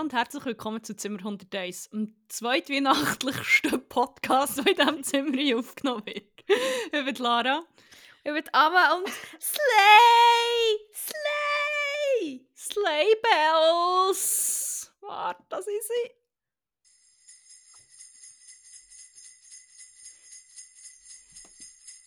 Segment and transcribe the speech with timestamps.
[0.00, 6.06] Hallo und herzlich willkommen zu Zimmer 101, dem zweitweihnachtlichsten Podcast, der in diesem Zimmer aufgenommen
[6.06, 6.24] wird.
[6.90, 7.62] Ich bin Lara.
[8.24, 10.78] Ich bin Amma und Slay!
[10.94, 12.46] Slay!
[12.56, 14.90] Sleigh Bells!
[15.02, 16.10] Warte, das ist sie.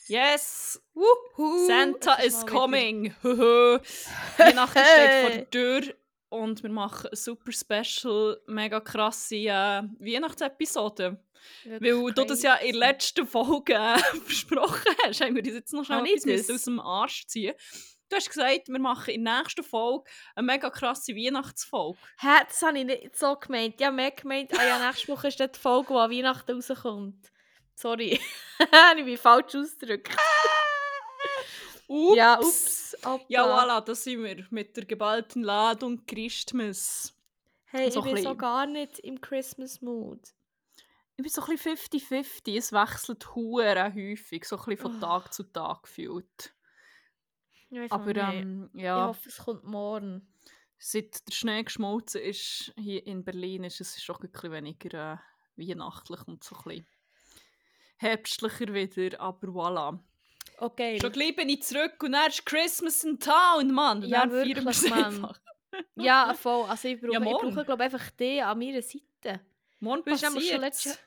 [0.08, 0.82] Yes!
[0.96, 1.68] Wuhu!
[1.68, 3.14] Santa is coming!
[3.22, 6.03] Weihnachten steht vor der Tür
[6.34, 11.24] und wir machen eine super special, mega krasse äh, Weihnachtsepisode.
[11.64, 15.54] Wirklich Weil du das ja in der letzten Folge äh, versprochen hast, haben wir uns
[15.54, 16.56] jetzt noch schnell Habe ich etwas müssen das?
[16.56, 17.54] aus dem Arsch ziehen.
[18.10, 21.98] Du hast gesagt, wir machen in der nächsten Folge eine mega krasse Weihnachtsfolge.
[22.20, 23.80] Hä, das habe ich nicht so gemeint.
[23.80, 27.32] Ja, mehr gemeint, ah ja, nächste Woche ist die Folge, die an Weihnachten rauskommt.
[27.76, 28.20] Sorry.
[28.98, 30.16] ich bin falsch ausgedrückt.
[31.88, 32.18] Ups.
[32.18, 32.83] Ja, ups.
[33.06, 33.26] Hoppla.
[33.30, 37.14] Ja, voilà, da sind wir mit der geballten Ladung Christmas.
[37.66, 40.20] Hey, so ich bin so gar nicht im Christmas-Mood.
[41.16, 42.58] Ich bin so ein bisschen 50-50.
[42.58, 45.00] Es wechselt hure häufig, so ein bisschen von Oh.
[45.00, 46.54] Tag zu Tag gefühlt.
[47.70, 50.28] Ich auch Aber ähm, ich ja, hoffe, es kommt morgen.
[50.78, 55.18] seit der Schnee geschmolzen ist hier in Berlin, ist es schon ein bisschen weniger äh,
[55.56, 56.88] weihnachtlich und so ein bisschen
[57.98, 59.20] herbstlicher wieder.
[59.20, 60.00] Aber voilà.
[60.58, 61.00] Okay.
[61.02, 64.04] Schon gleich bin ich zurück und dann ist Christmas in Town, Mann.
[64.04, 65.34] Und Ja, wirklich, Mann.
[65.96, 66.70] Ja, voll.
[66.70, 67.54] Also ich brauche, ich morgen.
[67.54, 69.42] brauche glaube einfach dich an meiner Seite.
[69.80, 71.00] Morgen bist nämlich schon letztes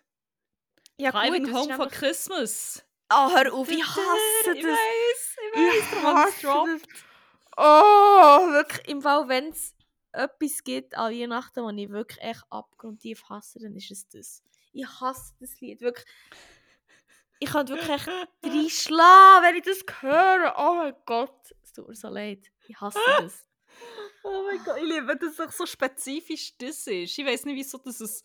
[0.99, 2.85] Ja Driving home for Christmas.
[3.13, 4.79] Oh, hör auf, ich hasse Ich das.
[4.79, 7.05] ich Ich weiss, darum habe ich's hasse das.
[7.57, 8.89] Oh, wirklich.
[8.89, 9.75] Im Fall, wenn es
[10.13, 14.43] etwas gibt an Weihnachten, was ich wirklich echt abgrundtief hasse, dann ist es das.
[14.73, 15.81] Ich hasse das Lied.
[15.81, 16.07] Wirklich.
[17.39, 18.09] Ich kann wirklich echt
[18.43, 20.55] reinschlagen, wenn ich das höre.
[20.57, 21.55] Oh mein Gott.
[21.63, 22.51] Es tut mir so leid.
[22.67, 23.47] Ich hasse das.
[24.25, 27.19] Oh mein Gott, ich liebe, dass es so spezifisch das ist.
[27.19, 28.23] Ich weiß nicht, wieso das es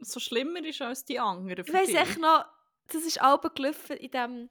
[0.00, 1.64] so schlimmer ist als die anderen.
[1.66, 2.46] Ich weiss echt noch,
[2.88, 4.50] das ist auch gelaufen in dem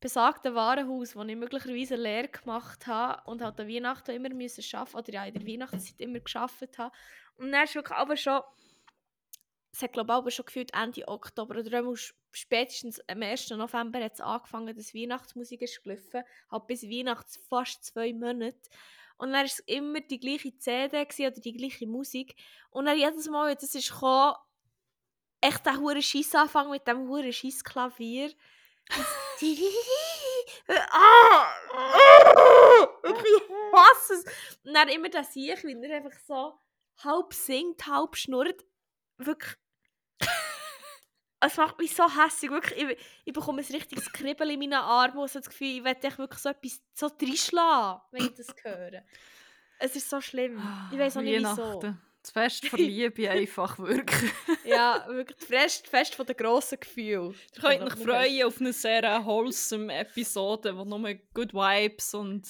[0.00, 4.64] besagten Warenhaus, wo ich möglicherweise eine Lehre gemacht habe und halt an Weihnachten immer müssen
[4.76, 6.94] arbeiten oder ja in der Weihnachtszeit immer geschafft habe.
[7.36, 8.40] Und dann ist wirklich aber schon,
[9.72, 11.94] es hat aber schon gefühlt Ende Oktober oder
[12.30, 13.50] spätestens am 1.
[13.50, 18.58] November hat es angefangen, dass Weihnachtsmusik ist gelaufen, halt bis Weihnachts fast zwei Monate.
[19.16, 22.34] Und dann war es immer die gleiche CD oder die gleiche Musik.
[22.70, 24.34] Und dann jedes Mal, wenn ist gekommen,
[25.40, 28.32] echt der hure Schiss anfangen mit dem hure Schiss Klavier.
[30.68, 31.54] ah,
[33.04, 34.24] ich hasse es.
[34.64, 36.58] Und dann immer das ich, wie er einfach so
[37.04, 38.64] halb singt, halb schnurrt.
[39.18, 39.61] Wirklich.
[41.44, 42.50] Es macht mich so hässlich.
[42.50, 45.84] Wirklich, ich, ich bekomme ein richtiges Kribbeln in meinen Armen und so das Gefühl, ich
[45.84, 49.02] werde wirklich so etwas so reinschlagen, wenn ich das höre.
[49.78, 50.62] Es ist so schlimm.
[50.92, 51.80] Ich weiß auch nicht wieso.
[52.22, 54.30] Das Fest von Liebe einfach wirklich.
[54.64, 57.34] Ja, wirklich das Fest, Fest von den grossen Gefühlen.
[57.56, 62.46] Ihr könnt euch freuen auf eine sehr wholesome Episode, wo nur Good Vibes und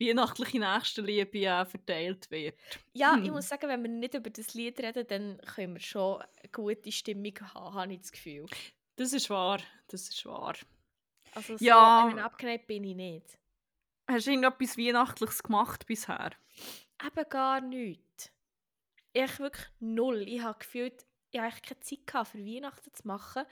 [0.00, 2.58] weihnachtliche Nächstenliebe äh, verteilt wird.
[2.92, 3.34] Ja, ich Hm.
[3.34, 6.92] muss sagen, wenn wir nicht über das Lied reden, dann können wir schon eine gute
[6.92, 8.46] Stimmung haben, habe ich das Gefühl.
[8.96, 10.54] Das ist wahr, das ist wahr.
[11.34, 12.08] Also so Ja.
[12.10, 13.38] ich abgeneigt bin ich nicht.
[14.08, 16.30] Hast du irgendetwas Weihnachtliches gemacht bisher?
[17.04, 18.32] Eben gar nichts.
[19.12, 20.22] Ich wirklich null.
[20.28, 23.44] Ich habe gefühlt, ich habe keine Zeit gehabt, für Weihnachten zu machen.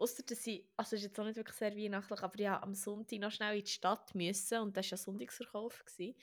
[0.00, 2.74] Außer dass ich, also es ist jetzt auch nicht wirklich sehr weihnachtlich, aber habe am
[2.74, 5.84] Sonntag noch schnell in die Stadt müssen und das war ja Sonntagsverkauf.
[5.84, 6.16] Gewesen.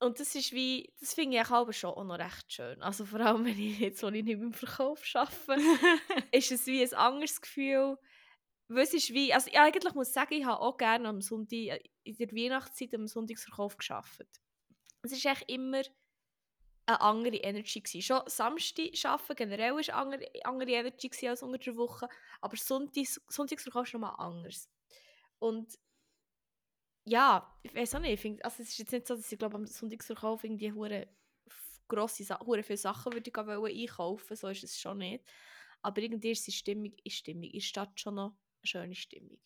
[0.00, 2.82] Und das ist wie, das finde ich aber schon auch noch recht schön.
[2.82, 5.62] Also vor allem, wenn ich jetzt, wo ich nicht im Verkauf arbeite,
[6.32, 7.96] ist es wie ein anderes Gefühl.
[8.66, 11.56] Weil es ist wie, also ich eigentlich muss sagen, ich habe auch gerne am Sonntag,
[11.56, 14.40] äh, in der Weihnachtszeit am Sonntagsverkauf gearbeitet.
[15.02, 15.82] Es ist echt immer
[16.86, 18.02] eine andere Energy gewesen.
[18.02, 22.08] Schon Samstag arbeiten generell war eine andere, andere Energy als unter der Woche,
[22.40, 24.68] aber Sonntags, Sonntagsverkauf ist nochmal anders.
[25.38, 25.78] Und
[27.04, 29.38] ja, ich weiß auch nicht, ich find, also es ist jetzt nicht so, dass ich
[29.38, 31.08] glaube am Sonntagsverkauf irgendwie hure
[31.86, 35.24] grosse hure viele Sachen würde ich wollen einkaufen, so ist es schon nicht.
[35.82, 39.38] Aber irgendwie ist die Stimmung, ist Stimmung, der Stadt schon noch eine schöne Stimmung.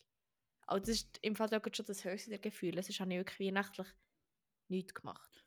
[0.66, 3.88] Also das ist im Fall schon das höchste der Gefühle, sonst habe ich wirklich weihnachtlich
[4.68, 5.44] nichts gemacht.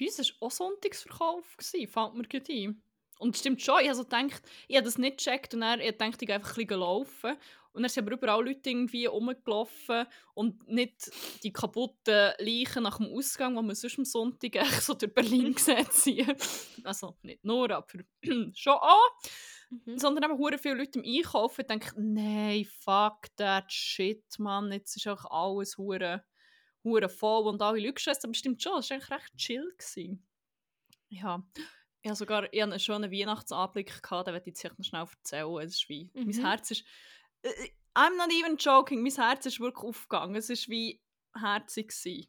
[0.00, 2.82] Bei uns war auch Sonntagsverkauf, gewesen, fällt mir gerade ein.
[3.18, 5.80] Und es stimmt schon, ich habe so gedacht, ich habe das nicht gecheckt und dann
[5.80, 7.36] ich dachte, ich gehe einfach ein bisschen laufen.
[7.72, 11.10] Und dann sind aber überall Leute irgendwie rumgelaufen und nicht
[11.44, 15.54] die kaputten Leichen nach dem Ausgang, die man sonst am Sonntag echt so durch Berlin
[15.58, 15.92] sieht.
[15.92, 16.34] ziehen.
[16.82, 17.86] Also nicht nur, aber
[18.54, 19.10] schon auch.
[19.68, 19.98] Mhm.
[19.98, 25.06] Sondern eben hure viele Leute im Einkaufen denken, nein, fuck that shit, Mann, jetzt ist
[25.06, 26.24] auch alles hure,
[26.84, 28.24] hure voll und alle Leute gestresst.
[28.24, 29.74] Aber stimmt schon, es war eigentlich recht chill.
[29.78, 30.26] Gewesen.
[31.08, 31.42] Ja.
[32.02, 35.06] Ich habe sogar ich habe einen schönen Weihnachtsanblick gehabt, den möchte ich jetzt noch schnell
[35.10, 35.58] erzählen.
[35.58, 36.26] Es ist wie, Mhm.
[36.26, 36.84] mein Herz ist,
[37.42, 40.36] äh, äh, I'm not even joking, mein Herz ist wirklich aufgegangen.
[40.36, 41.02] Es ist wie
[41.38, 42.28] herzig gewesen.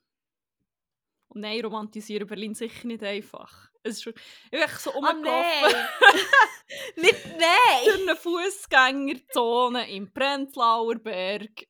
[1.29, 3.69] Und nein, romantisieren Berlin sicher nicht einfach.
[3.83, 5.23] Es ist wirklich, ich bin so Oh rumgelaufen
[5.71, 5.85] nein!
[6.97, 7.85] Nicht nein!
[7.85, 11.67] durch eine Fußgängerzone im Prenzlauer Berg.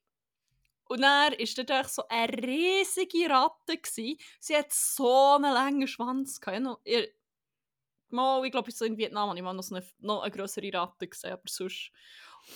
[0.92, 3.78] Und dann war echt so eine riesige Ratte.
[3.78, 4.18] Gewesen.
[4.42, 6.42] Sie hat so einen langen Schwanz.
[6.42, 6.82] Gehabt.
[6.84, 7.10] Ich,
[8.10, 10.74] mal, ich glaube, so in Vietnam habe ich mal noch, so eine, noch eine größere
[10.74, 11.92] Ratte gesehen, aber sonst...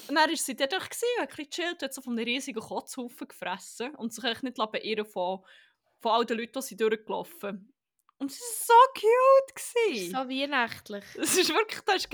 [0.10, 3.28] Und dann war sie dort hat ein bisschen chillt, hat so von einem riesigen Kotzhaufen
[3.28, 5.46] gefressen und sich nicht beirren von,
[6.02, 7.74] von all den Leuten, die sie durchgelaufen
[8.18, 9.56] Und sie war so cute.
[9.56, 10.12] Gewesen.
[10.12, 11.06] So weihnachtlich.
[11.16, 12.10] Es ist wirklich, das, ist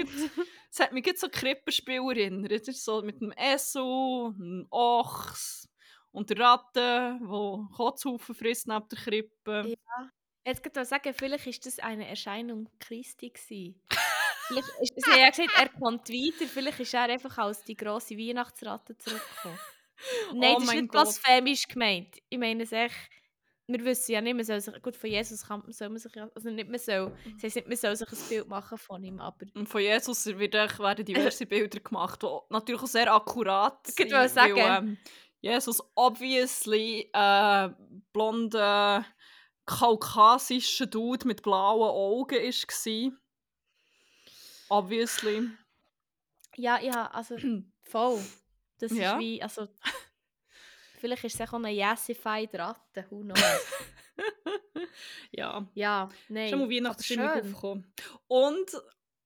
[0.69, 2.51] das hat mich so Krippenspiel erinnert.
[2.51, 5.70] Es ist so mit dem Esel, einem Ochs
[6.11, 9.75] und der Ratte, die Kotzhaufen frisst neben der Krippe.
[10.45, 13.29] Jetzt kann ich sagen, vielleicht war das eine Erscheinung Christi.
[13.29, 13.81] gewesen.
[14.47, 17.75] vielleicht ist, sie haben ja gesagt, er kommt weiter, vielleicht ist er einfach als die
[17.77, 19.59] grosse Weihnachtsratte zurückgekommen.
[20.33, 20.91] Nein, Oh das ist nicht Gott.
[20.91, 22.17] blasphemisch gemeint.
[22.29, 22.95] Ich meine es echt,
[23.67, 26.27] wir wissen ja nicht, man soll sich, gut, von Jesus kann, soll man sich ja,
[26.33, 29.19] also nicht man soll, das heisst nicht, man soll sich ein Bild machen von ihm,
[29.19, 33.93] aber Und von Jesus wird werden diverse Bilder gemacht, die natürlich auch sehr akkurat Ich
[33.93, 34.11] sind.
[34.11, 34.55] wollte sagen.
[34.55, 34.97] Weil, ähm,
[35.41, 37.69] Jesus obviously äh,
[38.13, 39.05] blonder,
[39.65, 43.11] kaukasischer Dude mit blauen Augen war.
[44.69, 45.49] Obviously.
[46.55, 47.35] ja, ja, also
[47.83, 48.21] voll.
[48.79, 49.13] Das Ja.
[49.13, 49.67] ist wie, also
[50.99, 53.39] vielleicht ist es auch eine Yassified Ratte, who knows.
[55.31, 55.67] ja.
[55.73, 56.49] ja, nein.
[56.49, 57.19] Schon mal schön.
[57.19, 57.93] aufgekommen.
[58.27, 58.71] Und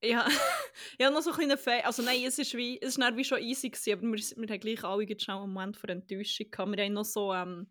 [0.06, 0.28] ja,
[0.98, 3.24] ich habe noch so ein kleinen Fe Also nein, es ist wie, es ist wie
[3.24, 6.72] schon easy gewesen, aber wir, wir haben gleich alle schnell einen Moment von Enttäuschung gehabt.
[6.72, 7.68] Wir haben noch so ähm,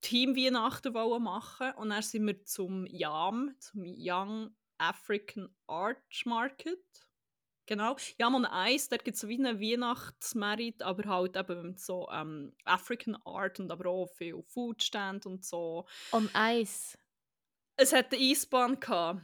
[0.00, 0.92] Team-Weihnachten
[1.22, 6.78] machen und dann sind wir zum YAM, zum Young African Art Market.
[7.66, 7.96] Genau.
[8.18, 12.54] YAM und Eis, dort gibt es so wie einen Weihnachtsmerit, aber halt eben so ähm,
[12.64, 15.86] African Art und aber auch viel Foodstand und so.
[16.12, 16.96] On Eis.
[17.76, 19.20] Es hat eine Eisbahn gehabt.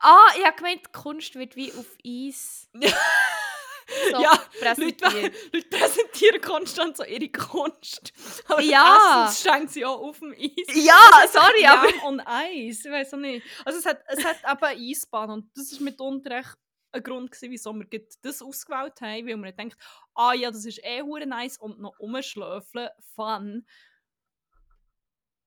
[0.00, 2.68] Ah, ich habe gemeint, Kunst wird wie auf Eis
[4.10, 5.34] so ja, Leute, präsentiert.
[5.52, 8.12] Leute präsentieren konstant so ihre Kunst.
[8.48, 9.24] Aber Ja.
[9.26, 10.66] das schenken sie auch auf dem Eis.
[10.74, 10.98] Ja,
[11.30, 13.46] sorry, ja, aber- und Eis, ich weiß auch nicht.
[13.64, 16.56] Also es hat, es hat eben eine Eisbahn und das ist mitunter echt
[16.92, 17.86] ein Grund gewesen, wieso wir
[18.22, 19.76] das ausgewählt haben, weil wir denkt,
[20.14, 23.66] ah ja, das ist eh hure nice und noch umschlöfeln, fun.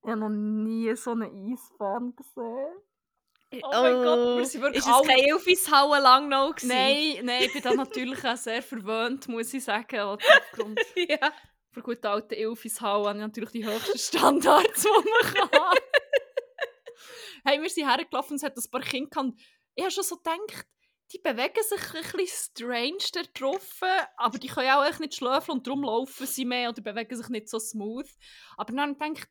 [0.04, 2.78] Ich habe noch nie so eine Eisbahn gesehen.
[3.51, 6.68] Oh mein Gott, wir sind wirklich Ist es alle- kein Elfishauen lang noch gewesen?
[6.68, 10.00] Nein, nein, ich bin da natürlich auch sehr verwöhnt, muss ich sagen.
[10.00, 11.31] Aufgrund ja.
[11.72, 14.88] von guten alten Ilfishall habe ich natürlich die höchsten Standards, die
[15.34, 15.78] man kann.
[17.45, 19.40] hey, wir sind hergelaufen und es hat ein paar Kinder gehabt.
[19.76, 20.68] Ich habe schon so gedacht,
[21.12, 23.81] die bewegen sich ein bisschen strange da drauf,
[24.18, 27.30] aber die können auch echt nicht schlafen und darum laufen sie mehr oder bewegen sich
[27.30, 28.07] nicht so smooth.
[28.57, 29.30] Aber dann habe ich gedacht,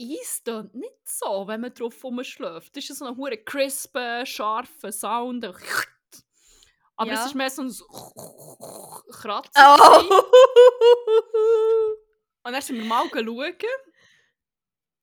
[0.00, 2.76] Eis tönt nicht so, wenn man drauf rumschläft.
[2.76, 5.44] Das ist so ein hure crisper, scharfer Sound.
[5.44, 7.20] Aber Ja.
[7.20, 7.68] es ist mehr so ein
[9.10, 9.52] Kratzen.
[9.56, 10.02] Oh.
[12.44, 13.54] Und dann sind wir mal schauen.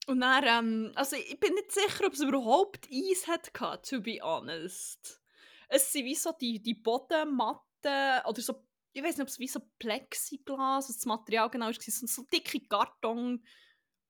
[0.07, 4.01] Und dann, ähm, also ich bin nicht sicher, ob es überhaupt Eis hat, gehabt, to
[4.01, 5.21] be honest.
[5.69, 9.47] Es sind wie so die, die Bodenmatten oder so, ich weiß nicht, ob es wie
[9.47, 12.59] so Plexiglas, was das Material genau ist, so, dicke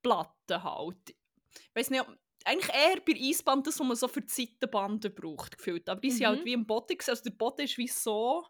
[0.04, 1.10] Kartonplatten halt.
[1.10, 2.06] Ich weiß nicht,
[2.46, 5.88] eigentlich eher bei Eisband das, was man so für die Seitenbanden braucht, gefühlt.
[5.88, 6.46] Aber die sind halt Mhm.
[6.46, 8.46] wie im Boden, also der Boden ist wie so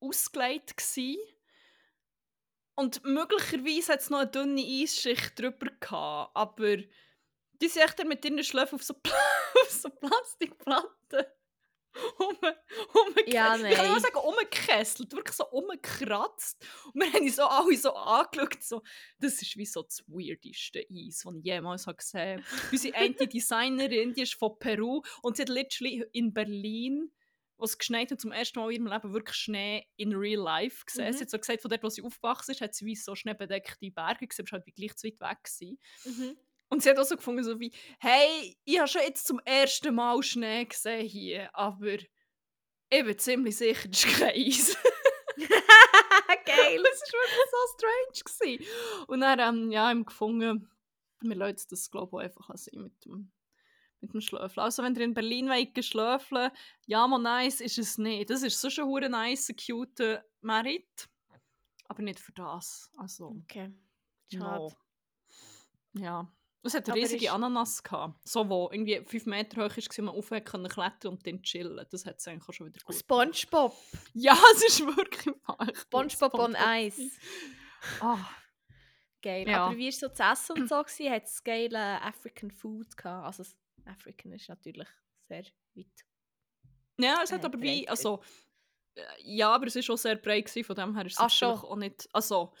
[0.00, 1.18] ausgelegt gewesen.
[2.74, 8.24] Und möglicherweise hat es noch eine dünne Eisschicht drüber gehabt, aber die sind echt mit
[8.24, 9.12] ihren Schläfen auf so, Pla
[9.62, 11.26] auf so Plastikplatten
[12.18, 16.64] um, um, Ja, Ich kann sagen, umgekesselt, wirklich so umgekratzt.
[16.92, 18.82] Und wir haben uns so alle so angeschaut, so,
[19.18, 22.66] das ist wie so das weirdeste Eis, das ich jemals habe gesehen habe.
[22.72, 27.10] Unsere eine Designerin, die ist von Peru und sie hat literally in Berlin,
[27.56, 30.84] wo es geschneit hat, zum ersten Mal in ihrem Leben wirklich Schnee in real life
[30.86, 31.08] gesehen.
[31.08, 31.12] Mhm.
[31.12, 33.90] Sie hat so gesagt, von dort, wo sie aufgewachsen ist, hat sie wie so schneebedeckte
[33.90, 35.44] Berge gesehen, aber halt wie gleich zu weit weg.
[35.44, 35.78] Gewesen.
[36.04, 36.36] Mhm.
[36.70, 39.94] Und sie hat auch so gefunden, so wie, hey, ich habe schon jetzt zum ersten
[39.94, 44.76] Mal Schnee gesehen hier, aber ich bin ziemlich sicher, das ist kein Eis.
[46.46, 46.82] Geil.
[46.82, 48.58] das war wirklich so strange.
[48.58, 49.04] Gewesen.
[49.08, 50.70] Und dann ähm, ja, haben wir gefunden,
[51.20, 53.32] wir lassen das glaube ich auch einfach sein mit dem,
[54.00, 54.64] mit dem Schlöfeln.
[54.64, 56.50] Also wenn ihr in Berlin wollt schlöfeln
[56.86, 58.30] ja, mal nice ist es nicht.
[58.30, 61.08] Das ist so schon ein nice, cute Merit.
[61.88, 62.90] Aber nicht für das.
[62.96, 63.72] Also, Okay.
[64.32, 64.38] no.
[64.38, 64.76] Schade.
[65.94, 66.32] Ja.
[66.62, 68.26] Es hat Aber riesige ist- Ananas gehabt.
[68.28, 71.86] So, wo irgendwie 5 Meter hoch ist, und man aufhören können klettern und dann chillen.
[71.90, 72.94] Das hat es eigentlich auch schon wieder gut.
[72.96, 73.74] Spongebob.
[74.12, 75.66] Ja, es ist wirklich wahr.
[75.74, 76.98] Spongebob on Eis.
[78.00, 78.18] Ah,
[79.22, 79.48] Geil.
[79.48, 79.66] Ja.
[79.66, 80.76] Aber wie war so zu essen und so?
[80.76, 83.26] Hat es geile African Food gehabt?
[83.26, 83.44] Also,
[83.84, 84.88] African ist natürlich
[85.28, 86.04] sehr weit.
[86.98, 88.22] Ja, es hat Äh, aber wie, also,
[88.94, 91.30] äh, ja, aber es war schon sehr breit, gewesen, von dem her ist es Ach,
[91.30, 91.48] schon.
[91.52, 92.52] auch nicht, also,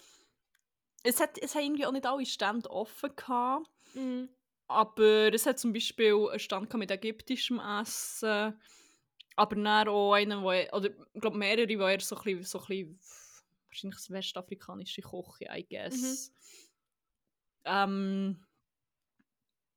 [1.02, 4.24] es hat, es hat irgendwie auch nicht alle Stände offen gehabt, Mm.
[4.68, 8.54] aber es hat zum Beispiel einen Stand mit ägyptischem Essen,
[9.36, 12.44] aber dann auch einen, wo, er- oder ich glaube mehrere, die eher so ein bisschen,
[12.44, 12.98] so ein bisschen
[13.68, 16.32] wahrscheinlich das westafrikanische Küche, I guess.
[17.64, 18.44] Ähm,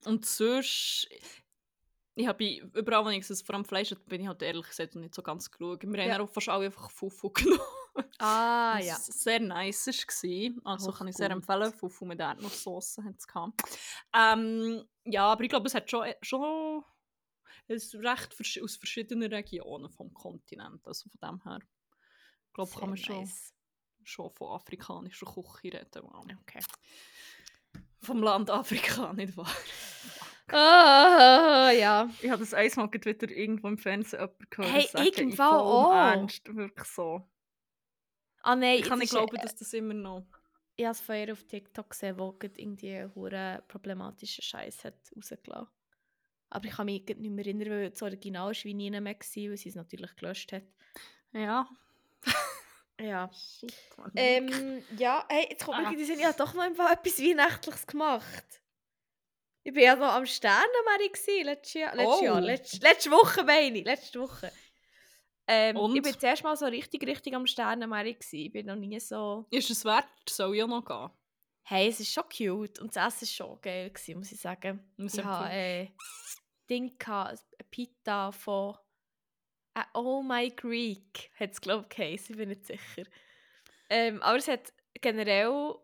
[0.06, 1.08] und sonst,
[2.16, 2.44] ich habe
[2.74, 5.22] überall, wo ich es vor allem Fleisch hatte, bin ich halt ehrlich gesagt nicht so
[5.22, 5.82] ganz geschaut.
[5.84, 6.14] Wir Ja.
[6.16, 7.60] haben auch fast alle einfach Fufu genommen.
[8.20, 8.96] Ah, was ja.
[8.98, 10.74] sehr nice war.
[10.74, 11.38] Also Ach, kann ich sehr gut.
[11.38, 11.74] empfehlen.
[11.74, 13.28] Fufu mit Erdnusssoße hat es.
[14.14, 16.84] Ähm, ja, aber ich glaube, es hat schon, schon
[17.68, 20.86] es recht versch aus verschiedenen Regionen vom Kontinent.
[20.88, 23.54] Also von dem her, ich glaube, kann man schon, nice.
[24.04, 26.04] schon von afrikanischer Küche reden.
[26.04, 26.26] Wow.
[26.42, 26.60] Okay.
[28.02, 29.56] Vom Land Afrika, nicht wahr?
[30.48, 32.10] Ah, ja.
[32.22, 34.94] Ich habe das einmal wieder irgendwo im Fernsehen jemanden gehört.
[34.94, 35.94] Hey, vollem auch.
[35.94, 37.33] Ernst, wirklich so.
[38.44, 38.78] Ah, nein.
[38.80, 40.26] Ich kann nicht glauben, dass das immer noch...
[40.76, 45.68] Ich habe es vorher auf TikTok gesehen, wo irgendwie hure problematischen Scheiß hat rausgelassen.
[46.50, 49.16] Aber ich kann mich nicht mehr erinnern, weil das Original ist wie nie mehr war,
[49.16, 50.64] weil sie es natürlich gelöscht hat.
[51.34, 51.68] Ja.
[53.02, 53.30] Ja.
[53.34, 53.74] Shit.
[54.16, 55.90] Ähm, ja, hey, jetzt kommt Ah.
[55.92, 58.62] mir Sinn, ich habe doch noch etwas Weihnachtliches gemacht.
[59.64, 61.96] Ich war ja noch am Sternenmeer letztes Jahr.
[61.96, 62.24] Letztes Oh.
[62.24, 64.52] Jahr, letzte, letzte Woche meine ich, letzte Woche.
[65.48, 65.78] Ähm?
[65.96, 68.06] Ich bin zuerst mal so richtig, richtig am Sternenmeer.
[68.06, 69.46] Ich bin noch nie so...
[69.50, 70.08] Ist es wert?
[70.28, 71.10] Soll auch noch gehen?
[71.66, 74.92] Hey, es ist schon cute und das Essen war schon geil, gewesen, muss ich sagen.
[74.98, 75.88] Muss Ich hatte äh,
[76.70, 78.76] Ding, gehabt, eine Pita von
[79.74, 83.04] äh, Oh My Greek, hat es glaube ich geheißen, ich bin nicht sicher.
[83.90, 85.76] Ähm, aber es hat generell,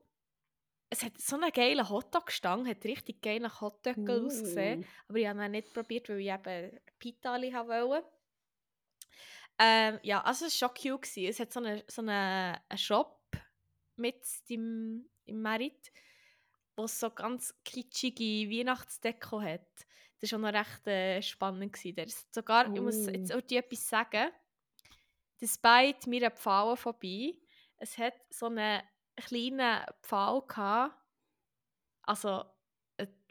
[0.89, 4.25] es hat so einen geilen Hotdog gestanden, hat richtig geil nach Hotdog Uh.
[4.25, 4.86] ausgesehen.
[5.08, 8.06] Aber ich habe ihn nicht probiert, weil ich eben Pita wollte.
[9.60, 11.01] Ähm, ja, also es war schon cute.
[11.01, 11.30] Gewesen.
[11.30, 13.20] Es hat so einen so eine, einen Shop
[13.98, 15.92] mit im, im Merit,
[16.78, 19.68] wo es so ganz kitschige Weihnachtsdeko hat.
[20.22, 21.74] Das war auch noch recht äh, spannend.
[21.74, 21.96] Gewesen.
[21.96, 23.12] Der ist sogar, ich muss Oh.
[23.12, 24.32] jetzt auch dir etwas sagen,
[25.42, 27.34] despite mir ein Pfahl vorbei,
[27.78, 28.82] es hat so einen
[29.16, 30.96] kleinen Pfahl gehabt,
[32.04, 32.51] also eine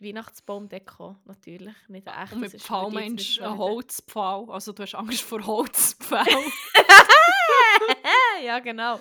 [0.01, 2.35] Weihnachtsbaumdeko natürlich, nicht ein echtes.
[2.35, 3.57] Und mit Pfahl meinst du.
[3.57, 4.47] Holzpfahl?
[4.51, 6.27] Also du hast Angst vor Holzpfahl?
[8.45, 9.01] ja, genau.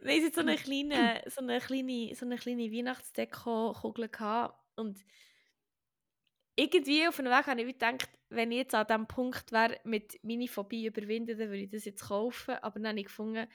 [0.00, 4.10] Nein, hat so eine kleine, so eine kleine, so eine kleine Weihnachtsdeko-Kugel.
[4.76, 5.04] Und
[6.54, 10.18] irgendwie auf einem Weg habe ich gedacht, wenn ich jetzt an dem Punkt wäre, mit
[10.22, 12.54] meine Phobie überwinden, dann würde ich das jetzt kaufen.
[12.62, 13.46] Aber dann habe ich gefunden,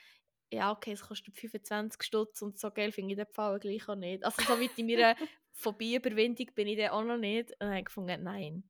[0.52, 3.96] ja, okay, es kostet 25 Stutz und so geil finde ich den Pfahl gleich auch
[3.96, 4.24] nicht.
[4.24, 5.16] Also so weit in meiner
[5.62, 7.52] Phobieüberwindung bin ich dann auch noch nicht.
[7.60, 8.64] Und habe ich gefunden, nein.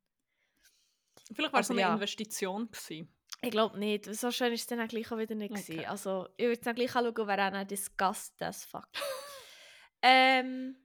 [1.33, 1.93] Vielleicht war es Aber eine ja.
[1.93, 3.13] Investition gewesen.
[3.41, 4.13] Ich glaube nicht.
[4.13, 5.51] So schön ist es dann auch gleich auch wieder nicht.
[5.51, 5.85] Okay.
[5.85, 8.87] Also, ich würde es dann gleich anschauen, wäre auch disgusted as fuck.
[10.01, 10.75] ähm,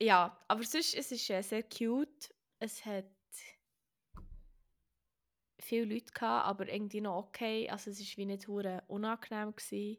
[0.00, 2.34] ja, aber sonst es ist es sehr cute.
[2.58, 3.06] Es hat
[5.60, 7.68] viele Leute gehabt, aber irgendwie noch okay.
[7.68, 9.54] Also es war wie nicht hure unangenehm.
[9.54, 9.98] Gewesen.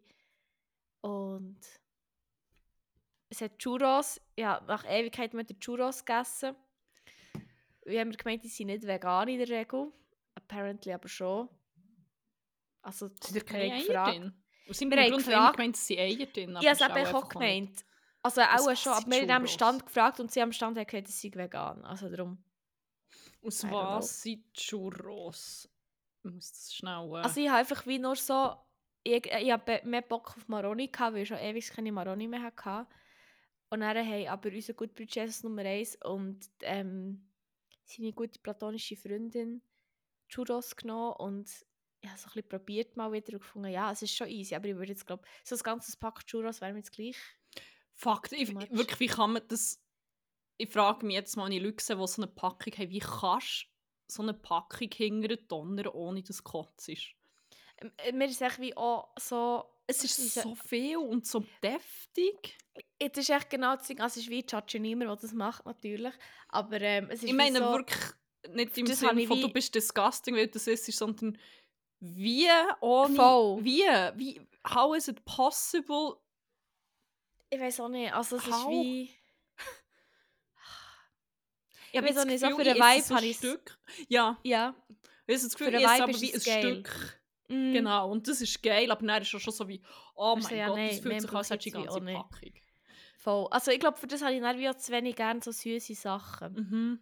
[1.01, 1.59] Und
[3.41, 4.21] es hat Churros.
[4.37, 6.55] Ja, nach Ewigkeit mit den Churros gegessen.
[7.85, 9.91] Wir haben gemeint, die sind nicht vegan in der Regel.
[10.35, 11.49] Apparently aber schon.
[12.81, 14.43] Also, Sind da keine haben Eier gefragt- drin?
[14.69, 16.57] Aus haben Grund haben wir gefragt- gemeint, es sind Eier drin.
[16.61, 17.85] Ich habe einfach auch gemeint.
[18.23, 19.47] Also auch schon, aber sind wir haben am?
[19.47, 21.83] Stand gefragt und sie am Stand haben gesagt, es sei vegan.
[21.83, 22.43] Also darum.
[23.43, 25.67] Aus was sind Churros?
[26.23, 27.09] Ich muss das schnell...
[27.13, 28.55] Äh, Also ich habe einfach wie nur so...
[29.03, 32.43] Ich, ich habe mehr Bock auf Maroni gehabt, weil ich schon ewig keine Maroni mehr
[32.43, 32.87] hatte.
[33.71, 37.25] Und dann haben aber unser gut Jesus Nummer 1 und ähm,
[37.85, 39.61] seine gute platonische Freundin
[40.27, 41.49] Churros genommen und
[42.01, 44.55] ich habe so ein bisschen probiert mal wieder und gefunden, ja, es ist schon easy,
[44.55, 47.15] aber ich würde jetzt glaube so ein ganzes Pack Churros wäre mir jetzt gleich.
[47.93, 49.81] Fakt, ich, wirklich, wie kann man das...
[50.57, 53.67] Ich frage mich jetzt mal, wenn ich Leute die so eine Packung haben, wie kannst
[54.07, 57.13] du so eine Packung hinter donnern, ohne dass es kotzt ist?
[57.77, 59.63] Ähm, äh, Mir ist echt wie auch so...
[59.87, 62.57] Es ist so viel und so deftig.
[62.97, 65.65] Es ist echt genau das Ding, also es ist wie judge niemand, der das macht,
[65.65, 66.13] natürlich.
[66.49, 67.99] Aber ähm, es ist Ich wie meine so, wirklich
[68.49, 71.37] nicht im Sinne von, wie- du bist disgusting, weil das isst, sondern
[71.99, 72.47] wie
[72.79, 73.15] ohne...
[73.15, 73.63] Voll.
[73.63, 73.83] Wie?
[74.15, 74.41] wie?
[74.67, 76.15] How is it possible?
[77.49, 78.69] Ich weiß auch nicht, also es ist How?
[78.71, 79.13] wie...
[81.93, 83.77] Ja, Ich so das nicht so für den Vibe habe ein ich Stück.
[84.07, 84.73] Ja, Ja.
[85.27, 86.61] ich habe das Gefühl, ich esse Vibe aber ist wie ein.
[86.61, 87.20] Stück.
[87.51, 87.73] Mm.
[87.73, 89.81] Genau, und das ist geil, aber dann ist es schon so wie,
[90.15, 92.01] oh mein ja, Gott, nein, das fühlt sich an, als hättest du die ganze.
[92.01, 92.53] Packung.
[93.17, 93.47] Voll.
[93.51, 95.93] Also ich glaube, für das habe ich dann wie auch zu wenig gerne so süße
[95.93, 96.53] Sachen.
[96.53, 96.99] Mhm.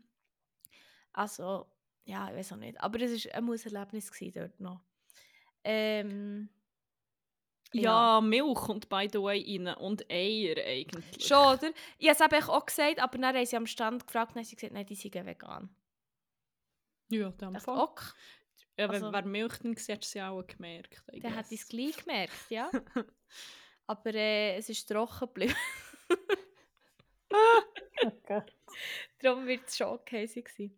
[1.14, 1.66] Also,
[2.04, 2.82] ja, ich weiß auch nicht.
[2.82, 4.82] Aber es war ein gewesen dort noch.
[5.64, 6.50] Ähm,
[7.72, 8.22] Ja, Ja.
[8.22, 11.26] Milch kommt by the way rein und Eier eigentlich.
[11.26, 11.72] schon, oder?
[11.98, 14.74] Ich habe es auch gesagt, aber dann haben sie am Stand gefragt und sie gesagt,
[14.74, 15.70] nein, die sind vegan.
[17.10, 17.90] Ja, in dem Fall.
[18.80, 21.04] Ja, wenn also- wer Milch dann gesehen hat, sie auch gemerkt.
[21.22, 22.72] Dann hat ich es gleich gemerkt, ja.
[23.88, 25.56] aber äh, es ist trocken geblieben.
[29.22, 30.72] Darum wird es schon okay sein.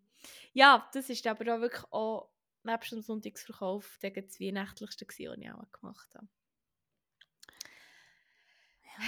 [0.52, 2.32] Ja, das ist aber auch wirklich auch
[2.64, 6.26] nebst dem Sonntagsverkauf der das Weihnachtlichste, was ich auch gemacht habe.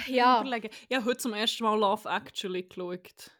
[0.07, 0.69] Ja, Überlegen.
[0.87, 3.31] Ich habe heute zum ersten Mal Love Actually geschaut.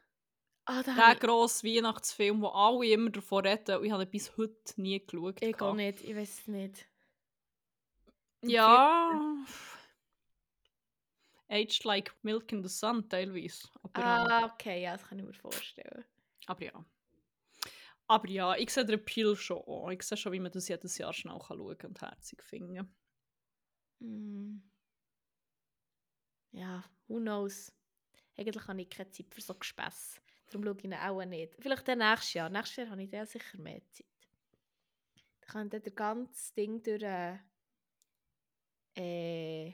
[0.66, 4.82] Ah, da Der grosse Weihnachtsfilm, wo alle immer davon reden und ich habe bis heute
[4.82, 5.42] nie geschaut.
[5.42, 5.78] ich, auch gehabt.
[5.78, 6.88] nicht, ich weiß es nicht.
[8.42, 9.46] Ja.
[11.48, 13.68] Aged like milk in the sun teilweise.
[13.84, 14.04] Aber.
[14.04, 16.06] Ah, okay, ja, das kann ich mir vorstellen.
[16.48, 16.86] aber ja.
[18.08, 19.92] Aber ja, ich sehe den Appeal schon an.
[19.92, 22.88] Ich sehe schon, wie man das jedes Jahr schnell kann schauen und herzig finden
[24.00, 24.58] Mm.
[26.52, 27.72] Ja, who knows.
[28.38, 30.22] Eigentlich habe ich keine Zeit für so Gespäss.
[30.56, 31.54] Darum schaue ich ihn auch nicht.
[31.60, 32.50] Vielleicht dann nächstes Jahr.
[32.50, 34.06] Nächstes Jahr habe ich dann sicher mehr Zeit.
[35.42, 37.40] Dann kann dann das ganze Ding durch äh,
[38.96, 39.74] äh,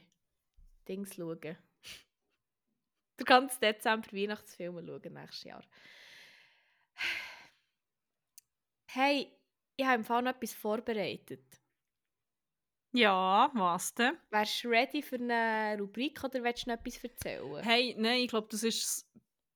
[0.88, 1.40] Dings schauen.
[3.20, 5.64] Den ganzen Dezember Weihnachtsfilme schauen nächstes Jahr.
[8.88, 9.32] Hey,
[9.78, 11.62] ich habe im Fall noch etwas vorbereitet.
[12.94, 14.18] Ja, was denn?
[14.32, 17.64] Wärst du ready für eine Rubrik oder willst du noch etwas erzählen?
[17.64, 19.08] Hey, nein, ich glaube, das ist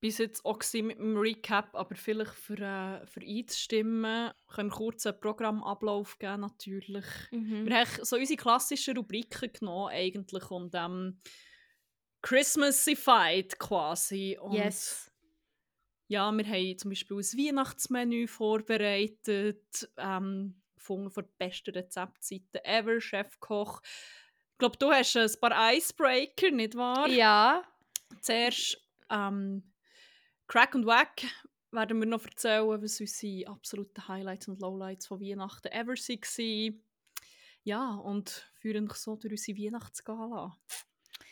[0.06, 5.08] bis jetzt auch mit dem Recap, aber vielleicht für, äh, für einzustimmen, können wir kurz
[5.08, 7.06] einen Programmablauf geben, natürlich.
[7.32, 7.66] Mhm.
[7.66, 11.20] Wir haben so unsere klassischen Rubriken genommen, eigentlich, und ähm,
[12.22, 14.38] Christmasified quasi.
[14.40, 15.12] Und Yes.
[16.08, 23.02] Ja, wir haben zum Beispiel ein Weihnachtsmenü vorbereitet, ähm, gefunden von der besten Rezeptseite ever,
[23.02, 23.82] Chefkoch.
[24.52, 27.08] Ich glaube, du hast ein paar Icebreaker, nicht wahr?
[27.08, 27.64] Ja.
[28.22, 28.78] Zuerst
[29.10, 29.64] ähm,
[30.48, 31.24] Crack und Wack
[31.72, 36.84] werden wir noch erzählen, was unsere absoluten Highlights und Lowlights von Weihnachten ever waren.
[37.64, 40.56] Ja, und führen dich so durch unsere Weihnachtsgala.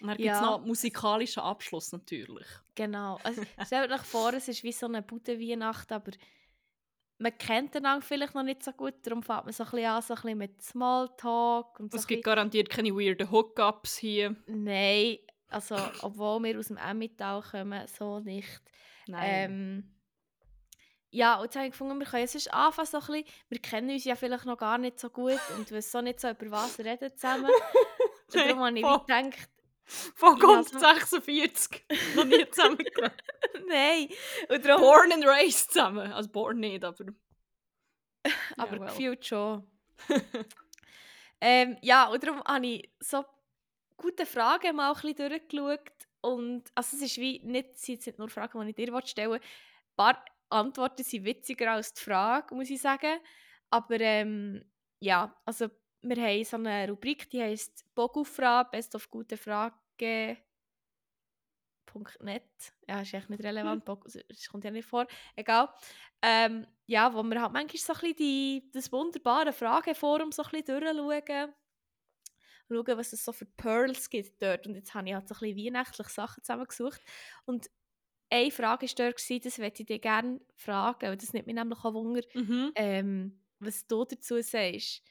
[0.01, 0.41] Und dann gibt es Ja.
[0.41, 2.47] noch musikalischen Abschluss natürlich.
[2.75, 3.19] Genau.
[3.23, 6.11] Also, stellt euch vor, es ist wie so eine gute Weihnacht, aber
[7.19, 10.01] man kennt den vielleicht noch nicht so gut, darum fängt man so ein bisschen an,
[10.01, 14.35] so ein bisschen mit Smalltalk und so Es gibt garantiert keine weirden Hookups hier.
[14.47, 18.61] Nein, also obwohl wir aus dem Emmental kommen, so nicht.
[19.15, 19.89] Ähm,
[21.11, 23.89] ja, und jetzt habe ich gefunden, wir können sonst anfangen so ein bisschen, wir kennen
[23.91, 26.79] uns ja vielleicht noch gar nicht so gut und wissen so nicht so, über was
[26.79, 27.45] reden zusammen.
[28.33, 29.49] Und Nein, darum habe ich wie gedacht,
[30.15, 31.85] Von so- 46.
[32.15, 32.79] noch nie zusammen.
[33.67, 34.09] nein.
[34.49, 36.11] Und darum, born and raised zusammen.
[36.11, 37.05] Also born nicht, aber...
[38.57, 38.87] aber Ja, well.
[38.87, 39.69] gefühlt schon.
[41.41, 43.23] ähm, ja, und darum habe ich so
[43.97, 45.91] gute Fragen mal ein bisschen durchgeschaut.
[46.23, 49.31] Und also es ist wie, nicht, sind jetzt nicht nur Fragen, die ich dir stellen
[49.31, 49.39] will.
[49.39, 53.19] Ein paar Antworten sind witziger als die Frage, muss ich sagen.
[53.69, 54.63] Aber ähm,
[54.99, 55.67] ja, also
[56.01, 60.37] wir haben so eine Rubrik, die heisst Bogufra, Best of gute Frage.
[62.21, 62.73] .net.
[62.87, 65.05] Ja, ist echt nicht relevant, Bog- es kommt ja nicht vor.
[65.35, 65.69] Egal.
[66.23, 70.49] Ähm, ja, wo wir halt manchmal so ein bisschen die, das wunderbare Frageforum so ein
[70.49, 71.53] bisschen durchschauen.
[72.69, 74.67] Schauen, was es so für Pearls gibt dort.
[74.67, 77.01] Und jetzt habe ich halt so ein bisschen weihnachtliche Sachen zusammengesucht.
[77.45, 77.69] Und
[78.31, 81.55] eine Frage war dort, gewesen, das möchte ich dir gerne fragen, weil das nimmt mich
[81.55, 82.73] nämlich auch Wunder, Mhm.
[82.75, 85.03] ähm, was du dazu sagst.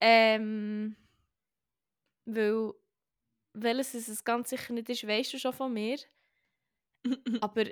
[0.00, 0.96] Ähm,
[2.24, 2.72] weil,
[3.54, 5.98] welches es ganz sicher nicht ist, weißt du schon von mir.
[7.40, 7.64] Aber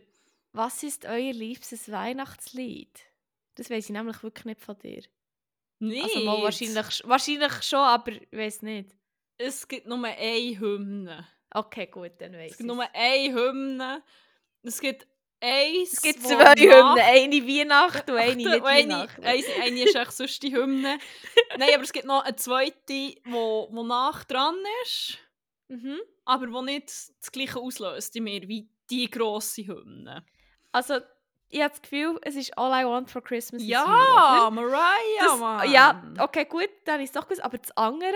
[0.52, 3.12] was ist euer liebstes Weihnachtslied?
[3.56, 5.02] Das weiß ich nämlich wirklich nicht von dir.
[5.78, 6.04] Nicht.
[6.04, 8.90] Also mal wahrscheinlich, wahrscheinlich schon, aber ich weiß nicht.
[9.36, 11.26] Es gibt nur eine Hymne.
[11.50, 12.58] Okay, gut, dann weiß Es ich.
[12.58, 14.02] gibt nur eine Hymne.
[14.62, 15.06] Es gibt
[15.40, 19.24] eins, Es gibt zwei Hymnen, eine Weihnacht und eine nicht eine, Weihnachten.
[19.24, 20.98] eine, eine ist echt sonst die Hymne.
[21.58, 25.18] Nein, aber es gibt noch eine zweite, wo, wo nach dran ist,
[25.68, 25.98] Mhm.
[26.26, 30.24] aber wo nicht das gleiche auslöst in mir wie die grosse Hymne.
[30.72, 30.98] Also,
[31.48, 34.50] ich habe das Gefühl, es ist All I Want for Christmas is You, Ja, oder?
[34.50, 35.70] Mariah, Mann.
[35.70, 37.40] ja, okay, gut, dann ist es doch gut.
[37.40, 38.12] Aber das andere,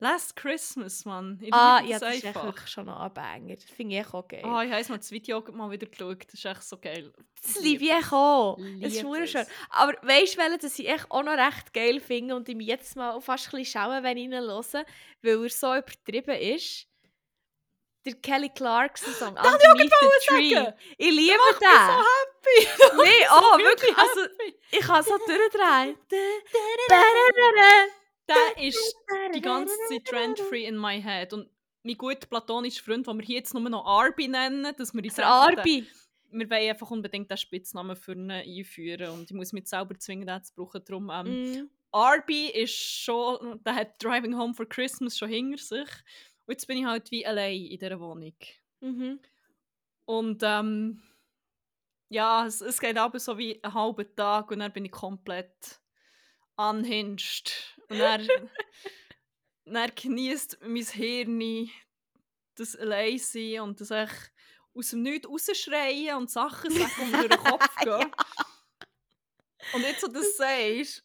[0.00, 1.38] Last Christmas, Mann.
[1.40, 2.44] Ich Ah, ja, das ist echt einfach.
[2.44, 3.54] wirklich schon noch ein Banger.
[3.54, 4.42] Das finde ich auch geil.
[4.44, 6.24] Ah, ich habe mal das Video mal wieder geschaut.
[6.26, 7.12] Das ist echt so geil.
[7.42, 8.58] das liebe ich auch.
[8.58, 9.04] Liebe Das ist es.
[9.04, 9.46] wunderschön.
[9.70, 12.96] Aber weißt du, welchen, das ich echt auch noch recht geil finde und mich jetzt
[12.96, 14.62] mal fast ein bisschen schauen, wenn ich ihn höre,
[15.22, 16.86] weil er so übertrieben ist?
[18.06, 19.90] Der Kelly Clarkson Song, Das Underneath
[20.20, 20.54] ich Tree.
[20.54, 20.74] sagen.
[20.98, 21.86] Ich liebe macht mich den.
[21.86, 23.02] so happy.
[23.08, 23.96] Nee, oh, wirklich.
[23.96, 24.20] Also,
[24.70, 25.96] ich kann so durchdrehen.
[28.28, 28.94] Der ist
[29.34, 31.32] die ganze Zeit trend-free in my head.
[31.32, 31.48] Und
[31.82, 35.14] mein guter platonischer Freund, den wir hier jetzt nur noch Arby nennen, dass wir uns
[35.14, 35.86] den- Arbi.
[36.30, 39.10] Wir wollen einfach unbedingt den Spitznamen für ihn einführen.
[39.10, 40.82] Und ich muss mich selber zwingen, den zu brauchen.
[40.84, 41.70] Darum, ähm, Mm.
[41.92, 45.88] Arby ist schon, der hat Driving Home for Christmas schon hinter sich.
[46.46, 48.36] Und jetzt bin ich halt wie allein in dieser Wohnung.
[48.80, 49.20] Mhm.
[50.04, 51.02] Und ähm,
[52.08, 55.80] ja, es, es geht aber so wie einen halben Tag und dann bin ich komplett
[56.56, 57.78] unhinged.
[57.88, 58.28] Und dann,
[59.64, 61.70] dann genießt mein Hirn
[62.56, 64.32] das Alleinsein und das echt
[64.74, 68.12] aus dem Nichts rausschreien und Sachen sagen, die mir durch den Kopf gehen.
[69.72, 71.04] Und jetzt, wo du das sagst,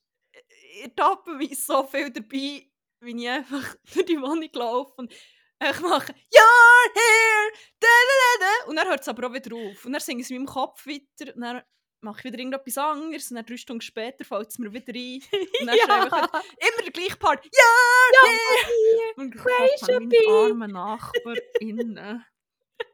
[0.84, 2.70] ich tappe mich so viel dabei,
[3.02, 5.14] wie ich einfach durch die Wohnung laufe und
[5.62, 8.70] ich mache «You're here!» da, da, da.
[8.70, 9.84] Und dann hört es aber auch wieder auf.
[9.86, 11.64] Und dann singe ich es in meinem Kopf weiter und dann
[12.02, 15.22] mache ich wieder irgendetwas anderes und dann drei Stunden später fällt es mir wieder ein.
[15.60, 20.28] Und dann schreibe ich wieder immer der gleiche Part «You're here!» Und ich meine Bee.
[20.28, 22.26] armen NachbarInnen.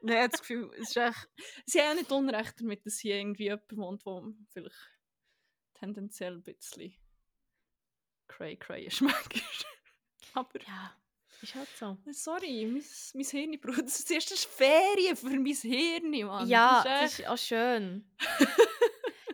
[0.01, 1.29] Ich habe das Gefühl, es ist echt...
[1.67, 4.89] Sie haben ja nicht Unrecht damit, dass hier irgendwie jemand wohnt, der vielleicht
[5.75, 6.95] tendenziell ein bisschen
[8.27, 9.65] cray-cray schmeckt.
[10.35, 10.59] Aber...
[10.67, 10.93] Ja,
[11.41, 11.97] ist halt so.
[12.11, 16.47] Sorry, mein, mein Hirn braucht das ist das Ferien für mein Hirn, Mann.
[16.47, 18.09] Ja, das das ist ist auch schön.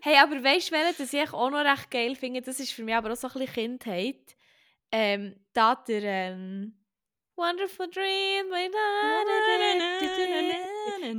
[0.02, 2.42] hey, aber weißt du, das ich auch noch recht geil finde?
[2.42, 4.36] Das ist für mich aber auch so ein bisschen Kindheit.
[4.92, 6.78] Ähm, da der ähm,
[7.36, 8.52] Wonderful Dream.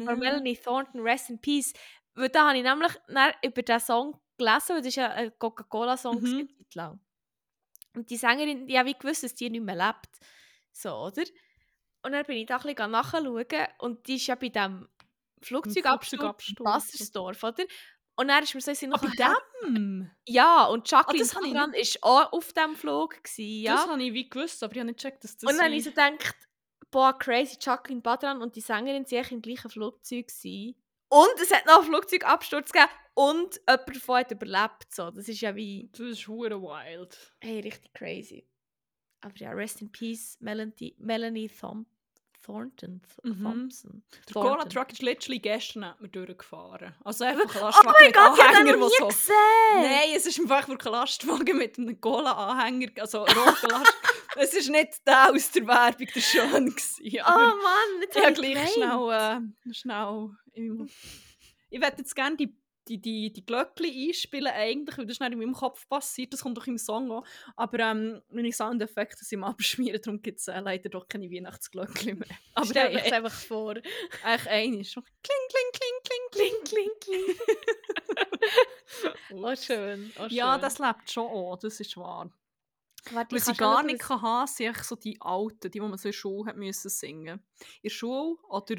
[0.05, 1.73] Von Melanie Thornton, Rest in Peace.
[2.15, 2.93] Weil da habe ich nämlich
[3.43, 6.49] über diesen Song gelesen, weil das ist ja ein Coca-Cola-Song Mhm.
[6.75, 7.01] lang.
[7.95, 10.09] Und die Sängerin, die habe wie gewusst, dass die nicht mehr lebt.
[10.73, 11.23] So, oder?
[12.03, 13.47] Und dann bin ich da ein bisschen nachschauen
[13.79, 14.89] und die ist ja bei diesem
[15.43, 16.55] Flugzeugabsturz in.
[16.65, 17.65] Bassersdorf, oder?
[18.15, 20.11] Und dann ist mir so den Sinn Ah, bei dem?
[20.27, 23.23] Ja, und Jacqueline das habe ich ist auch auf diesem Flug.
[23.23, 23.89] Gewesen, Das ja.
[23.89, 25.85] habe ich wie gewusst, aber ich habe nicht gecheckt, dass das Und dann habe ich
[25.85, 26.37] so gedacht,
[26.91, 30.29] boah, crazy, Jacqueline Badran und die Sängerin sind eigentlich im gleichen Flugzeug.
[30.29, 30.77] Gewesen.
[31.09, 34.95] Und es hat noch einen Flugzeugabsturz gegeben und jemand davon hat überlebt.
[34.95, 35.11] So.
[35.11, 37.17] Das ist ja wie, Das ist hure wild.
[37.41, 38.47] hey, richtig crazy.
[39.21, 41.87] Aber ja, rest in peace, Melanie, Melanie Thom
[42.45, 43.01] Thornton.
[43.03, 43.43] Th Mhm.
[43.45, 44.03] Thompson.
[44.27, 44.53] Der Thornton.
[44.59, 46.93] Cola-Truck ist literally gestern mir durchgefahren.
[47.05, 49.07] Also einfach ein Oh Lastwagen mein mit Gott, ich habe Anhänger, nie so...
[49.07, 49.33] gesehen!
[49.77, 53.95] Nein, es ist einfach wirklich ein Lastwagen mit einem Cola-Anhänger, also roten Last...
[54.37, 58.33] es ist nicht der aus der Werbung, der schön gewesen, Oh Mann, nicht ich habe
[58.33, 60.31] gleich schnell, äh, schnell.
[61.75, 62.55] Ich würde jetzt gerne die,
[62.89, 66.59] die, die, die Glöckchen einspielen eigentlich, weil das schnell in meinem Kopf passiert, das kommt
[66.59, 67.25] doch im Song auch,
[67.57, 72.19] aber ähm, meine Soundeffekte sind am Abschmieren, darum gibt es äh, leider doch keine Weihnachtsglöckchen
[72.19, 72.29] mehr.
[72.55, 73.77] Aber Stell dir das einfach vor.
[73.77, 77.37] ist schon kling, kling, kling, kling, Kling, kling, kling.
[79.45, 80.13] oh, schön.
[80.19, 82.31] Oh, Ja, das lebt schon auch, das ist wahr.
[83.11, 85.99] Warte, Was ich gar nicht schauen, kann haben, sind so die Alten, die, die man
[85.99, 88.77] so in der Schule hat müssen singen In der Schule oder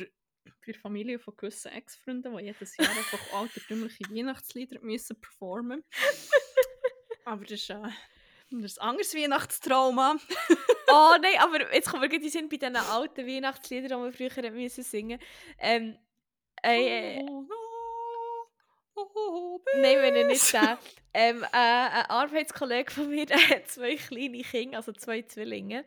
[0.65, 5.83] der Familie von gewissen Ex-Freunden, die jedes Jahr einfach altertümliche Weihnachtslieder müssen performen
[7.25, 7.81] Aber das ist, äh,
[8.51, 10.17] das ist ein anderes Weihnachtstrauma.
[10.89, 14.83] Oh nein, aber jetzt kommen wir Sinn bei diesen alten Weihnachtsliedern, die wir früher müssen
[14.83, 15.19] singen
[15.57, 15.97] ähm,
[16.61, 17.25] äh, äh,
[18.95, 20.77] Oh, no, oh, Nein, wenn ich nicht den.
[21.13, 25.85] Ähm, äh, ein Arbeitskollege von mir hat zwei kleine Kinder, also zwei Zwillinge.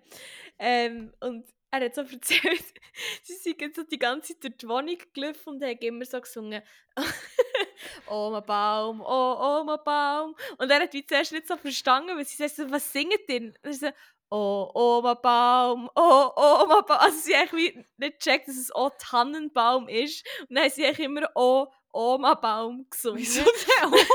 [0.59, 1.47] Ähm, und
[1.83, 2.65] er hat so erzählt,
[3.23, 6.63] sie sind so die ganze Zeit durch die Wohnung gelaufen und haben immer so gesungen
[8.09, 10.35] «Oma Baum, oh Oma Baum».
[10.59, 13.49] Und er hat wie zuerst nicht so verstanden, weil sie sagt so «Was singt denn?»
[13.49, 13.91] Und er so
[14.31, 16.99] «Oh Oma Baum, oh Oma Baum».
[16.99, 17.57] Also sie haben
[17.97, 20.27] nicht gecheckt, dass es «Oh Tannenbaum» ist.
[20.49, 23.19] Und dann haben sie immer «Oh Oma Baum» gesungen.
[23.21, 23.97] Wieso der Oma?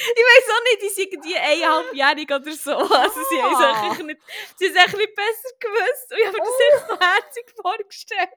[0.00, 2.70] Ich weiß auch nicht, die sind irgendwie eineinhalbjährig oder so.
[2.76, 3.82] Also sie haben es Ah.
[3.90, 4.20] eigentlich nicht,
[4.56, 6.12] sie haben es nicht besser gewusst.
[6.12, 8.30] Und ich habe mir das echt so herzig vorgestellt.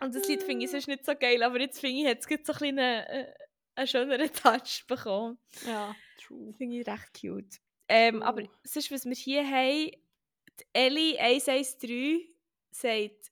[0.00, 2.46] Und das Lied finde ich sonst nicht so geil, aber jetzt finde ich, hat es
[2.46, 3.34] so ein einen, äh,
[3.74, 5.38] einen schöneren Touch bekommen.
[5.66, 6.54] Ja, true.
[6.56, 7.56] Finde ich recht cute.
[7.88, 12.28] Ähm, aber sonst, was wir hier haben, die Ellie 113
[12.70, 13.30] sagt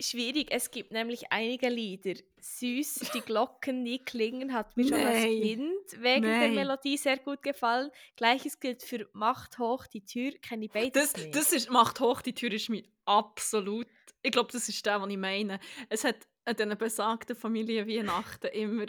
[0.00, 0.48] schwierig.
[0.50, 2.14] Es gibt nämlich einige Lieder.
[2.40, 5.22] Süß, die Glocken, die klingen, hat mir schon als.
[5.24, 6.54] Kind wegen der Nein.
[6.54, 7.90] Melodie sehr gut gefallen.
[8.16, 11.34] Gleiches gilt für Macht hoch die Tür, kenne ich beides Das, nicht.
[11.34, 13.86] das ist, macht hoch die Tür ist mir absolut.
[14.22, 15.60] Ich glaube, das ist der, was ich meine.
[15.88, 18.86] Es hat an diesen besagten Familien Weihnachten immer.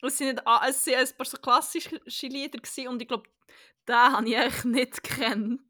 [0.00, 3.28] Es sind, nicht, es sind ein paar so klassische Lieder gewesen, und ich glaube,
[3.88, 5.60] den habe ich eigentlich nicht gekannt.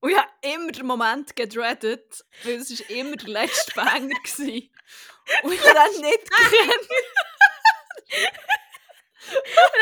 [0.00, 5.42] Und ich habe immer den Moment gedreadet, weil es ist immer der letzte Banger war.
[5.42, 6.88] Und ich habe den nicht gekannt.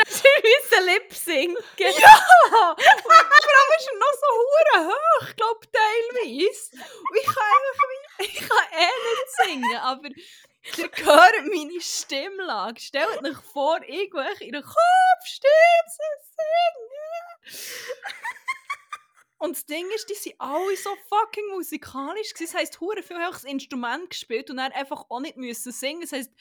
[0.07, 1.59] Sie müssen Lip sinken.
[1.77, 2.71] Ja!
[2.71, 6.71] Und allem ist er noch so hure hoch, glaube teilweise.
[6.73, 7.85] Und ich kann einfach
[8.17, 10.09] ich kann eh nicht singen, aber
[10.77, 12.79] ihr hört meine Stimmlage.
[12.79, 15.51] Stellt euch vor, irgendwelche in der Kopfstimme
[16.35, 17.85] singen.
[19.37, 22.33] Und das Ding ist, die sind alle so fucking musikalisch.
[22.33, 22.51] gewesen.
[22.53, 26.01] Das heisst, hure viel höchstes Instrument gespielt und dann einfach auch nicht müssen singen.
[26.01, 26.31] Das heisst,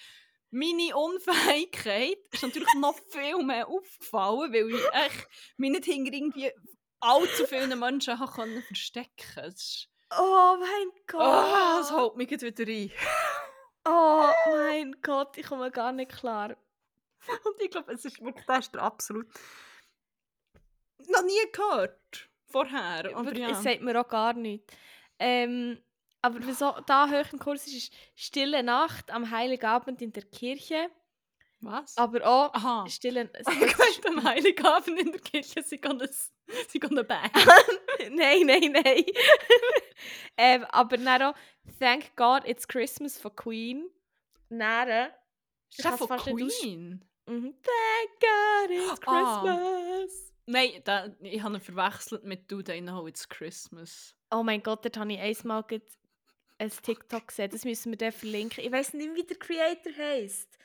[0.51, 6.53] meine Unfähigkeit ist natürlich noch viel mehr aufgefallen, weil ich echt mich nicht hinter irgendwie
[7.01, 9.51] allzu vielen Menschen habe können verstecken konnte.
[9.51, 11.21] Das, Oh mein Gott.
[11.21, 12.93] oh, das holt mich gerade wieder rein.
[13.85, 16.57] Oh mein Gott, ich komme gar nicht klar.
[17.45, 19.27] Und ich glaube, es ist wirklich, das ist der absolut...
[21.09, 23.15] Noch nie gehört vorher.
[23.15, 23.51] Aber ja.
[23.51, 24.75] Es sagt mir auch gar nichts.
[25.19, 25.83] Ähm,
[26.23, 30.91] aber auch da hoch im Kurs ist, ist Stille Nacht am Heiligabend in der Kirche.
[31.61, 31.97] Was?
[31.97, 32.87] Aber auch Aha.
[32.89, 33.31] Stille...
[33.39, 36.01] Ich weiß, am Heiligabend in der Kirche, sie gehen
[36.69, 37.31] sie gehen eine Band.
[38.11, 39.05] nein, nein, nein.
[40.37, 41.35] ähm, aber dann auch
[41.79, 43.89] Thank God It's Christmas von Queen.
[44.49, 45.11] Dann...
[45.71, 47.05] Ist das von Queen?
[47.27, 47.55] Mhm.
[47.63, 49.41] Thank God It's Ah.
[49.41, 50.33] Christmas.
[50.47, 54.15] Nein, da, ich habe ihn verwechselt mit «Do They Know It's Christmas».
[54.31, 55.65] Oh mein Gott, dort habe ich einmal
[56.59, 57.51] ein TikTok gesehen.
[57.51, 58.63] Das müssen wir dann verlinken.
[58.63, 60.59] Ich weiß nicht, wie der Creator heißt.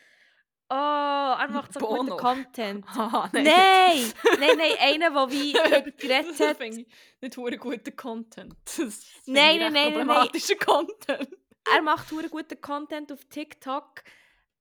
[0.72, 2.18] Oh, er macht so guten Bono.
[2.18, 2.86] Content.
[2.88, 3.44] Haha, Nein,
[4.40, 5.54] nein, nein, einer, der wie
[5.98, 6.60] geredet hat.
[6.60, 8.56] nicht hure guter Content.
[8.66, 8.78] Das
[9.26, 11.30] Nein, nein, nein, nein, problematischer Content.
[11.74, 14.04] Er macht hure guten Content auf TikTok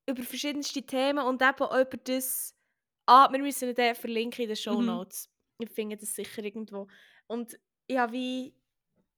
[0.06, 2.54] über verschiedenste Themen und eben auch über das.
[3.06, 4.86] Ah, wir müssen dann verlinken in den Show Mhm.
[4.86, 5.30] Notes.
[5.58, 6.86] Ich finde das sicher irgendwo.
[7.26, 7.58] Und
[7.90, 8.54] ja, wie,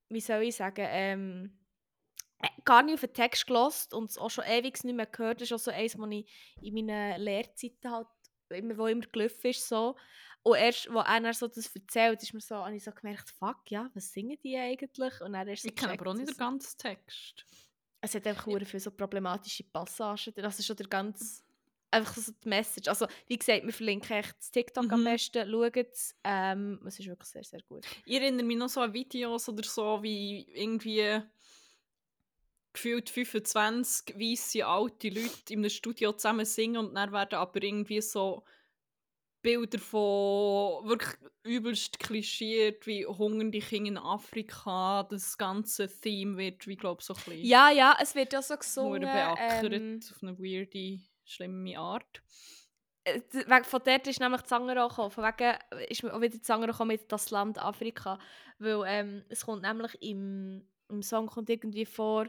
[0.09, 1.60] wie soll ich sagen, ähm, äh,
[2.65, 5.41] gar nicht auf den Text gelost und es auch schon ewig nicht mehr gehört.
[5.41, 6.27] Das ist auch so eins, was ich
[6.63, 8.07] in meinen Lehrzeiten halt
[8.51, 9.69] immer, wo immer gelaufen ist.
[9.69, 9.97] So.
[10.43, 13.71] Und erst, wo einer so das erzählt, ist mir so, habe ich so gemerkt, fuck,
[13.71, 15.21] ja, was singen die eigentlich?
[15.21, 17.45] Und dann erst so Ich kenne aber auch nicht den ganzen Text.
[18.01, 20.33] es hat einfach hure viele so problematische Passagen.
[20.33, 20.45] drin.
[20.47, 21.45] Also schon der ganz
[21.91, 22.89] einfach so die Message.
[22.89, 25.05] Also wie gesagt, wir verlinken echt das TikTok am Mhm.
[25.05, 25.51] besten.
[25.51, 26.17] Schaut es.
[26.25, 27.85] Ähm, es ist wirklich sehr, sehr gut.
[28.07, 31.21] Ich erinnere mich noch so an Videos oder so, wie irgendwie
[32.73, 38.01] gefühlt 25 weisse alte Leute in einem Studio zusammen singen und dann werden aber irgendwie
[38.01, 38.45] so
[39.43, 46.77] Bilder von wirklich übelst klischiert, wie hungernde Kinder in Afrika, das ganze Theme wird, wie
[46.77, 49.01] glaube so ein bisschen Ja, ja, es wird ja so gesungen.
[49.01, 52.23] beackert Ähm, auf eine weirde, schlimme Art.
[53.05, 53.21] äh,
[53.65, 55.11] von dort ist nämlich die Sanger gekommen.
[55.11, 58.19] Von wegen ist mir auch wieder die Sanger gekommen mit «Das Land Afrika».
[58.59, 62.27] Weil ähm, es kommt nämlich im, im Song kommt irgendwie vor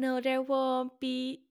[0.00, 1.42] «No, there won't be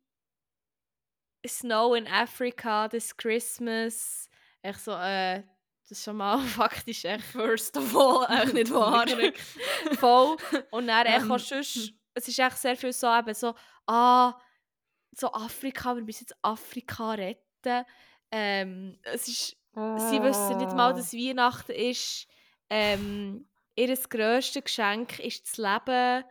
[1.45, 4.27] snow in Africa this Christmas».
[4.63, 5.43] Echt so, äh,
[5.83, 9.05] das ist schon mal faktisch echt First of all, echt nicht wahr.
[9.99, 10.35] voll.
[10.71, 13.53] Und dann Ähm, ähm, sonst, es ist echt sehr viel so eben so,
[13.85, 14.33] ah,
[15.11, 17.85] so Afrika, wir müssen jetzt Afrika retten.
[18.31, 22.27] Ähm, es ist, sie wissen nicht mal, dass Weihnachten ist.
[22.71, 26.23] Ähm, ihr grösstes Geschenk ist das Leben.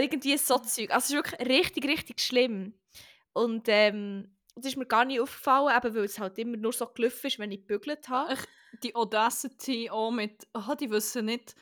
[0.00, 0.90] Irgendwie so Zeug.
[0.90, 2.74] Also es ist wirklich richtig, richtig schlimm.
[3.32, 6.86] Und ähm, das ist mir gar nicht aufgefallen, eben weil es halt immer nur so
[6.86, 8.32] gelaufen ist, wenn ich gebügelt habe.
[8.32, 8.46] Ach,
[8.82, 11.54] die Audacity auch mit, ah, die wissen nicht,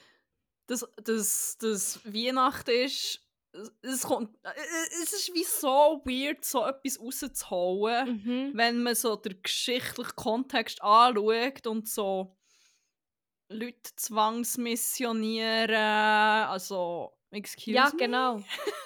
[0.66, 3.20] dass, dass, dass Weihnachten ist.
[3.82, 4.50] Es- kommt, äh,
[5.02, 8.50] es ist wie so weird, so etwas rauszuhauen, Mhm.
[8.54, 12.36] wenn man so den geschichtlichen Kontext anschaut und so
[13.48, 15.74] Leute zwangsmissionieren,
[16.48, 17.96] also, excuse Ja, me.
[17.98, 18.40] genau.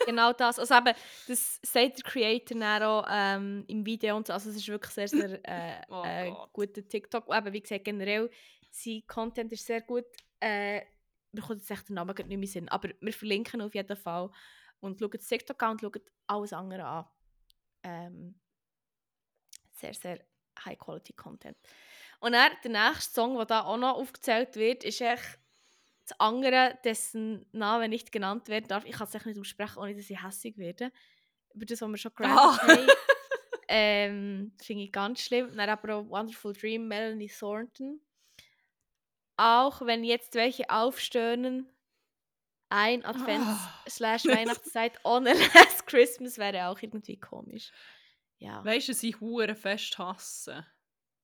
[0.07, 0.59] genau das.
[0.59, 0.95] Also eben,
[1.27, 4.33] das sagt der Creator dann auch ähm, im Video und so.
[4.33, 7.29] Also es ist wirklich sehr, sehr äh, Oh äh, guter TikTok.
[7.29, 8.31] Und eben, wie gesagt, generell,
[8.71, 10.07] sein Content ist sehr gut.
[10.41, 10.83] Äh,
[11.33, 12.69] mir kommt jetzt echt der Name gerade nicht mehr in den Sinn.
[12.69, 14.31] Aber wir verlinken auf jeden Fall.
[14.81, 17.05] Und schaut das TikTok an und schaut alles andere an.
[17.83, 18.41] Ähm,
[19.73, 20.21] sehr, sehr
[20.65, 21.57] High-Quality-Content.
[22.21, 25.39] Und dann, der nächste Song, der da auch noch aufgezählt wird, ist echt
[26.09, 29.95] das andere, dessen Name nicht genannt werden darf, ich kann es echt nicht aussprechen, ohne
[29.95, 30.91] dass ich hässig werde.
[31.55, 32.69] Über das, was wir schon gerantet Ah.
[32.69, 32.87] haben.
[33.71, 35.55] Ähm, finde ich ganz schlimm.
[35.55, 38.01] Dann aber auch Wonderful Dream, Melanie Thornton.
[39.37, 41.69] Auch wenn jetzt welche aufstöhnen,
[42.71, 43.83] ein Ah.
[43.87, 47.71] slash Weihnachtszeit ohne Last Christmas wäre auch irgendwie komisch.
[48.39, 50.67] Ja, Weißt du, was ich hure fest hasse?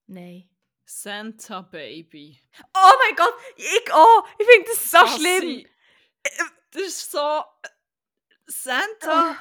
[0.06, 0.48] nein.
[0.86, 2.40] Santa Baby.
[2.76, 4.26] Oh mein Gott, ich auch!
[4.38, 5.66] Ich finde das so Hasse schlimm!
[6.72, 7.44] Das ist so.
[8.46, 9.36] Santa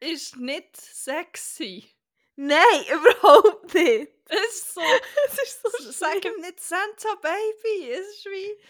[0.00, 1.90] ist nicht sexy.
[2.36, 4.12] Nein, überhaupt nicht!
[4.28, 4.80] Es ist so.
[5.26, 7.90] Es ist so Sag ihm nicht Santa Baby.
[7.92, 8.60] Es ist wie.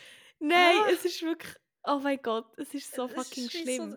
[0.40, 0.88] Nein, Ah.
[0.90, 1.54] es ist wirklich.
[1.84, 3.96] Oh mein Gott, es ist so fucking ist schlimm.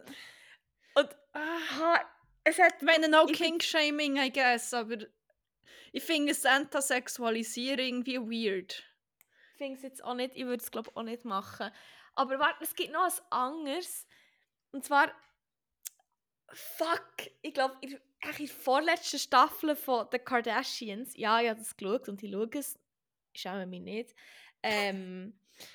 [0.95, 1.99] So, Und ah,
[2.43, 2.75] es hat.
[2.77, 4.97] ich meine, no King-Shaming, I guess, aber
[5.91, 8.83] ich finde Santa sexualisieren irgendwie weird.
[9.53, 11.71] Ich finde es jetzt auch nicht, ich würde es glaube auch nicht machen.
[12.15, 14.07] Aber warte, es gibt noch etwas anderes.
[14.71, 15.11] Und zwar.
[16.53, 17.29] Fuck!
[17.41, 22.21] Ich glaube, in, der vorletzten Staffel von The Kardashians, ja, ich habe das geschaut und
[22.21, 22.77] ich schaue es,
[23.31, 24.15] ich schaue mich nicht,
[24.61, 25.33] ähm,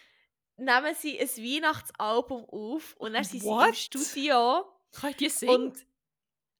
[0.57, 3.75] nehmen sie ein Weihnachtsalbum auf und dann sind sie im?
[3.75, 4.67] Studio.
[4.93, 5.55] Kann ich die singen?
[5.55, 5.86] Und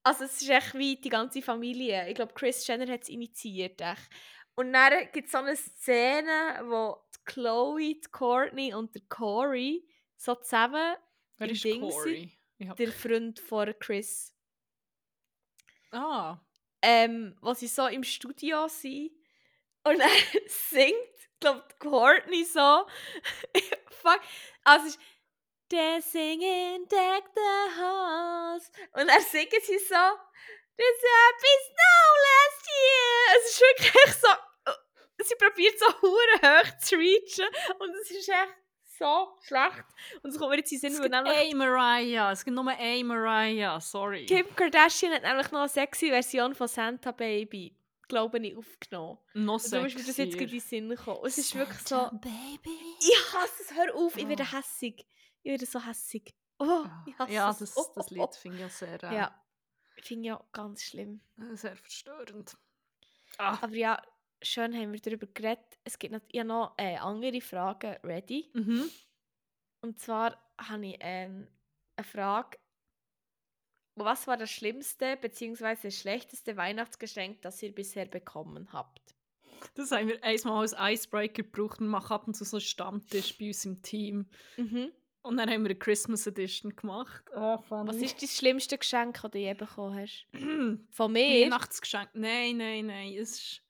[0.07, 2.07] also es ist echt wie die ganze Familie.
[2.09, 3.79] Ich glaube, Chris Jenner hat es initiiert.
[3.81, 4.09] Echt.
[4.55, 9.87] Und dann gibt es so eine Szene, wo die Chloe, die Courtney und der Corey
[10.15, 10.95] so zusammen,
[11.37, 12.31] Wer ist Ding Corey?
[12.67, 14.33] Hab- der Freund von Chris,
[15.91, 16.37] Ah.
[16.81, 19.11] ähm, wo sie so im Studio sind
[19.83, 20.09] und dann
[20.47, 20.95] singt,
[21.39, 22.85] glaube Courtney so,
[23.91, 24.19] fuck,
[24.63, 24.97] also
[25.71, 29.95] singen deck the halls und dann singen sie so
[30.77, 33.37] This happy snow last year.
[33.39, 37.47] Es ist wirklich echt so, äh, sie probiert so hure hoch zu reachen
[37.79, 38.53] und es ist echt
[38.99, 39.85] so schlecht
[40.21, 42.31] und es kommt mir jetzt in den Sinn, weil nämlich eine Mariah.
[42.31, 43.79] Es gibt nur eine Mariah.
[43.81, 44.27] Sorry.
[44.27, 47.75] Kim Kardashian hat nämlich noch eine sexy Version von Santa Baby,
[48.07, 49.17] glaube ich, aufgenommen.
[49.33, 51.21] Noch Und darum ist mir das jetzt gerade in den Sinn gekommen.
[51.25, 52.77] Es ist wirklich so, Baby.
[52.99, 54.57] ich hasse es, hör auf, ich werde Oh.
[54.57, 55.07] hässig.
[55.47, 56.35] Ich werde so hässig.
[56.59, 57.59] Oh, ich hasse ja, es.
[57.59, 59.05] das, oh, das oh, Lied finde ich ja sehr, oh.
[59.05, 59.45] äh, Ja,
[59.95, 61.21] ich finde ja ganz schlimm.
[61.53, 62.57] sehr verstörend.
[63.37, 63.57] Ah.
[63.61, 64.01] Aber ja,
[64.41, 65.79] schön haben wir darüber geredet.
[65.85, 68.51] Es gibt noch, ich noch äh, andere Fragen ready.
[68.53, 68.89] Mhm.
[69.79, 71.47] Und zwar habe ich ähm,
[71.95, 72.57] eine Frage.
[73.95, 75.91] Was war das schlimmste bzw.
[75.91, 79.15] schlechteste Weihnachtsgeschenk, das ihr bisher bekommen habt?
[79.75, 83.37] Das haben wir einmal als Icebreaker gebraucht und machen ab und zu so einen Stammtisch
[83.37, 84.29] bei uns im Team.
[84.57, 84.91] Mhm.
[85.27, 87.23] Und dann haben wir eine Christmas Edition gemacht.
[87.33, 87.89] Ah, funny.
[87.89, 90.25] Was ist das schlimmste Geschenk, das du je bekommen hast?
[90.95, 91.45] Von mir?
[91.45, 92.09] Weihnachtsgeschenk?
[92.13, 93.13] Nein, nein, nein.
[93.13, 93.61] Es ist.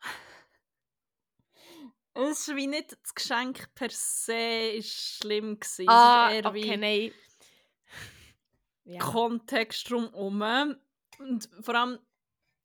[2.12, 5.88] Es ist wie nicht das Geschenk per se ist schlimm gewesen.
[5.88, 7.12] Ah, es ist eher okay, wie nein.
[8.84, 8.98] Ja.
[8.98, 10.76] Kontext drumherum.
[11.20, 11.98] Und vor allem,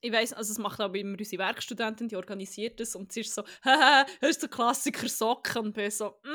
[0.02, 3.36] ich weiss, also es macht aber immer unsere Werkstudentin, die organisiert das und sie ist
[3.36, 5.68] so, haha, hast du Klassiker Socken?
[5.68, 6.30] Und bin so, mm,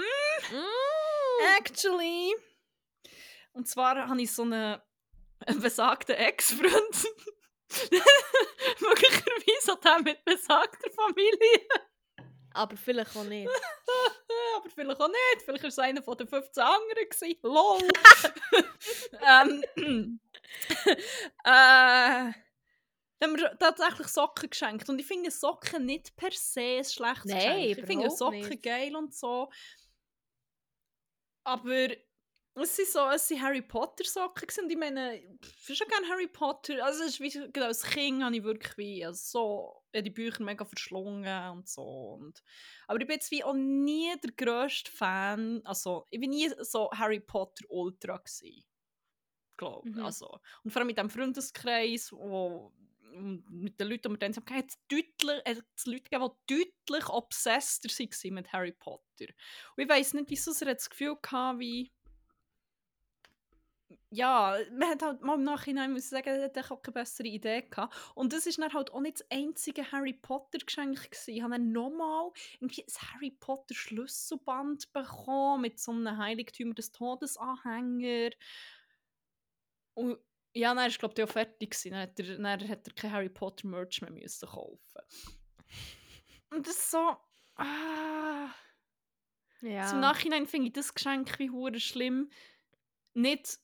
[0.51, 0.80] Mm.
[1.59, 2.35] Actually.
[3.53, 4.81] Und zwar habe ich so einen,
[5.47, 7.07] einen besagten Ex-Freund.
[8.81, 11.69] Möglicherweise auch der mit besagter Familie.
[12.53, 13.49] Aber vielleicht auch nicht.
[14.57, 15.43] Aber vielleicht auch nicht.
[15.45, 17.09] Vielleicht war es einer von den 15 anderen.
[17.09, 17.39] Gewesen.
[17.43, 17.89] Lol.
[19.77, 20.21] ähm,
[21.45, 22.33] äh,
[23.23, 24.89] haben wir tatsächlich Socken geschenkt.
[24.89, 27.79] Und ich finde Socken nicht per se ein schlechtes Nein, Geschenk.
[27.79, 28.63] Ich finde Socken nicht.
[28.63, 29.51] geil und so.
[31.45, 31.89] Aber
[32.55, 36.09] es sind so, es sind Harry Potter Socken und ich meine, ich bin schon gerne
[36.09, 36.85] Harry Potter.
[36.85, 40.11] Also es ist wie, genau, als Kind habe ich wirklich wie, also so, ich die
[40.11, 41.83] Bücher mega verschlungen und so.
[41.83, 42.43] Und,
[42.87, 46.91] aber ich bin jetzt wie auch nie der grösste Fan, also ich bin nie so
[46.93, 48.65] Harry Potter Ultra gewesen.
[49.57, 50.05] Glaube Mhm.
[50.05, 50.41] also.
[50.65, 52.73] Und vor allem mit dem Freundeskreis, wo
[53.13, 56.55] mit den Leuten, die wir dann haben, hat es deutlich, hat es Leute gegeben, die
[56.89, 59.27] deutlich obsesster waren mit Harry Potter.
[59.77, 61.93] Und ich weiss nicht, wieso sie das Gefühl hatte, wie
[64.13, 67.29] ja, man hat halt mal im Nachhinein muss ich sagen, er hat auch keine bessere
[67.29, 67.95] Idee gehabt.
[68.15, 71.31] Und das war dann halt auch nicht das einzige Harry Potter Geschenk gewesen.
[71.31, 72.31] Ich habe dann nochmal
[72.61, 78.31] irgendwie ein Harry Potter Schlüsselband bekommen mit so einem Heiligtümer des Todes Anhänger.
[79.95, 80.19] Und
[80.55, 81.93] ja, dann war glaube ich auch fertig gewesen.
[81.93, 85.01] Dann hat er, dann hat er kein Harry Potter Merch mehr müssen kaufen.
[86.51, 87.17] Und das ist so
[87.57, 88.51] ah,
[89.61, 89.87] Ja.
[89.87, 92.31] zum Nachhinein finde ich das Geschenk wie hure schlimm.
[93.15, 93.59] Nicht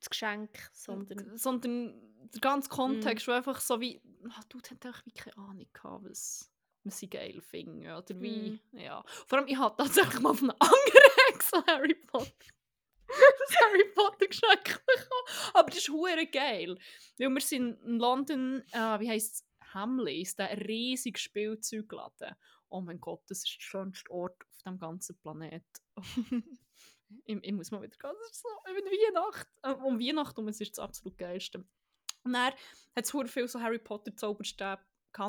[0.00, 1.36] das Geschenk, sondern.
[1.36, 5.66] sondern der ganze Kontext, wo einfach so wie, ah, du hast einfach wie keine Ahnung
[5.72, 6.50] gehabt, was,
[6.84, 9.02] was sie geil finden, oder wie, ja.
[9.26, 12.30] Vor allem, ich hatte tatsächlich mal von einem anderen so Harry Potter.
[13.48, 15.50] das Harry Potter Geschenk bekommen.
[15.54, 16.78] Aber das ist hure geil.
[17.18, 22.34] Weil wir sind in London, äh, wie heisst es, Hamleys, der riesige Spielzeugladen.
[22.68, 25.64] Oh mein Gott, das ist der schönste Ort auf dem ganzen Planet.
[27.24, 28.16] ich, ich, muss mal wieder gehen.
[28.20, 29.50] Das ist so über Weihnachten.
[29.62, 31.64] Äh, um Weihnachten um, es ist das absolut geilste.
[32.24, 32.56] Und dann hat
[32.96, 34.82] es viel so Harry Potter Zauberstäbe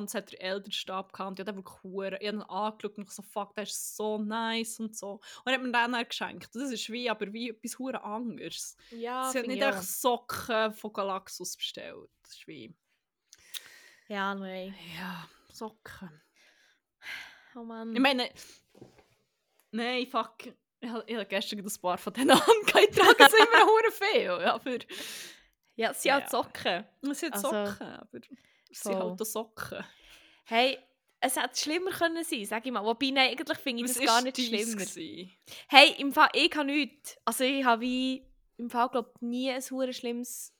[0.06, 3.12] es hat der Elderstab gehabt, ich habe wirklich hure, ich habe ihn angeschaut und ich
[3.12, 5.14] so, fuck, der ist so nice und so.
[5.44, 6.56] Und er hat mir dann dann geschenkt.
[6.56, 8.78] Das ist wie, aber wie etwas hure anderes.
[8.92, 12.10] Ja, Sie hat nicht echt Socken von Galaxus bestellt.
[12.22, 12.74] Das ist wie...
[14.08, 14.76] Ja, nein.
[14.98, 16.22] Ja, Socken.
[17.56, 17.94] Oh Mann.
[17.94, 18.30] Ich meine...
[19.72, 20.36] Nein, fuck.
[20.80, 22.88] Ich habe, gestern ein paar von denen angehabt.
[22.90, 24.78] Ich trage es immer hure viel, aber...
[25.76, 26.16] Ja, es sind Ja.
[26.16, 26.86] halt Socken.
[27.10, 28.20] Es sind Also, Socken, aber...
[28.74, 29.02] Sind voll.
[29.10, 29.84] halt auch Socken.
[30.46, 30.78] Hey,
[31.20, 32.84] es hätte schlimmer können sein, sag ich mal.
[32.84, 34.84] Wobei, nein, eigentlich finde ich Was das gar nicht schlimmer.
[34.86, 35.32] gewesen?
[35.70, 37.18] Hey, im Fall, ich habe nichts.
[37.24, 40.54] Also ich habe wie, im Fall, glaube nie ein hure schlimmes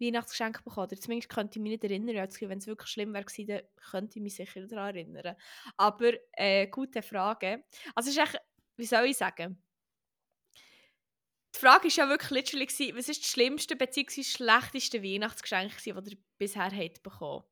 [0.00, 0.86] Weihnachtsgeschenk bekommen.
[0.86, 2.16] Oder zumindest könnte ich mich nicht erinnern.
[2.16, 5.36] Wenn es wirklich schlimm wäre dann könnte ich mich sicher daran erinnern.
[5.76, 7.64] Aber, äh, gute Frage.
[7.94, 8.40] Also es ist echt,
[8.76, 9.62] wie soll ich sagen?
[11.54, 14.22] Die Frage war ja wirklich literally, gewesen, was ist das schlimmste bzw.
[14.22, 17.44] schlechteste Weihnachtsgeschenk, das ihr bisher habt bekommen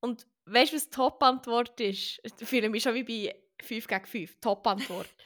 [0.00, 2.20] Und weißt du, was die Top-Antwort ist?
[2.24, 4.40] Ich fühle mich schon wie bei 5 gegen 5.
[4.40, 5.08] Top-Antwort.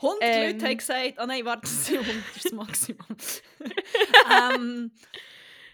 [0.00, 0.52] 100 Ähm.
[0.52, 3.06] Leute haben gesagt, ah nein, warte, das sind 100 ist das Maximum.
[4.30, 4.92] ähm,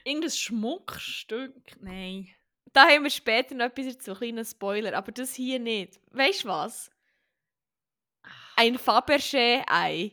[0.02, 1.54] irgendein Schmuckstück?
[1.80, 2.34] Nein.
[2.72, 6.00] Da haben wir später noch etwas dazu, einen kleinen Spoiler, aber das hier nicht.
[6.10, 6.90] Weißt du was?
[8.56, 10.12] Ein Fabergé-Ei.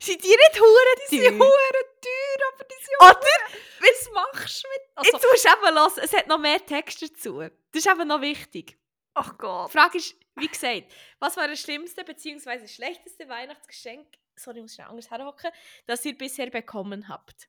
[0.00, 3.60] Sind die nicht hure Die sind hure teuer, aber die sind Oder?
[3.80, 4.80] Was machst du mit...
[4.94, 7.40] Also, Jetzt musst du eben hören, es hat noch mehr Text dazu.
[7.40, 7.50] Das
[7.84, 8.78] ist eben noch wichtig.
[9.14, 9.68] ach Gott.
[9.68, 10.84] Die Frage ist, wie gesagt,
[11.18, 12.68] was war das schlimmste bzw.
[12.68, 15.50] schlechteste Weihnachtsgeschenk, sorry, ich muss schnell anders herhocken,
[15.86, 17.48] das ihr bisher bekommen habt?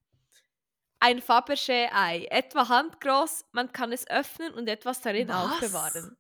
[1.00, 5.52] Ein Fabergé-Ei, etwa handgroß, man kann es öffnen und etwas darin Was?
[5.54, 6.18] aufbewahren.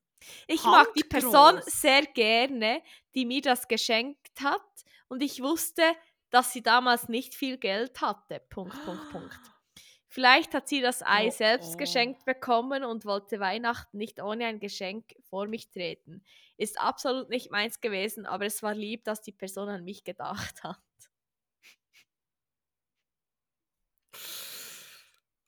[0.48, 2.82] Ich mag die Person sehr gerne,
[3.16, 4.62] die mir das geschenkt hat
[5.08, 5.84] und ich wusste,
[6.30, 8.42] dass sie damals nicht viel Geld hatte.
[8.50, 9.40] Punkt, Punkt, Punkt.
[10.08, 11.78] Vielleicht hat sie das Ei Oh, selbst oh.
[11.78, 16.24] geschenkt bekommen und wollte Weihnachten nicht ohne ein Geschenk vor mich treten.
[16.58, 20.64] Ist absolut nicht meins gewesen, aber es war lieb, dass die Person an mich gedacht
[20.64, 20.80] hat.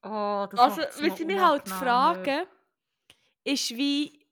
[0.03, 2.47] Oh, Also, was ich mich halt frage,
[3.43, 4.27] ist wie,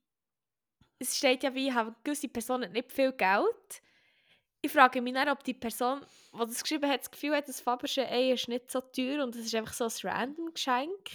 [0.98, 3.82] es steht ja wie, haben gewisse Person hat nicht viel Geld.
[4.62, 6.00] Ich frage mich dann, ob die Person,
[6.34, 9.34] die das geschrieben hat, das Gefühl hat, das Fabergé Ei ist nicht so teuer und
[9.34, 11.08] es ist einfach so ein random Geschenk.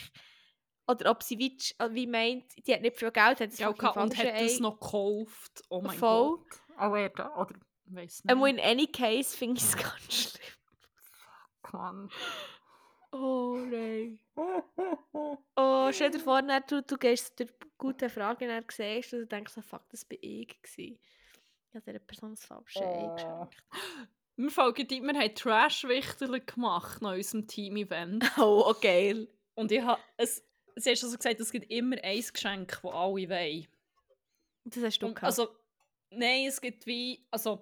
[0.88, 3.74] Oder ob sie wie, äh, wie meint, die hat nicht viel Geld, hat das Ja,
[3.74, 4.62] fucking und hat das Ei.
[4.62, 5.64] noch gekauft.
[5.70, 6.38] Oh mein Voll.
[6.38, 6.62] Gott.
[6.78, 7.36] Aber wer da?
[7.36, 8.32] Oder, weiss nicht.
[8.32, 10.46] Einmal in any case finde ich es ganz schlimm.
[11.76, 12.10] Mann.
[13.12, 14.20] Oh nein.
[15.58, 19.28] Oh, stell dir vor, dann, du, du gehst dir gute Fragen und siehst und du
[19.28, 21.00] denkst fuck, das bin ich gewesen.
[21.76, 23.16] Ich habe dieser Person das falsche Ei Oh.
[23.16, 23.58] geschenkt.
[24.38, 28.24] Wir folgen wir haben Trash-Wichterle gemacht nach unserem Team-Event.
[28.38, 29.28] Oh, oh, geil.
[29.56, 30.44] Und ich habe, es,
[30.76, 33.68] sie hat also gesagt, es gibt immer ein Geschenk, das alle wollen.
[34.66, 35.26] Das hast du Und, gehabt.
[35.26, 35.50] also,
[36.12, 37.62] nein, es gibt wie, also,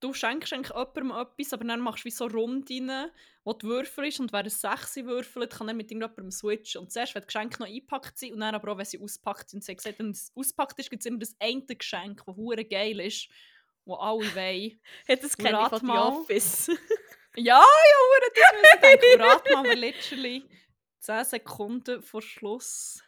[0.00, 3.10] du schenkst eigentlich jemandem etwas, aber dann machst du wie so Runden,
[3.44, 6.80] wo du würfelst und wer eine 6 würfelt, kann dann mit irgendjemandem switchen.
[6.82, 9.50] Und zuerst, wenn die Geschenke noch eingepackt sind und dann aber auch, wenn sie auspackt
[9.50, 9.64] sind.
[9.64, 12.64] Sie hat gesagt, wenn es auspackt ist, gibt es immer das eine Geschenk, das hure
[12.64, 13.28] geil ist,
[13.84, 14.80] das alle wollen.
[15.08, 15.92] Hat das kenne ich von The.
[15.92, 16.70] Office.
[17.38, 19.20] Ja, ja, hure, das muss ich denken.
[19.20, 20.48] Rat mal, wir literally
[21.00, 23.04] 10 Sekunden vor Schluss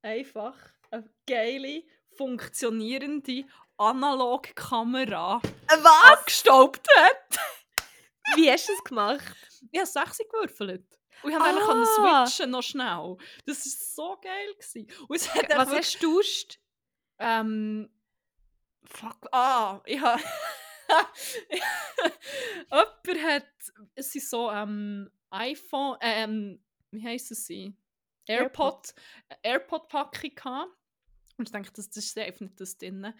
[0.00, 0.56] einfach
[0.90, 1.82] eine geile,
[2.16, 3.44] funktionierende
[3.78, 6.12] Analogkamera Was?
[6.12, 7.38] abgestaubt hat.
[8.34, 9.36] Wie hast du das gemacht?
[9.70, 10.86] Ich habe 6 gewürfelt.
[11.22, 12.22] Und ich konnte Ah.
[12.22, 12.26] ah.
[12.26, 13.16] switchen noch schnell.
[13.46, 14.54] Das war so geil.
[14.54, 14.86] Gewesen.
[15.08, 16.58] Und es hat Was hast du getauscht?
[17.18, 17.90] Ähm.
[18.84, 19.28] Fuck.
[19.32, 20.22] Ah, ich habe.
[22.70, 23.46] Jemand hat.
[23.94, 25.96] Es sind so ähm, iPhone.
[26.00, 27.74] Ähm, wie heisst es sie?
[28.26, 28.94] AirPod.
[29.42, 30.70] AirPod-Packung gehabt.
[31.38, 33.12] Und ich dachte, das, das ist safe nicht das drin.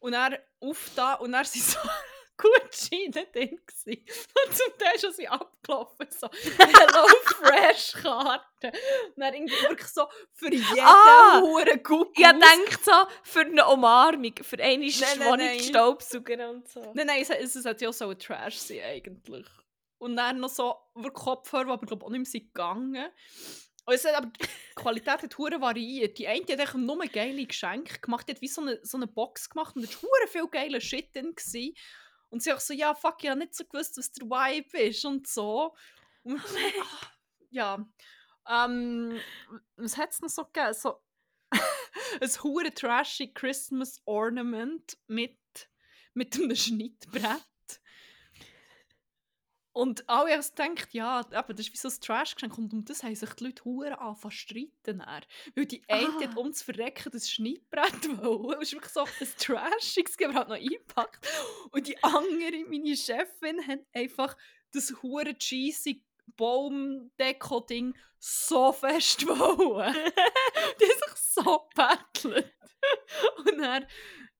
[0.00, 1.78] Und er auf da und er sind so
[2.36, 3.58] Gutscheine drin.
[3.66, 4.04] gewesen.
[4.46, 6.06] Und zum Teil schon sie abgelaufen.
[6.10, 8.72] So Hello Fresh Karte.
[9.14, 11.40] Und dann irgendwie wirklich so für jeden Ah!
[11.40, 12.18] Huren Guck.
[12.18, 12.92] Ich denke so,
[13.22, 14.90] für eine Umarmung, für eine.
[15.62, 16.80] Staubsauger und so.
[16.94, 19.46] Nein, nein, es, es, es hat ja auch so ein Trash sein eigentlich.
[19.98, 23.08] Und dann noch so über Kopfhörer, die aber glaub, auch nicht mehr sind gegangen.
[23.84, 26.18] Also, aber die Qualität hat hure variiert.
[26.18, 29.06] Die eine hat einfach nur geile Geschenke gemacht, die hat wie so eine, so eine
[29.06, 31.34] Box gemacht und da war viel geiler Shit drin.
[31.34, 31.74] Gewesen.
[32.30, 35.04] Und sie auch so, ja, fuck, ich habe nicht so gewusst, was der Vibe ist
[35.04, 35.74] und so.
[36.22, 36.40] Und,
[36.82, 37.06] ah,
[37.50, 37.86] ja.
[38.48, 39.20] Ähm,
[39.76, 40.74] was hat es noch so gegeben?
[40.74, 41.02] So
[42.20, 45.38] ein hure trashy Christmas Ornament mit,
[46.14, 47.42] mit einem Schnittbrett.
[49.72, 52.58] Und alle haben gedacht, ja, aber das ist wie so ein Trash-Geschenk.
[52.58, 54.98] Und um das haben sich die Leute hure angefangen zu streiten.
[54.98, 55.22] Dann.
[55.54, 56.20] Weil die eine Ah.
[56.22, 57.92] hat ums Verrecken das Schnittbrett
[58.22, 58.60] wollen.
[58.60, 61.26] Es ist wirklich so ein Trashiges, aber halt noch eingepackt.
[61.70, 64.36] Und die andere, meine Chefin, hat einfach
[64.72, 66.04] das hure cheesy
[66.36, 69.94] Baumdeko-Ding so fest wollen.
[70.80, 72.52] die hat sich so gebettelt.
[73.44, 73.86] Und dann,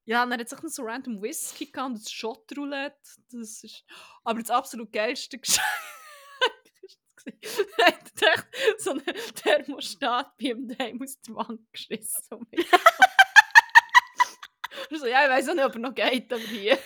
[0.05, 2.97] ja, dann hat sich noch so random Whisky gehabt und das Shot-Roulette.
[3.31, 3.85] Das ist
[4.25, 5.67] aber das absolut geilste Geschenk.
[7.79, 9.05] Er hat echt so einen
[9.37, 12.21] Thermostat bei ihm daheim aus der Wand geschissen.
[12.31, 12.49] und
[14.91, 16.77] Und so, ja, ich weiß auch nicht, ob er noch geht, aber hier.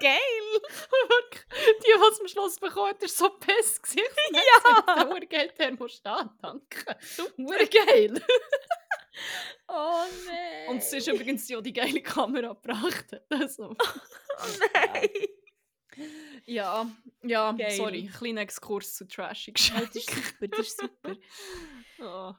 [0.00, 0.18] Geil!
[0.52, 3.80] Wirklich, die, die es am Schluss bekommen hat, war so piss.
[3.96, 5.04] Ja.
[5.04, 6.96] Nur geil Thermostat, danke.
[7.36, 8.22] Nur geil.
[9.68, 10.68] Oh nein!
[10.68, 13.06] Und es ist übrigens die, die geile Kamera gebracht.
[13.30, 13.74] Also,
[14.40, 15.08] Oh nein!
[16.46, 16.90] ja,
[17.22, 17.70] ja, Geil.
[17.72, 21.16] sorry, kleiner Exkurs zu trashy Ja, das ist super, das ist super.
[22.00, 22.32] Oh.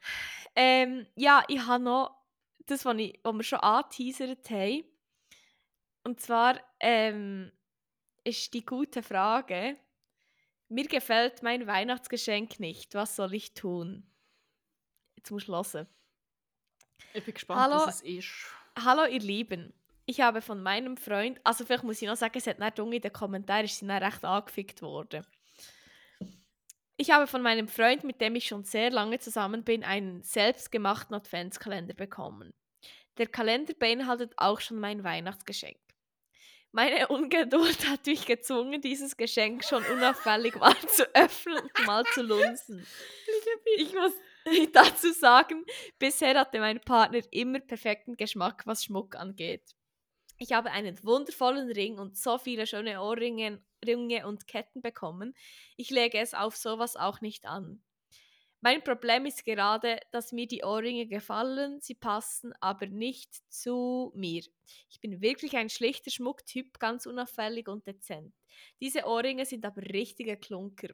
[0.55, 2.17] Ähm, ja, ich habe noch
[2.65, 4.84] das, was, ich, was wir schon angeteasert haben.
[6.03, 7.51] Und zwar ähm,
[8.24, 9.78] ist die gute Frage,
[10.70, 14.09] mir gefällt mein Weihnachtsgeschenk nicht, was soll ich tun?
[15.15, 15.88] Jetzt musst du hören.
[17.13, 17.85] Ich bin gespannt, Hallo.
[17.87, 18.31] was es ist.
[18.77, 19.73] Hallo ihr Lieben,
[20.05, 23.01] ich habe von meinem Freund, also vielleicht muss ich noch sagen, es hat nicht in
[23.01, 25.25] den Kommentaren, ist sie dann recht angefickt worden.
[26.97, 31.15] Ich habe von meinem Freund, mit dem ich schon sehr lange zusammen bin, einen selbstgemachten
[31.15, 32.53] Adventskalender bekommen.
[33.17, 35.77] Der Kalender beinhaltet auch schon mein Weihnachtsgeschenk.
[36.71, 42.21] Meine Ungeduld hat mich gezwungen, dieses Geschenk schon unauffällig mal zu öffnen und mal zu
[42.21, 42.85] lunsen.
[43.77, 44.13] Ich muss
[44.73, 45.65] dazu sagen,
[45.97, 49.75] bisher hatte mein Partner immer perfekten Geschmack, was Schmuck angeht.
[50.37, 55.35] Ich habe einen wundervollen Ring und so viele schöne Ohrringe Ringe und Ketten bekommen.
[55.77, 57.81] Ich lege es auf sowas auch nicht an.
[58.62, 64.43] Mein Problem ist gerade, dass mir die Ohrringe gefallen, sie passen aber nicht zu mir.
[64.89, 68.34] Ich bin wirklich ein schlichter Schmucktyp, ganz unauffällig und dezent.
[68.82, 70.89] Diese Ohrringe sind aber richtige Klunker.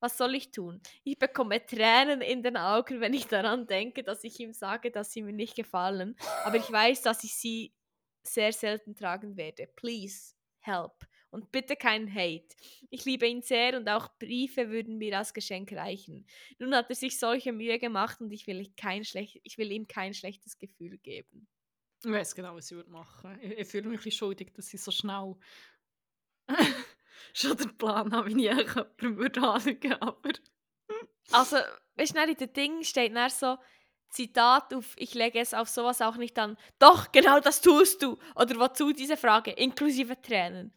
[0.00, 0.80] Was soll ich tun?
[1.04, 5.12] Ich bekomme Tränen in den Augen, wenn ich daran denke, dass ich ihm sage, dass
[5.12, 6.16] sie mir nicht gefallen.
[6.44, 7.74] Aber ich weiß, dass ich sie
[8.22, 9.66] sehr selten tragen werde.
[9.66, 11.06] Please, help.
[11.30, 12.56] Und bitte keinen Hate.
[12.90, 16.26] Ich liebe ihn sehr und auch Briefe würden mir als Geschenk reichen.
[16.58, 19.86] Nun hat er sich solche Mühe gemacht und ich will, kein schlecht, ich will ihm
[19.86, 21.46] kein schlechtes Gefühl geben.
[22.04, 23.38] Ich weiß genau, was ich würde machen.
[23.42, 25.36] Ich, ich fühle mich ein bisschen schuldig, dass ich so schnell
[27.32, 30.30] schon den Plan habe, wie ich jemandem würde anlegen aber...
[31.32, 31.58] Also,
[31.94, 33.56] weißt du, in den Ding steht dann so
[34.10, 36.56] Zitat auf, ich lege es auf sowas auch nicht an.
[36.80, 38.18] Doch, genau das tust du.
[38.34, 40.74] Oder wozu diese Frage, inklusive Tränen.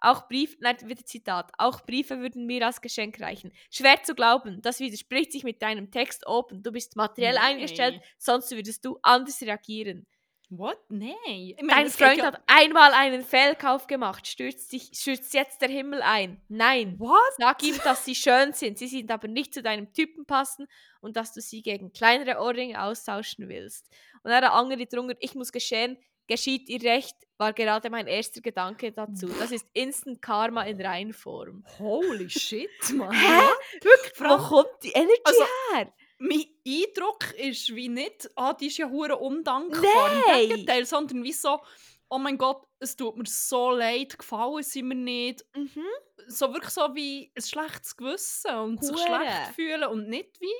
[0.00, 1.50] Auch Brief, nein, wieder Zitat.
[1.58, 3.52] Auch Briefe würden mir als Geschenk reichen.
[3.70, 6.62] Schwer zu glauben, das widerspricht sich mit deinem Text open.
[6.62, 7.56] Du bist materiell Nein.
[7.56, 10.06] eingestellt, sonst würdest du anders reagieren.
[10.50, 10.78] What?
[10.88, 11.12] Nein.
[11.26, 14.26] Ich meine, Dein Freund hat einmal einen Fehlkauf gemacht.
[14.26, 16.40] Stürzt, dich, stürzt jetzt der Himmel ein?
[16.48, 16.98] Nein.
[16.98, 17.18] What?
[17.36, 20.66] Sag ihm, dass sie schön sind, sie sind aber nicht zu deinem Typen passen
[21.00, 23.90] und dass du sie gegen kleinere Ohrringe austauschen willst.
[24.22, 28.40] Und dann der andere drunter, ich muss geschehen, geschieht ihr recht, war gerade mein erster
[28.40, 29.26] Gedanke dazu.
[29.38, 31.64] Das ist Instant Karma in Reinform.
[31.78, 33.10] Holy shit, Mann.
[33.12, 33.48] Hä?
[33.80, 34.12] Wirklich?
[34.14, 35.92] Vor Wo kommt die Energy Also, her?
[36.18, 39.82] Mein Eindruck ist wie nicht, ah, die ist ja hure undankbar.
[40.26, 40.42] Nein!
[40.42, 41.60] Im Gegenteil, sondern wie so,
[42.08, 45.44] oh mein Gott, es tut mir so leid, gefallen sie mir nicht.
[45.54, 45.84] Mhm.
[46.26, 50.54] So wirklich so wie ein schlechtes Gewissen und sich schlecht fühlen und nicht wie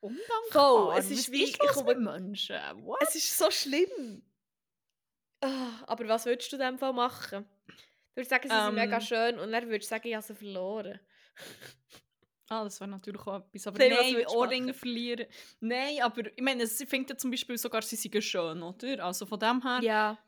[0.00, 0.50] undankbar.
[0.52, 2.56] Voll, es Was ist wie- ist los ich komme- Menschen?
[2.84, 2.98] What?
[3.02, 4.22] Es ist so schlimm.
[5.40, 7.44] Ah, aber was würdest du in dem Fall machen?
[7.66, 9.02] Du würdest sagen, sie sind mega Ähm.
[9.02, 11.00] schön und dann würdest du sagen, ich habe sie verloren.
[12.48, 13.66] Ah, das wäre natürlich auch etwas.
[13.66, 15.26] Aber Nein, Ohrringe verlieren.
[15.58, 19.04] Nein, aber ich meine, sie findet ja zum Beispiel sogar, sie seien schön, oder?
[19.04, 20.18] Also von dem her, Ja.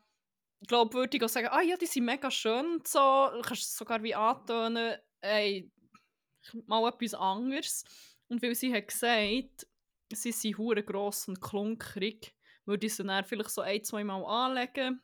[0.67, 3.29] glaubwürdig auch sagen, ah ja, die sind mega schön so.
[3.33, 5.71] Du kannst es sogar wie antönen, ey,
[6.65, 7.85] mal etwas anderes.
[8.27, 9.65] Und weil sie hat gesagt,
[10.11, 12.35] sie sind hure gross und klunkrig,
[12.69, 15.01] würde ich sie dann vielleicht so ein, zwei Mal anlegen.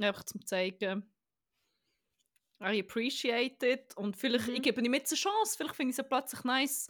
[0.00, 1.04] Einfach zum zeigen,
[2.62, 3.96] I appreciate it.
[3.96, 4.54] Und vielleicht, Mhm.
[4.54, 6.88] ich gebe ihm jetzt eine Chance, vielleicht finde ich sie plötzlich nice.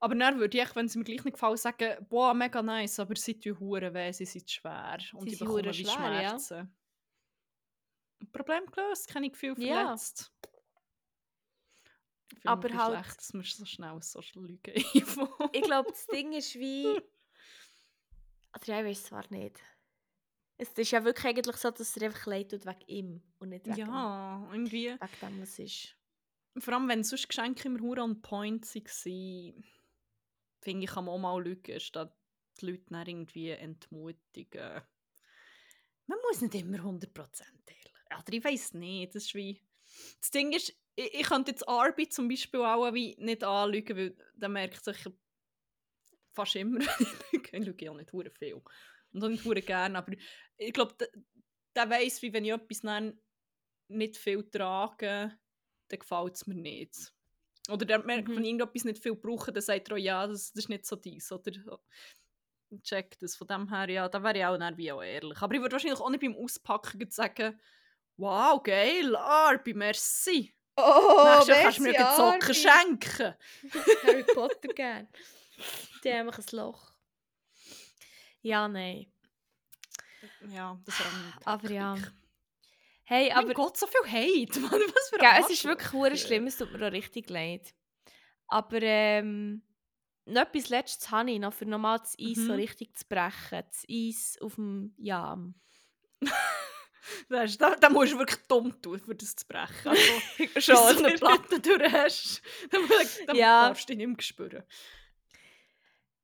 [0.00, 3.16] Aber dann würde ich, wenn sie mir gleich nicht gefallen, sagen, boah, mega nice, aber
[3.16, 4.98] sie tun hure weh, sie sind schwer.
[5.14, 6.28] Und Sie ich bekomme schwer, ja.
[6.28, 6.74] Schmerzen.
[8.32, 9.84] Problem gelöst, keine Gefühle Ja.
[9.84, 10.32] verletzt.
[12.28, 14.74] Finde Aber es halt- schlecht, dass wir so schnell so Lügen.
[15.54, 17.00] Ich glaube, das Ding ist wie.
[18.54, 19.60] Oder ja, ich weiß zwar nicht.
[20.56, 23.48] Es ist ja wirklich eigentlich so, dass es dir einfach leid tut wegen ihm und
[23.48, 24.90] nicht wegen, Ja, irgendwie.
[24.90, 25.96] wegen dem, was ist.
[26.58, 29.64] Vor allem, wenn sonst Geschenke immer hure on point waren,
[30.60, 32.16] finde ich, kann man auch mal lügen, statt
[32.60, 34.82] die Leute dann irgendwie entmutigen.
[36.06, 37.08] Man muss nicht immer 100%
[37.66, 37.92] ehrlich.
[38.16, 39.60] Oder ich weiß nicht, das ist wie...
[40.20, 44.16] Das Ding ist, ich, ich könnte jetzt Arbeit zum Beispiel auch wie nicht anlügen, weil
[44.36, 44.96] dann merkt sich
[46.34, 46.80] fast immer,
[47.32, 48.60] ich ja auch nicht hure viel.
[49.12, 50.12] Und auch nicht gerne, aber
[50.56, 51.08] ich glaube, der,
[51.76, 53.18] der weiss, wie wenn ich etwas dann
[53.88, 55.38] nicht viel trage,
[55.88, 57.12] dann gefällt es mir nicht.
[57.70, 58.36] Oder der merkt, Mhm.
[58.36, 60.84] wenn ich irgendetwas nicht viel brauche, dann sagt er auch, ja, das, das ist nicht
[60.86, 61.30] so dies.
[61.32, 61.52] Oder
[62.82, 63.36] check das.
[63.36, 65.40] Von dem her, ja, da wäre ich auch, dann wie auch ehrlich.
[65.40, 67.58] Aber ich würde wahrscheinlich auch nicht beim Auspacken sagen,
[68.16, 70.54] wow, geil, Arbi, merci.
[70.76, 73.34] Oh, Nächstes Jahr kannst du mir gleich Socken schenken.
[74.02, 75.08] Harry Potter gern.
[76.04, 76.92] Die haben ein Loch.
[78.42, 79.06] Ja, nein.
[80.50, 81.96] Ja, das wäre eine Aber ja.
[83.04, 86.16] Hey, Aber aber Gott, so viel Hate, Mann, was für ein es ist wirklich hure
[86.16, 87.74] schlimm, es tut mir auch richtig leid.
[88.48, 89.62] Aber ähm,
[90.26, 92.50] noch etwas Letztes habe ich noch, für nochmal das Eis so Mhm.
[92.52, 93.62] richtig zu brechen.
[93.70, 95.54] Das Eis auf dem Jam.
[97.28, 99.88] Ist- Da, da musst du wirklich dumm tun, für das zu brechen.
[99.88, 100.02] Also,
[100.60, 101.14] Schon, Schon so eine?
[101.14, 102.88] Platte durch hast, dann,
[103.26, 103.68] dann Ja.
[103.68, 104.62] darfst du dich nicht mehr spüren.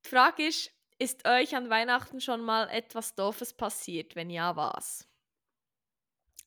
[0.04, 4.16] Die Frage ist, ist euch an Weihnachten schon mal etwas Doofes passiert?
[4.16, 5.06] Wenn ja, was?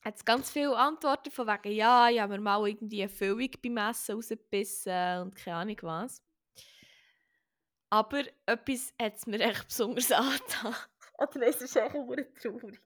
[0.05, 3.77] Jetzt ganz viele Antworten von wegen, ja, ich habe mir mal irgendwie eine Füllung beim
[3.77, 6.21] Essen rausgebissen und keine Ahnung was.
[7.89, 10.75] Aber etwas hat es mir echt besonders angetan.
[11.17, 11.93] Oder es ist echt
[12.41, 12.81] traurig.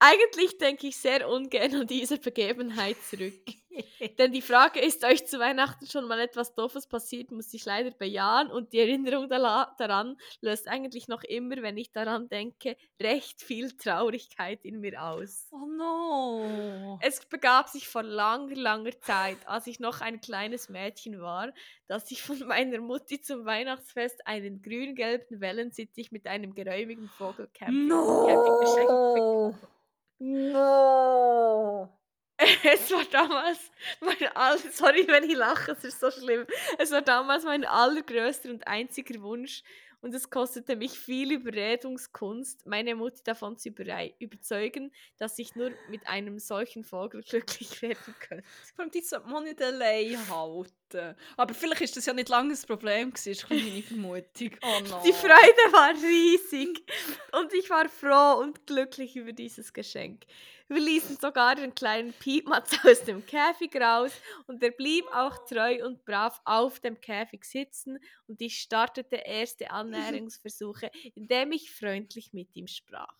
[0.00, 3.42] Eigentlich denke ich sehr ungern an diese Begebenheit zurück.
[4.18, 7.90] Denn die Frage, ist euch zu Weihnachten schon mal etwas Doofes passiert, muss ich leider
[7.90, 13.76] bejahen und die Erinnerung daran löst eigentlich noch immer, wenn ich daran denke, recht viel
[13.76, 15.48] Traurigkeit in mir aus.
[15.50, 16.98] Oh no.
[17.02, 21.52] Es begab sich vor langer, langer Zeit, als ich noch ein kleines Mädchen war,
[21.86, 29.54] dass ich von meiner Mutti zum Weihnachtsfest einen grün-gelben Wellensittich mit einem geräumigen Vogelcamping No.
[30.20, 31.88] No.
[32.64, 33.58] Es war damals
[34.00, 36.46] mein all sorry, wenn ich lache, es ist so schlimm.
[36.78, 39.62] Es war damals mein allergrößter und einziger Wunsch
[40.00, 46.06] und es kostete mich viel Überredungskunst, meine Mutter davon zu überzeugen, dass ich nur mit
[46.06, 48.44] einem solchen Vogel glücklich werden könnte.
[48.74, 51.16] Vor allem, die sollte man nicht allein halten.
[51.36, 54.50] Aber vielleicht ist das ja nicht lange ein Problem gewesen, ist meine Vermutung.
[54.62, 55.02] Oh no.
[55.04, 56.84] Die Freude war riesig
[57.32, 60.24] und ich war froh und glücklich über dieses Geschenk.
[60.68, 64.12] Wir ließen sogar den kleinen Piepmatz aus dem Käfig raus
[64.46, 69.70] und er blieb auch treu und brav auf dem Käfig sitzen und ich startete erste
[69.70, 73.16] Annäherungsversuche, indem ich freundlich mit ihm sprach.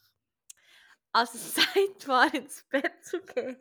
[1.12, 3.56] Als es Zeit war, ins Bett zu gehen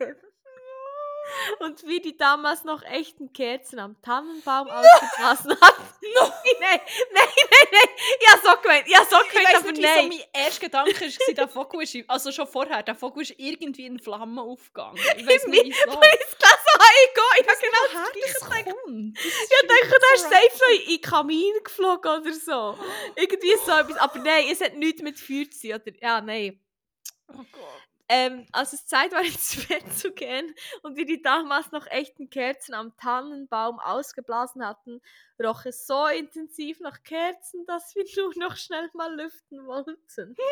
[1.60, 5.82] und wir die damals noch echten Kerzen am Tannenbaum ausgeblasen hatten.
[6.60, 6.80] Nein,
[7.12, 7.88] nein, nein, nein,
[8.20, 10.08] ja so gemeint, ja so gemeint, aber nicht, nein.
[10.08, 13.98] mein erster Gedanke war, der Vogel ist, also schon vorher, der Vogel ist irgendwie in
[13.98, 14.98] Flammen aufgegangen.
[15.16, 16.00] Ich weiß nicht wieso.
[16.00, 18.68] Weil ich habe, ich habe genau das gleiche das gedacht.
[19.42, 22.78] Ich denke, der ist safe so in den Kamin geflogen oder so.
[23.16, 23.96] Irgendwie so etwas.
[23.96, 25.80] Aber nein, es hat nichts mit Feuer zu tun.
[25.80, 26.60] Oder, ja, nein.
[27.28, 27.88] Oh Gott.
[28.10, 32.30] Ähm, als es Zeit war, ins Bett zu gehen und wir die damals noch echten
[32.30, 35.02] Kerzen am Tannenbaum ausgeblasen hatten,
[35.42, 40.36] roch es so intensiv nach Kerzen, dass wir nur noch schnell mal lüften wollten.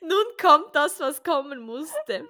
[0.00, 2.26] Nun kommt das, was kommen musste.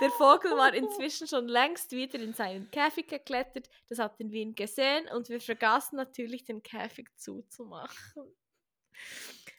[0.00, 4.54] Der Vogel war inzwischen schon längst wieder in seinen Käfig geklettert, das hatten wir ihn
[4.54, 8.34] gesehen und wir vergaßen natürlich, den Käfig zuzumachen.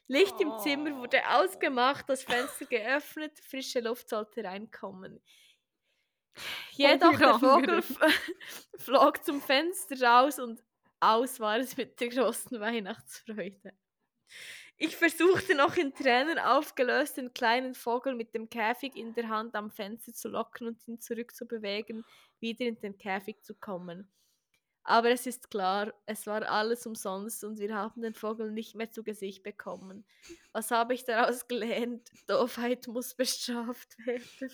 [0.08, 5.22] Licht im Zimmer wurde ausgemacht, das Fenster geöffnet, frische Luft sollte reinkommen.
[6.72, 7.82] Jedoch der Vogel
[8.80, 10.64] flog zum Fenster raus und
[11.00, 13.74] aus war es mit der großen Weihnachtsfreude.
[14.78, 19.56] Ich versuchte noch in Tränen aufgelöst, den kleinen Vogel mit dem Käfig in der Hand
[19.56, 22.04] am Fenster zu locken und ihn zurückzubewegen,
[22.40, 24.12] wieder in den Käfig zu kommen.
[24.84, 28.92] Aber es ist klar, es war alles umsonst und wir haben den Vogel nicht mehr
[28.92, 30.06] zu Gesicht bekommen.
[30.52, 32.10] Was habe ich daraus gelernt?
[32.28, 34.52] Doofheit muss bestraft werden.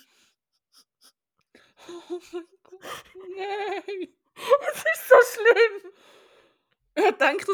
[1.87, 3.03] Oh mein Gott.
[3.35, 4.13] Nein.
[4.71, 5.15] Es ist so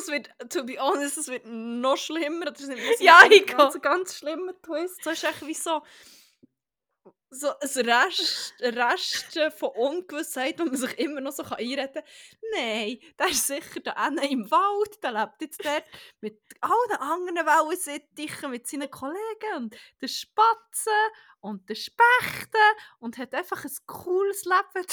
[0.06, 2.46] das wird, to be honest, das wird noch schlimmer.
[2.46, 5.04] Das ist Ja, ich ganz, ganz schlimmer Twist.
[5.04, 5.82] So ist echt wie so,
[7.36, 12.04] so ein Rest, ein Rest von Ungewissheit, wo man sich immer noch so einreden kann.
[12.56, 15.86] Nein, der ist sicher da hinten im Wald, der lebt jetzt dort
[16.22, 20.94] mit allen anderen Wellensittichen, mit seinen Kollegen und den Spatzen
[21.40, 22.58] und den Spechten
[23.00, 24.88] und hat einfach ein cooles Leben.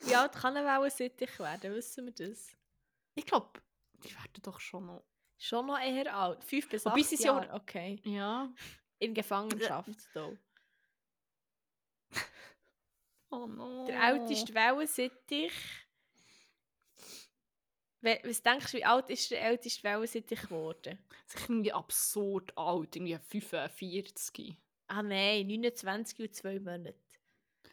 [0.00, 1.74] Wie alt kann eine Wellensittich werden?
[1.74, 2.56] Wissen wir das?
[3.14, 3.60] ich glaube,
[4.04, 5.04] die werden doch schon noch...
[5.40, 6.42] Schon noch eher alt.
[6.42, 8.00] Fünf bis acht Jahre, okay.
[8.04, 8.52] Ja.
[8.98, 9.88] In Gefangenschaft.
[10.12, 10.32] da.
[13.30, 13.86] Oh no.
[13.86, 15.52] Der älteste Wellensittich.
[18.00, 20.98] We- Was denkst du, wie alt ist der älteste Wellensittich geworden?
[21.26, 24.56] Sicher irgendwie absurd alt, irgendwie 45.
[24.86, 26.94] Ah nein, 29 und 2 Monate.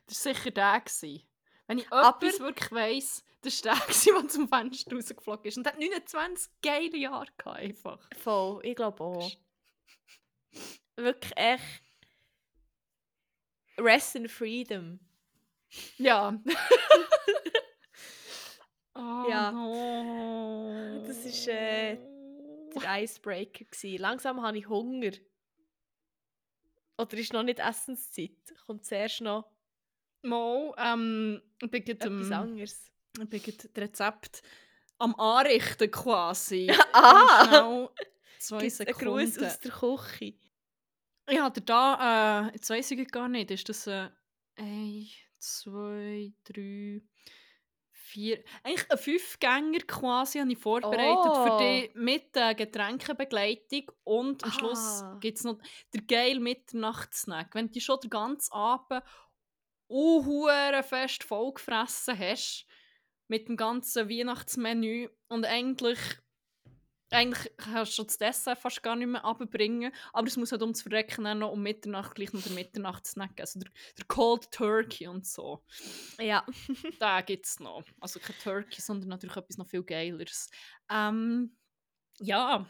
[0.08, 0.82] Das war sicher der.
[0.82, 1.24] Gewesen.
[1.68, 5.58] Wenn ich Aber- etwas wirklich weiss, das war der, gewesen, der zum Fenster rausgeflogen ist.
[5.58, 8.10] Und hat 29 geile Jahre gehabt, einfach.
[8.18, 9.32] Voll, ich glaube auch.
[10.96, 11.82] Wirklich echt.
[13.78, 15.00] Rest in Freedom.
[15.98, 16.40] Ja.
[18.96, 19.52] oh, Ja.
[19.52, 21.04] No.
[21.06, 21.98] Das ist, äh,
[22.76, 23.98] Der Icebreaker gsi.
[23.98, 25.12] Langsam habe ich Hunger.
[26.98, 28.32] Oder ist noch nicht Essenszeit?
[28.66, 29.50] Kommt zuerst noch
[30.22, 32.92] Mal, ähm, ich bin etwas ähm, anderes?
[33.22, 34.42] ich bin das Rezept
[34.98, 36.72] am Anrichten quasi.
[36.94, 37.88] Ah!
[38.40, 39.46] Zwei Gibt's einen Gruß Sekunden.
[39.46, 40.34] aus der Küche?
[41.28, 44.10] Ich hatte da, äh, jetzt weiss ich gar nicht, ist das äh,
[44.56, 45.08] ein,
[45.46, 47.02] zwei, drei,
[47.92, 51.44] vier, eigentlich ein Fünfgänger quasi habe ich vorbereitet Oh.
[51.46, 55.18] für dich mit äh, Getränkenbegleitung und am Schluss Ah.
[55.20, 55.60] gibt es noch
[55.94, 57.54] der geile Mitternachtssnack.
[57.56, 59.04] Wenn du schon den ganzen Abend
[59.88, 62.66] unhuere fest vollgefressen hast
[63.28, 66.00] mit dem ganzen Weihnachtsmenü und eigentlich
[67.16, 70.62] eigentlich kannst du schon das Dessert fast gar nicht mehr abbringen, aber es muss halt
[70.62, 75.08] um zu verrecken noch um Mitternacht gleich noch der Mitternachtssnack, also der, der Cold Turkey
[75.08, 75.64] und so.
[76.20, 76.46] Ja.
[77.00, 77.84] Da gibt es noch.
[78.00, 80.50] Also kein Turkey, sondern natürlich etwas noch viel Geileres.
[80.90, 81.56] Ähm,
[82.20, 82.66] ja.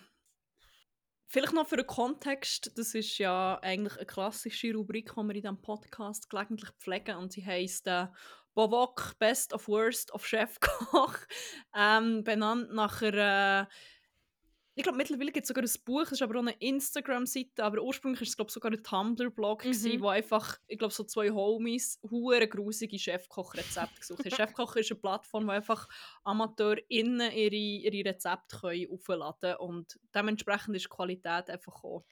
[1.27, 5.41] Vielleicht noch für den Kontext, das ist ja eigentlich eine klassische Rubrik, die wir in
[5.41, 8.07] diesem Podcast gelegentlich pflegen und sie heisst äh,
[8.53, 11.17] Bovok Best of Worst of Chefkoch,
[11.75, 13.67] ähm, benannt nach einer
[14.75, 17.81] ich glaube, mittlerweile gibt es sogar ein Buch, es ist aber auch eine Instagram-Seite, aber
[17.81, 19.71] ursprünglich war es, glaube sogar ein Tumblr-Blog, Mhm.
[19.71, 20.01] mhm.
[20.01, 24.31] wo einfach, ich glaube, so zwei Homies hure grusige Chefkoch-Rezepte gesucht haben.
[24.59, 25.87] Chefkoch ist eine Plattform, wo einfach
[26.25, 32.03] AmateurInnen ihre, ihre Rezepte können aufladen können und dementsprechend ist die Qualität einfach auch.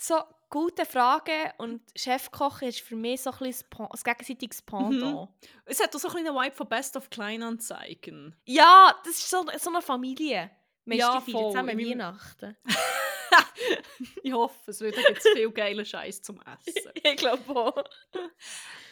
[0.00, 0.14] So,
[0.48, 1.52] gute Frage.
[1.58, 5.28] Und Chefkoch ist für mich so ein, bisschen das gegenseitiges Pendant.
[5.64, 8.36] Es hat auch so ein bisschen einen Vibe von Best of Kleinanzeigen.
[8.44, 10.50] Ja, das ist so, so eine Familie.
[10.88, 11.50] Weißt Ja, voll.
[11.50, 12.56] zusammen meinem- Weihnachten.
[14.22, 16.90] ich hoffe es, gibt es viel geilen Scheiß zum Essen.
[17.02, 17.84] ich glaube auch.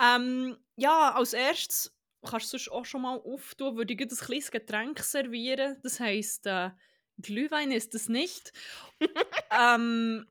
[0.02, 4.50] Ähm, ja, als erstes kannst du sonst auch schon mal auftun, würde ich ein kleines
[4.50, 5.78] Getränk servieren.
[5.82, 6.70] Das heisst, äh,
[7.18, 8.52] Glühwein ist es nicht.
[9.50, 10.26] ähm,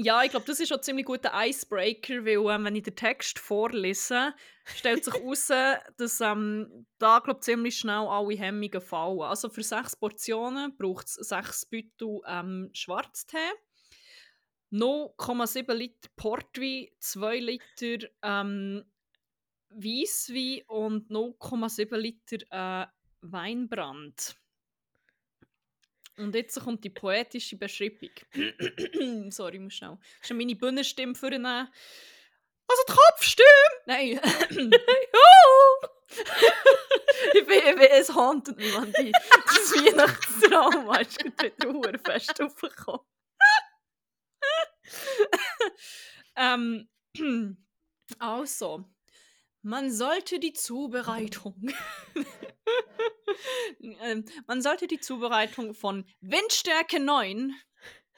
[0.00, 3.38] ja, ich glaube, das ist schon ziemlich guter Icebreaker, weil ähm, wenn ich den Text
[3.40, 4.32] vorlese,
[4.64, 5.48] stellt sich heraus,
[5.96, 9.22] dass ähm, da glaub, ziemlich schnell alle Hemmungen fallen.
[9.22, 13.38] Also für sechs Portionen braucht es sechs Beutel ähm, Schwarztee,
[14.72, 18.84] 0,7 Liter Portwein, 2 Liter ähm,
[19.70, 22.86] Weisswein und 0,7 Liter äh,
[23.22, 24.36] Weinbrand.
[26.18, 28.10] Und jetzt kommt die poetische Beschreibung.
[29.30, 29.98] Sorry, ich muss schnell.
[30.22, 31.68] Ich meine Bühnenstimme vornehmen.
[32.66, 33.48] Also die Kopfstimme!
[33.86, 34.20] Nein.
[37.34, 43.00] ich bin, ich bin es haunted mich an die, das Weihnachtstrauma ist wieder fest aufgekommen.
[46.36, 46.88] ähm,
[48.18, 48.84] also,
[49.62, 51.54] man sollte die Zubereitung.
[53.80, 57.54] ähm, man sollte die Zubereitung von Windstärke 9,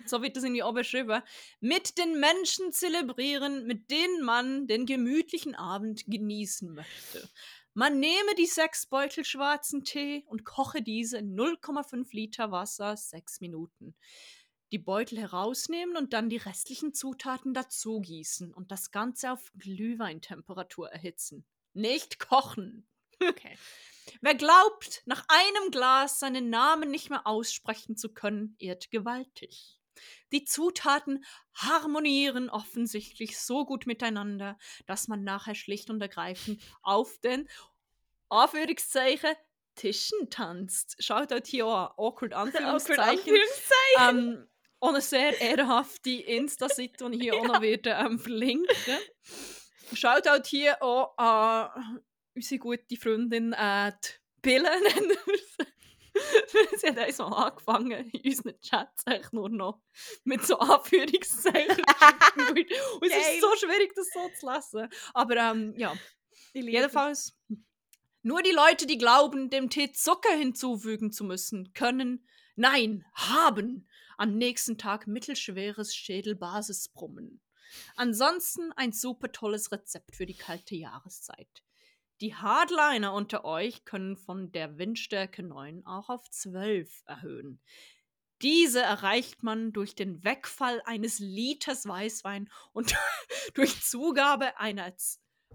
[0.06, 1.22] so wird das irgendwie auch beschrieben,
[1.60, 7.28] mit den Menschen zelebrieren, mit denen man den gemütlichen Abend genießen möchte.
[7.72, 13.40] Man nehme die sechs Beutel schwarzen Tee und koche diese in 0,5 Liter Wasser sechs
[13.40, 13.94] Minuten.
[14.72, 20.90] Die Beutel herausnehmen und dann die restlichen Zutaten dazu gießen und das Ganze auf Glühweintemperatur
[20.90, 21.44] erhitzen.
[21.72, 22.86] Nicht kochen.
[23.22, 23.54] Okay.
[24.22, 29.78] Wer glaubt, nach einem Glas seinen Namen nicht mehr aussprechen zu können, irrt gewaltig.
[30.32, 37.48] Die Zutaten harmonieren offensichtlich so gut miteinander, dass man nachher schlicht und ergreifend auf den
[38.30, 39.34] Anführungszeichen
[39.74, 40.96] Tischen tanzt.
[40.98, 43.00] Schaut dort hier auch an Awkward Awkward Anführungszeichen.
[43.00, 44.08] Anführungszeichen.
[44.08, 44.48] ähm,
[44.80, 48.66] auch eine sehr ehrenhafte Insta-Seite, die ich hier auch noch werde, ähm, verlinken
[49.92, 52.00] Schaut halt hier auch an
[52.34, 56.78] unsere gute Freundin äh, die Pille, nennen wir sie.
[56.78, 59.82] sie hat eins mal angefangen, in unseren Chats echt nur noch
[60.24, 61.84] mit so Anführungszeichen.
[63.00, 64.88] Und es ist so schwierig, das so zu lesen.
[65.12, 65.92] Aber ähm, ja,
[66.52, 67.36] Jedenfalls,
[68.22, 72.26] nur die Leute, die glauben, dem Tee Zucker hinzufügen zu müssen, können,
[72.56, 73.88] nein, haben
[74.20, 77.40] am nächsten Tag mittelschweres Schädelbasisbrummen.
[77.96, 81.64] Ansonsten ein super tolles Rezept für die kalte Jahreszeit.
[82.20, 87.62] Die Hardliner unter euch können von der Windstärke 9 auch auf 12 erhöhen.
[88.42, 92.94] Diese erreicht man durch den Wegfall eines Liters Weißwein und
[93.54, 94.92] durch Zugabe einer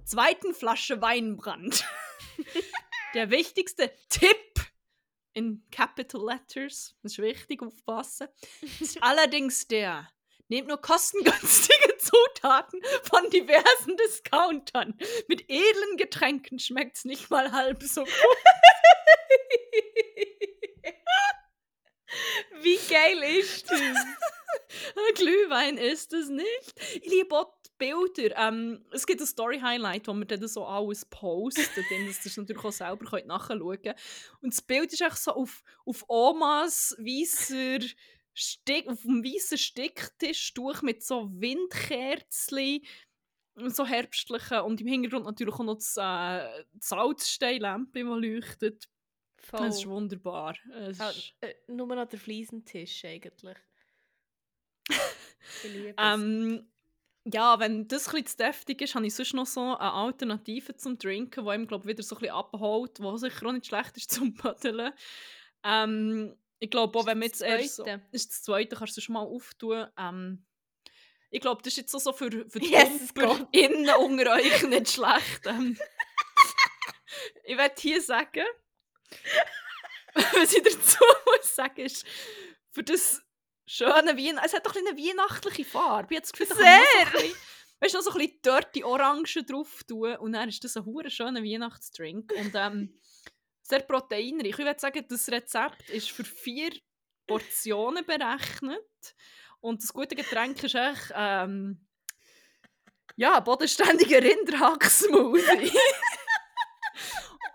[0.06, 1.86] zweiten Flasche Weinbrand.
[3.14, 4.55] Der wichtigste Tipp
[5.36, 8.28] in Capital Letters, das ist wichtig, aufpassen,
[8.80, 10.10] ist allerdings der,
[10.48, 14.98] nehmt nur kostengünstige Zutaten von diversen Discountern.
[15.28, 18.14] Mit edlen Getränken schmeckt es nicht mal halb so gut.
[22.62, 23.80] Wie geil ist das?
[25.16, 26.74] Glühwein ist es nicht.
[26.94, 28.36] Ich liebe auch Bilder.
[28.38, 32.64] Ähm, es gibt ein Story-Highlight, wo man dann so alles postet, dann das ihr natürlich
[32.64, 33.96] auch selber könnt nachschauen könnt.
[34.42, 37.86] Und das Bild ist echt so auf, auf Omas weißer
[38.34, 42.82] Stick, auf dem weißen Sticktisch durch mit so Windkerzen,
[43.68, 48.90] so herbstlichen und im Hintergrund natürlich auch noch das äh, Salzsteinlämpchen, das leuchtet.
[49.38, 49.68] Voll.
[49.68, 50.56] Es ist wunderbar.
[50.74, 53.58] Es ist, äh, nur noch der Fliesentisch eigentlich.
[55.64, 55.96] Ich liebe es.
[56.00, 56.68] Ähm,
[57.26, 60.76] ja, wenn das ein bisschen zu deftig ist, habe ich sonst noch so eine Alternative
[60.76, 63.98] zum Trinken, die ihm, glaube wieder so ein bisschen abholt, was sicher auch nicht schlecht
[63.98, 64.94] ist zum Paddeln.
[65.64, 67.86] Ähm, ich glaube auch, wenn wir das jetzt erst so...
[68.12, 69.88] Ist das Zweite, kannst du schon mal auftun.
[69.98, 70.46] Ähm,
[71.32, 72.72] ich glaube, das ist jetzt so, so für, für die
[73.16, 73.48] Gott.
[73.52, 75.46] innen unter euch nicht schlecht.
[75.48, 75.78] Ähm,
[77.44, 78.46] ich werde hier sagen,
[80.14, 82.06] was ich dazu muss sagen, ist,
[82.72, 83.25] für das
[83.66, 86.14] schöne Weihnachten, es hat doch ein eine weihnachtliche Farbe.
[86.14, 87.36] Ich habe das Gefühl, bisschen,
[87.80, 90.86] weißt du, noch so ein bisschen dirty Orange drauf tun und dann ist das ein
[90.86, 93.00] hure schöner Weihnachtsdrink und ähm,
[93.62, 94.52] sehr proteinreich.
[94.52, 96.72] Ich würde sagen, das Rezept ist für vier
[97.28, 99.16] Portionen berechnet
[99.60, 101.88] und das gute Getränk ist echt ähm,
[103.16, 105.72] ja, bodenständiger Rinderhack-Smoothie.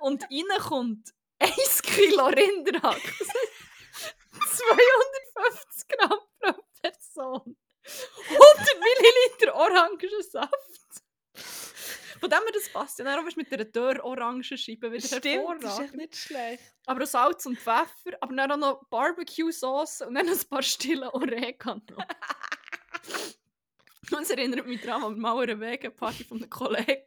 [0.01, 3.01] und rein kommt 1 Kilo Rinderhack.
[4.33, 7.57] 250 Gramm pro Person.
[8.29, 10.51] 100 Milliliter Orangensaft.
[12.21, 13.05] Von dem her, das passt ja.
[13.05, 15.97] Dann mit einer Dörr-Orangenscheibe wieder Stimmt, das ist echt hervorragend.
[15.97, 16.63] nicht schlecht.
[16.87, 20.63] Aber auch Salz und Pfeffer, aber dann auch noch Barbecue-Sauce und dann noch ein paar
[20.63, 21.81] stille Oregano.
[24.23, 27.03] Es erinnert mich daran, an mal eine Wegenparty von einem Kollegen.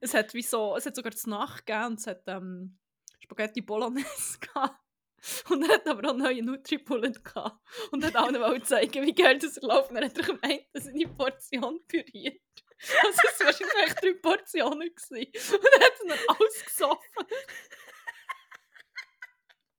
[0.00, 2.78] Es hat, wie so, es hat sogar zu Nacht gegeben und es hat ähm,
[3.20, 4.80] Spaghetti Bolognese gehabt.
[5.48, 7.60] Und er hat aber auch neue Nutri-Bullet gehabt.
[7.90, 9.90] Und hat allen wollte zeigen, wie geil das läuft.
[9.90, 12.40] Und dann hat er gemeint, dass seine Portion püriert.
[13.02, 14.94] Also es waren wahrscheinlich echt drei Portionen.
[14.94, 15.26] Gewesen.
[15.54, 17.26] Und er hat dann alles gesoffen.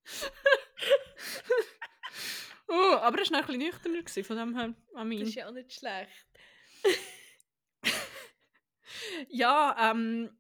[2.67, 4.73] oh, aber er war noch ein bisschen nüchterner, gewesen, von dem her,
[5.05, 5.19] mean.
[5.19, 6.27] Das ist ja auch nicht schlecht.
[9.29, 10.38] Ja, ähm,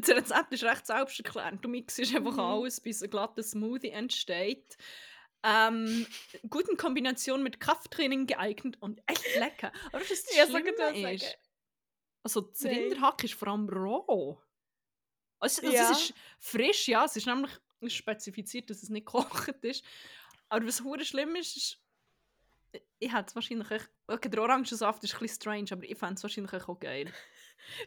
[0.00, 1.64] das Rezept ist recht selbsterklärend.
[1.64, 2.40] Du mixst einfach Mhm.
[2.40, 4.76] alles, bis ein glatter Smoothie entsteht.
[5.44, 6.06] Ähm,
[6.48, 9.72] gut in Kombination mit Krafttraining geeignet und echt lecker.
[9.92, 11.34] Aber ist das Ja, Schlimme ist, sagen.
[12.22, 12.74] also das Nein.
[12.76, 14.40] Rinderhack ist vor allem roh.
[15.40, 15.90] Also, also Ja.
[15.90, 17.50] es ist frisch, ja, es ist nämlich
[17.88, 19.84] spezifiziert, dass es nicht gekocht ist.
[20.48, 21.78] Aber was hure schlimm ist, ist
[23.00, 23.68] ich hätte es wahrscheinlich
[24.06, 27.12] okay, der Orangensaft ist ein bisschen strange, aber ich fände es wahrscheinlich auch geil.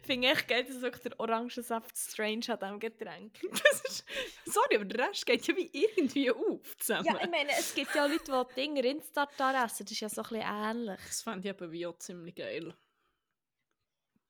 [0.03, 3.33] Finde ich echt geil, dass wirklich der Orangensaft strange hat am Getränk.
[3.51, 4.05] Das ist,
[4.45, 7.05] sorry, aber der Rest geht ja wie irgendwie auf zusammen.
[7.05, 9.85] Ja, ich meine, es gibt ja Leute, die Dinge Rindstartar essen.
[9.85, 10.99] Das ist ja so ein bisschen ähnlich.
[11.07, 12.73] das fände ich eben wie auch ziemlich geil.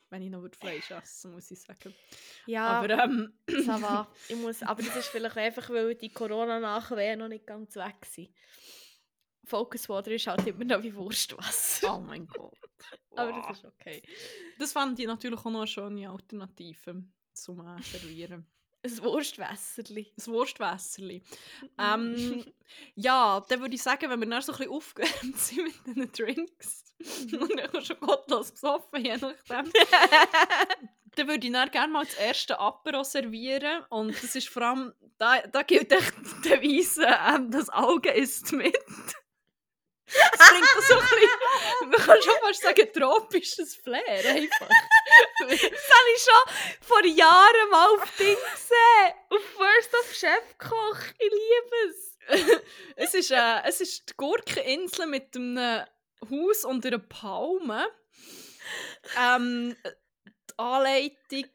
[0.10, 1.94] Wenn ich noch Fleisch essen muss ich sagen.
[2.46, 4.08] Ja, Aber ähm, ça va.
[4.28, 8.30] Ich muss, aber das ist vielleicht einfach, weil die Corona-Nachwehen noch nicht ganz weg sind.
[9.46, 11.96] Focus Water ist halt immer noch wie Wurstwasser.
[11.96, 12.58] oh mein Gott.
[13.16, 13.48] aber Wow.
[13.48, 14.02] das ist okay.
[14.60, 18.46] Das fand ich natürlich auch noch eine schöne Alternative zum äh, Servieren.
[18.84, 20.14] Ein Wurstwässerli.
[20.16, 21.24] Das Wurstwässerli.
[21.80, 22.46] Ähm,
[22.94, 26.12] ja, dann würde ich sagen, wenn wir dann so ein bisschen aufgewärmt sind mit diesen
[26.12, 26.84] Drinks
[27.34, 29.72] und dann schon gottlos besoffen, je nachdem,
[31.16, 33.84] dann würde ich dann gerne mal das erste Apero servieren.
[33.90, 38.52] Und das ist vor allem, da, da gilt echt die Devise, ähm, das Auge ist
[38.52, 38.78] mit.
[40.38, 44.70] Das bringt das so ein bisschen, man kann schon fast sagen, tropisches Flair einfach.
[45.40, 49.14] Das habe ich schon vor Jahren mal auf Ding gesehen.
[49.30, 51.00] Auf First of Chefkoch.
[51.20, 52.16] Ich liebe es.
[52.96, 55.86] es, ist, äh, es ist die Gurkeninsel mit einem
[56.30, 57.88] Haus und einer Palme.
[59.20, 61.50] Ähm, die Anleitung,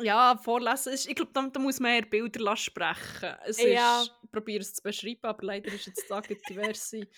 [0.00, 3.36] ja, vorlesen, ist, ich glaube, da, da muss man eher Bilder sprechen.
[3.44, 4.02] Es Ja.
[4.02, 7.08] ist, ich probiere es zu beschreiben, aber leider ist jetzt da diverse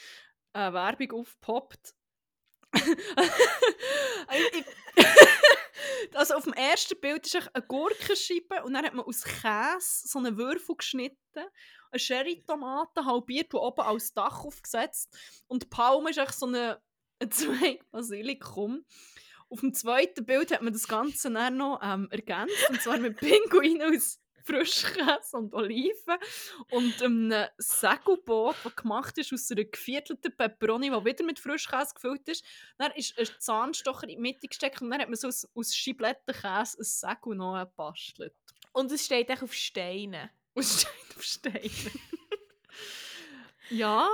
[0.56, 1.26] äh, Werbung
[4.52, 4.64] ich-
[6.14, 10.18] also auf dem ersten Bild ist eine Gurkenscheibe und dann hat man aus Käse so
[10.18, 11.16] einen Würfel geschnitten,
[11.90, 16.80] eine Sherry-Tomate halbiert und oben als Dach aufgesetzt und die Palme ist so eine,
[17.20, 18.84] ein Zweig Basilikum.
[19.48, 23.16] Auf dem zweiten Bild hat man das Ganze dann noch ähm, ergänzt, und zwar mit
[23.20, 26.16] Pinguinen aus Frischkäse und Oliven
[26.70, 32.28] und einem Segelboot, das gemacht ist aus einer geviertelten Peperoni, die wieder mit Frischkäse gefüllt
[32.28, 32.44] ist.
[32.78, 35.74] Dann ist ein Zahnstocher in die Mitte gesteckt und dann hat man so aus, aus
[35.74, 38.34] Scheiblettenkäse ein Segel noch gebastelt.
[38.72, 40.30] Und es steht echt auf Steinen.
[40.54, 41.70] Aus Stein auf Stein.
[43.70, 44.08] ja,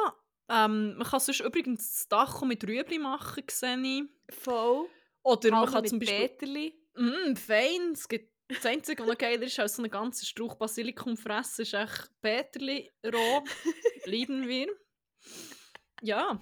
[0.49, 4.03] ähm, man kann sonst übrigens das Dach auch mit Rüebli machen, sehe ich.
[4.35, 4.89] Voll.
[5.23, 6.29] Oder man Palme kann zum Beispiel...
[6.29, 6.75] Peterli.
[6.95, 7.93] Mm, fein.
[7.93, 11.63] Es gibt das Einzige, was noch geiler ist, als so einen ganzen Strauch Basilikum fressen,
[11.63, 13.45] ist echt Peterli roh.
[14.05, 14.69] Lieben wir.
[16.03, 16.41] Ja.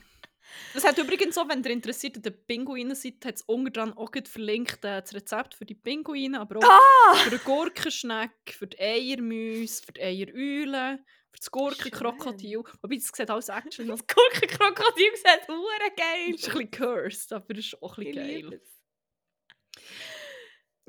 [0.75, 3.93] Das hat übrigens auch, wenn ihr interessiert an den Pinguinen seid, hat es unten dran
[3.93, 7.15] auch verlinkt äh, das Rezept für die Pinguine, aber auch Ah!
[7.17, 10.99] für den Gurkenschneck, für die Eiermäuse, für die Eiereule,
[11.31, 12.65] für das Gurkenkrokodil.
[12.83, 13.87] Wobei, das sieht alles Action.
[13.87, 16.33] Das Gurkenkrokodil sieht hure geil.
[16.33, 18.61] Das ist ein bisschen cursed, aber es ist auch ein bisschen geil.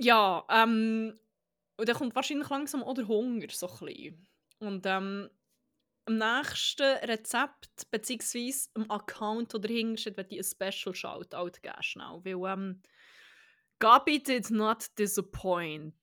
[0.02, 1.20] Ja, ähm,
[1.78, 4.28] und dann kommt wahrscheinlich langsam auch der Hunger so ein bisschen.
[4.60, 5.30] Und ähm,
[6.06, 11.82] am nächsten Rezept, beziehungsweise am Account, der dahinter steht, werde ich ein Special Shoutout geben,
[11.82, 12.22] schnell.
[12.24, 12.82] Weil ähm,
[13.80, 15.96] Gabi did not disappoint.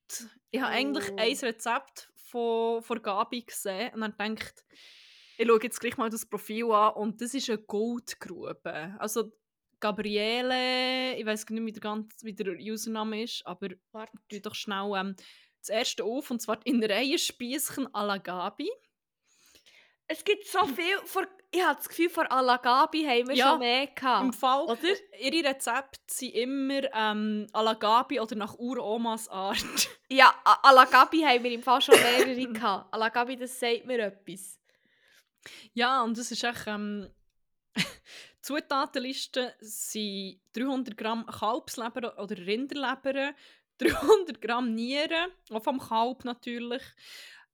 [0.51, 1.17] Ich habe eigentlich Oh.
[1.17, 4.65] ein Rezept von, von Gabi gesehen und dann gedacht,
[5.37, 8.97] ich schaue jetzt gleich mal das Profil an und das ist eine Goldgrube.
[8.99, 9.33] Also
[9.81, 14.41] Gabriele, ich weiß nicht, wie der, ganz, wie der Username ist, aber Warte.
[14.41, 15.17] doch schnell ähm,
[15.61, 18.71] das erste auf, und zwar in Reihe Spießchen à la Gabi.
[20.07, 20.97] Es gibt so viel.
[21.05, 24.25] Vor, ich habe das Gefühl, vor Alagabi haben wir Ja, schon mehr gehabt.
[24.25, 24.79] Im Fall, oder?
[25.21, 29.59] ihre Rezepte sind immer ähm, à la Gabi oder nach Uromas Art.
[30.11, 32.95] Ja, A- Alagabi haben wir im Fall schon mehrere gehabt.
[32.95, 34.59] Alagabi, das sagt mir etwas.
[35.75, 36.67] ja, und das ist echt...
[36.67, 37.11] Ähm,
[38.49, 43.35] Zutatenliste sind 300 Gramm Kalbsleber oder Rinderleber,
[43.79, 46.83] 300 Gramm Nieren, auch vom Kalb natürlich,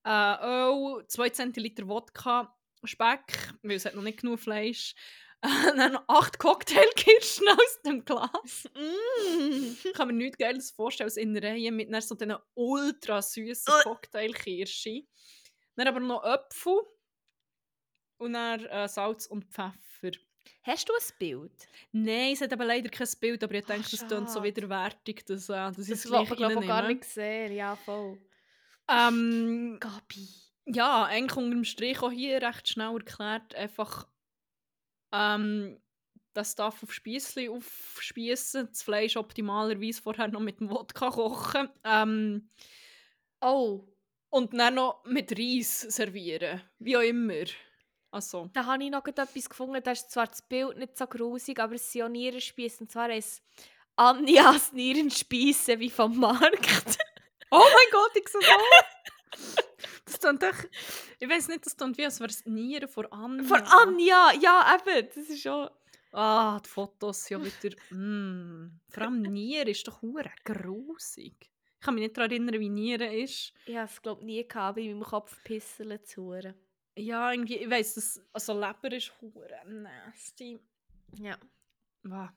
[0.05, 4.95] äh, Öl, 2 Zentiliter Wodka, Speck, weil es hat noch nicht genug Fleisch,
[5.43, 8.71] äh, dann noch 8 Cocktailkirschen aus dem Glas.
[8.77, 9.77] Mm.
[9.83, 13.83] Ich kann mir nichts Geiles vorstellen als Innereien mit dann so diesen ultra süßen Äh.
[13.83, 15.09] Cocktailkirschen.
[15.75, 16.83] Dann aber noch Äpfel
[18.19, 20.13] und dann äh, Salz und Pfeffer.
[20.63, 21.69] Hast du ein Bild?
[21.93, 25.25] Nein, es hat aber leider kein Bild, aber ich Ach, denke, das klingt so widerwärtig,
[25.27, 27.53] dass, äh, dass ich Das es gleich glaube ich gar nicht sehen.
[27.53, 28.21] Ja, voll.
[28.89, 30.27] Ähm, Gabi.
[30.67, 34.09] ja, eigentlich unter dem Strich auch hier recht schnell erklärt, einfach
[35.13, 35.81] ähm,
[36.33, 42.51] das darf auf Spießli aufspießen, das Fleisch optimalerweise vorher noch mit dem Wodka kochen ähm,
[43.41, 43.87] Oh,
[44.31, 47.45] und dann noch mit Reis servieren, wie auch immer.
[48.15, 49.83] Also, da habe ich noch etwas gefunden.
[49.83, 52.85] Da ist zwar das Bild nicht so grusig, aber es sind auch Nierenspiessen.
[52.85, 53.43] Und zwar ist
[53.97, 56.97] Anjas Nierenspiessen wie vom Markt.
[57.51, 59.63] oh mein Gott, ich sehe so.
[60.05, 60.65] Das klingt doch,
[61.19, 63.43] ich weiß nicht, das klingt wie, als wäre es Nieren von Anja.
[63.49, 64.33] Von Anja!
[64.41, 65.09] Ja, eben.
[65.13, 65.69] Das ist schon...
[66.13, 67.75] Ah, die Fotos ja wieder.
[67.91, 68.79] Mm.
[68.91, 71.35] Vor allem Nieren ist doch hure grusig.
[71.41, 73.53] Ich kann mich nicht daran erinnern, wie Nieren ist.
[73.67, 76.55] Ich habe es glaube ich nie gehabt, in meinem Kopf pisseln zu hören.
[76.97, 80.59] Ja, irgendwie, ich weiss, dass, also Leber ist hure nasty.
[81.19, 81.37] Ja.
[82.03, 82.29] Wow.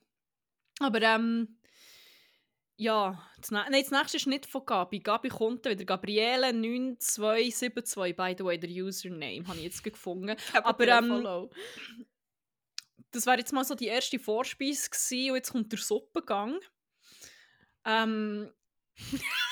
[0.79, 1.57] Aber ähm,
[2.79, 4.99] ja, das, nein, das nächste ist nicht von Gabi.
[4.99, 5.83] Gabi kommt wieder.
[5.83, 10.35] Gabriele 9272, by the way, der Username, habe ich jetzt gefunden.
[10.63, 11.49] Aber, ähm,
[13.11, 16.59] das wäre jetzt mal so die erste Vorspeise gewesen, und jetzt kommt der Suppengang.
[17.85, 18.51] Ähm,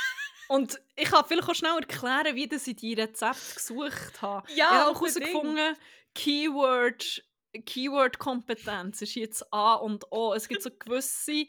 [0.47, 4.47] und ich kann vielleicht auch schnell erklären, wie dass ich die Rezepte gesucht habe.
[4.51, 5.75] Ja, ich habe auch herausgefunden,
[6.13, 7.23] Keyword,
[7.65, 10.33] Keyword-Kompetenz ist jetzt A und O.
[10.33, 11.47] Es gibt so gewisse,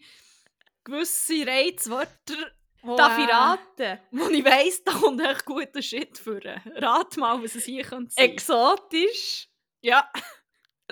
[0.84, 4.00] gewisse Reizwörter, Wo, Darf ich äh, raten?
[4.12, 6.40] Wo ich weiss, da kommt echt guter Shit für.
[6.76, 8.30] Rat mal, was es hier könnte sein.
[8.30, 9.48] Exotisch,
[9.80, 10.08] ja,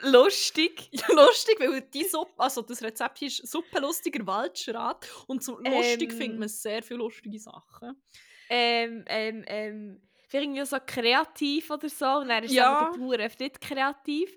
[0.02, 0.88] lustig.
[0.92, 5.62] ja, lustig, weil die Suppe, also das Rezept hier ist Suppe lustiger Waldschrat und zum
[5.64, 6.18] lustig Ähm.
[6.18, 8.02] findet man sehr viele lustige Sachen.
[8.48, 12.06] Ähm, ähm, ähm, vielleicht irgendwie so kreativ oder so.
[12.18, 12.76] Und dann ist Ja.
[12.76, 14.36] aber einfach nicht kreativ.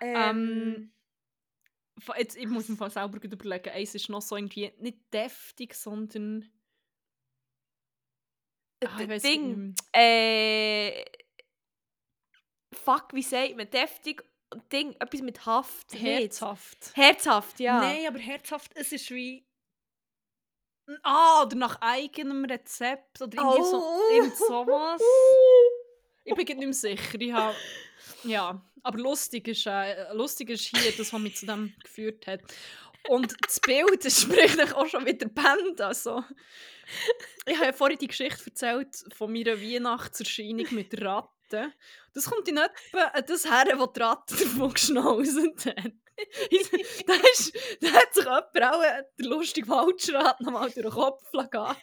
[0.00, 0.92] Ähm,
[1.98, 5.74] Fa- Jetzt, ich muss mir selber gut überlegen, eins ist noch so irgendwie nicht deftig,
[5.74, 6.50] sondern...
[8.84, 9.68] Ah, Ding.
[9.68, 11.04] nicht Äh,
[12.74, 13.70] fuck, wie sagt man?
[13.70, 14.22] Deftig
[14.72, 15.92] Ding, etwas mit Haft.
[15.94, 16.02] mehr.
[16.02, 16.20] nicht?
[16.22, 16.90] Herzhaft.
[16.94, 17.80] Herzhaft, ja.
[17.80, 19.44] Nein, aber herzhaft, es ist wie...
[21.02, 24.14] Ah, oder nach eigenem Rezept oder irgendwie so, Oh.
[24.14, 25.02] irgend sowas.
[26.24, 27.20] Ich bin nicht mehr sicher.
[27.20, 27.54] Ich hab,
[28.22, 32.40] ja, aber lustig ist, äh, lustig ist hier das, was mich zu dem geführt hat.
[33.08, 35.80] Und das Bild das spricht auch schon wieder Band.
[35.80, 36.24] Also.
[37.46, 41.28] Ich habe ja vorhin die Geschichte erzählt von meiner Weihnachtserscheinung mit der Ratte.
[42.14, 45.92] Das kommt in etwa das her, wo die Ratte davon geschnauzt hat.
[47.06, 51.30] da, ist, da hat sich jemand auch äh, der lustige Waldschrat nochmal durch den Kopf
[51.30, 51.76] gehen.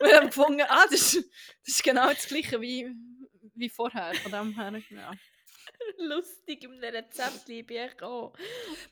[0.00, 1.30] Und ich habe gefunden, ah, das ist,
[1.64, 2.90] das ist genau das gleiche wie,
[3.54, 4.14] wie vorher.
[4.14, 5.12] Von dem her, ja.
[5.98, 8.32] Lustig im Rezept, liebe ich auch.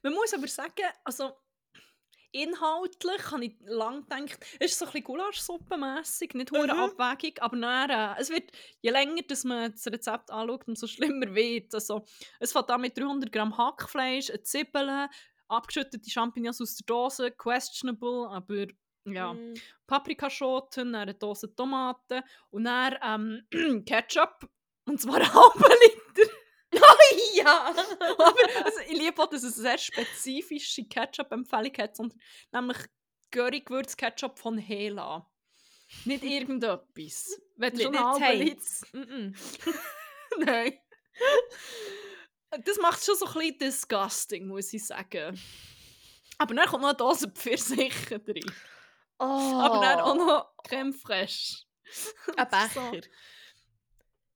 [0.03, 1.37] Man muss aber sagen, also
[2.43, 6.81] inhaltlich habe ich lange gedacht, es ist so ein bisschen Gulaschsuppe-mässig, nicht hure Mhm.
[6.99, 8.51] abwägig, aber dann, äh, es wird,
[8.83, 12.05] je länger dass man das Rezept anschaut, umso schlimmer wird Also,
[12.41, 15.09] es fängt an mit 300 Gramm Hackfleisch, eine Zwiebeln,
[15.49, 18.67] abgeschüttete Champignons aus der Dose, questionable, aber
[19.05, 19.55] ja, Mm.
[19.87, 22.97] Paprikaschoten, eine Dose Tomaten und dann
[23.53, 24.49] ähm, Ketchup,
[24.85, 25.65] und zwar einen halben
[26.15, 26.33] Liter.
[27.35, 27.75] ja!
[28.19, 32.19] Aber also, ich liebe auch, dass es eine sehr spezifische Ketchup-Empfehlung hat, sondern
[32.53, 32.79] nämlich
[33.31, 35.29] Curry-Gewürz-Ketchup von Hela.
[36.05, 37.41] Nicht irgendetwas.
[37.57, 38.61] Wenn du Nicht- schon nicht.
[38.93, 39.37] Mm -mm.
[40.39, 40.79] Nein.
[42.65, 45.39] Das macht es schon so ein bisschen disgusting, muss ich sagen.
[46.39, 48.45] Aber dann kommt noch eine Dose Pfirsiche drin.
[49.19, 49.25] Oh.
[49.25, 51.65] Aber dann auch noch Creme fraiche.
[52.37, 52.81] Ein So.
[52.91, 53.01] Becher.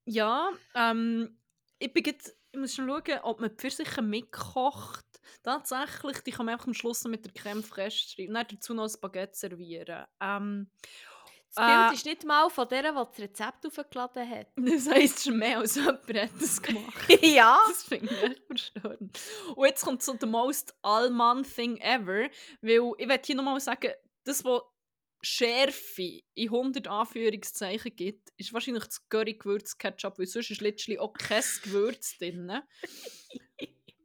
[0.06, 1.39] Ja, ähm,
[1.80, 2.16] ich, bin grad,
[2.52, 5.04] ich muss schon schauen, ob man die Pfirsiche mitkocht.
[5.42, 8.36] Tatsächlich, die kann man einfach am Schluss mit der Creme fraiche schreiben.
[8.36, 10.04] Und dazu noch ein Baguette servieren.
[10.20, 10.70] Ähm,
[11.52, 11.94] Das Bild Äh.
[11.94, 14.48] ist nicht mal von der, die das Rezept aufgeladen hat.
[14.56, 17.08] das heisst schon mehr als jemand hat das gemacht.
[17.22, 17.58] ja!
[17.68, 19.18] Das finde ich echt verstörend.
[19.56, 22.28] Und jetzt kommt so the most Allman thing ever,
[22.62, 23.92] weil ich will hier nochmal sagen,
[24.24, 24.62] das, was
[25.22, 31.42] Schärfe in 100 Anführungszeichen gibt, ist wahrscheinlich das Curry-Gewürz-Ketchup, weil sonst ist letztlich auch kein
[31.62, 32.60] Gewürz drin.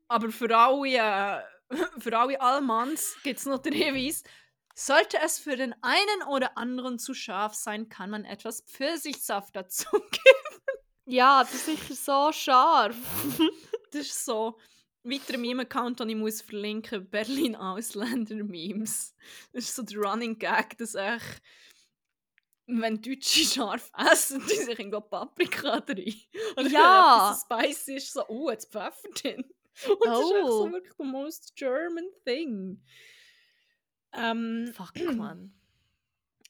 [0.08, 4.24] Aber für alle, äh, für alle Allmanns gibt es noch den Hinweis,
[4.76, 9.88] sollte es für den einen oder anderen zu scharf sein, kann man etwas Pfirsichsaft dazu
[11.08, 12.98] Ja, das ist sicher so scharf.
[13.92, 14.58] Das ist so
[15.06, 19.16] weiter Meme-Account, den ich muss verlinken Berlin Ausländer-Memes.
[19.54, 21.24] Das ist so der Running Gag, dass ich,
[22.68, 26.14] wenn Deutsche scharf essen, die sich irgendwo Paprika drin.
[26.58, 27.36] Oder Ja.
[27.50, 29.44] wenn etwas spicy ist, so, oh, jetzt Pfeffer drin.
[29.90, 30.72] Und das ist echt so Oh.
[30.72, 32.82] wirklich the most German thing.
[34.14, 35.54] Ähm, Fuck, Mann.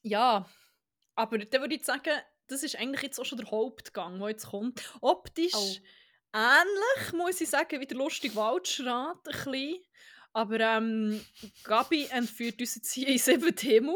[0.03, 0.47] ja,
[1.15, 2.11] aber dann würde ich sagen,
[2.47, 4.83] das ist eigentlich jetzt auch schon der Hauptgang, der jetzt kommt.
[5.01, 5.75] Optisch Oh.
[6.35, 9.75] Ähnlich, muss ich sagen, wie der lustige Waldschrat ein bisschen.
[10.33, 11.25] Aber ähm,
[11.63, 13.95] Gabi entführt uns jetzt hier in sieben Himmel.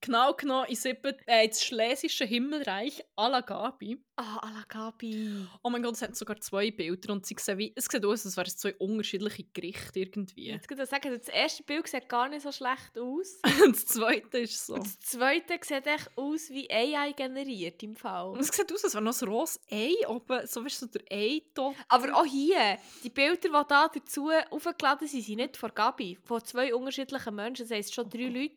[0.00, 4.02] Genau genommen in sieben, äh, ins schlesische Himmelreich à la Gabi.
[4.16, 5.46] Ah, à la Gabi.
[5.62, 8.26] Oh mein Gott, es hat sogar zwei Bilder und sie sehen wie, es sieht aus,
[8.26, 10.48] als wären es zwei unterschiedliche Gerichte irgendwie.
[10.48, 13.40] Jetzt kann ich sagen, das erste Bild sieht gar nicht so schlecht aus.
[13.70, 14.74] Das zweite ist so.
[14.74, 18.30] Und das zweite sieht echt aus wie AI generiert im Fall.
[18.30, 21.02] Und es sieht aus, als wäre noch ein rohes Ei oben, so wie so der
[21.10, 21.76] Ei-Top.
[21.88, 26.18] Aber auch hier, die Bilder, die da dazu aufgeladen sind, sind nicht von Gabi.
[26.24, 27.68] Von zwei unterschiedlichen Menschen.
[27.68, 28.56] Das heisst schon drei Leute.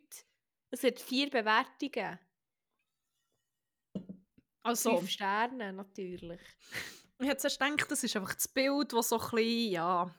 [0.73, 2.17] Es hat vier Bewertungen.
[4.63, 6.41] Also, Fünf Sterne natürlich.
[7.19, 10.15] ich hätte zuerst gedacht, das ist einfach das Bild, das so ein bisschen, ja...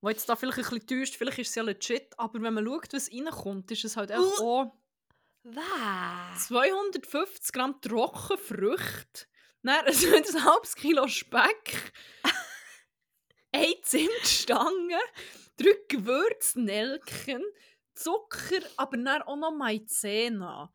[0.00, 2.66] Wo jetzt da vielleicht ein bisschen täuscht, vielleicht ist es ja legit, aber wenn man
[2.66, 4.72] schaut, was reinkommt, ist es halt einfach auch
[5.44, 6.48] Was?
[6.48, 9.26] 250 Gramm Trockenfrüchte,
[9.62, 11.92] dann ein halbes Kilo Speck,
[13.52, 14.98] eine Zimtstange,
[15.56, 17.44] drei Gewürznelken,
[18.02, 20.72] Zucker, aber dann auch noch Maizena.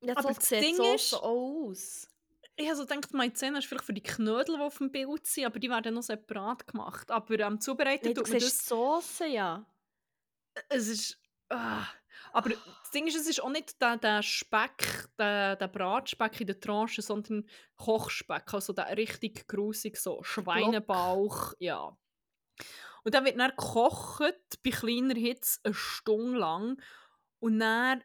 [0.00, 2.08] Ja, Aber so das sieht Ding so ist- auch aus.
[2.56, 5.46] Ich habe so gedacht, Maizena ist vielleicht für die Knödel, die auf dem Bild sind,
[5.46, 7.08] aber die werden noch separat gemacht.
[7.10, 8.58] Aber ähm, zubereitet Nee, du tut man das...
[8.66, 9.64] Sauce, ja.
[10.68, 11.20] Es ist...
[11.50, 11.86] Ah.
[12.32, 16.48] Aber das Ding ist, es ist auch nicht der, der Speck, der, der Bratspeck in
[16.48, 21.96] der Tranche, sondern Kochspeck, also der richtig grusig, so Schweinebauch, ja.
[23.08, 26.78] Und dann wird dann gekocht, bei kleiner Hitze, eine Stunde lang.
[27.38, 28.04] Und dann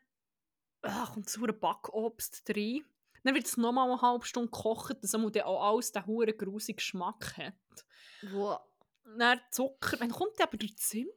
[0.81, 2.85] ah, kommt so ein Backobst rein.
[3.25, 6.37] Dann wird es nochmal eine halbe Stunde gekocht, dass man dann auch alles den huren
[6.37, 7.85] grusigen Geschmack hat.
[8.31, 8.61] Wow.
[9.17, 9.97] Dann Zucker.
[9.99, 11.09] Wann kommt der aber der Zimt?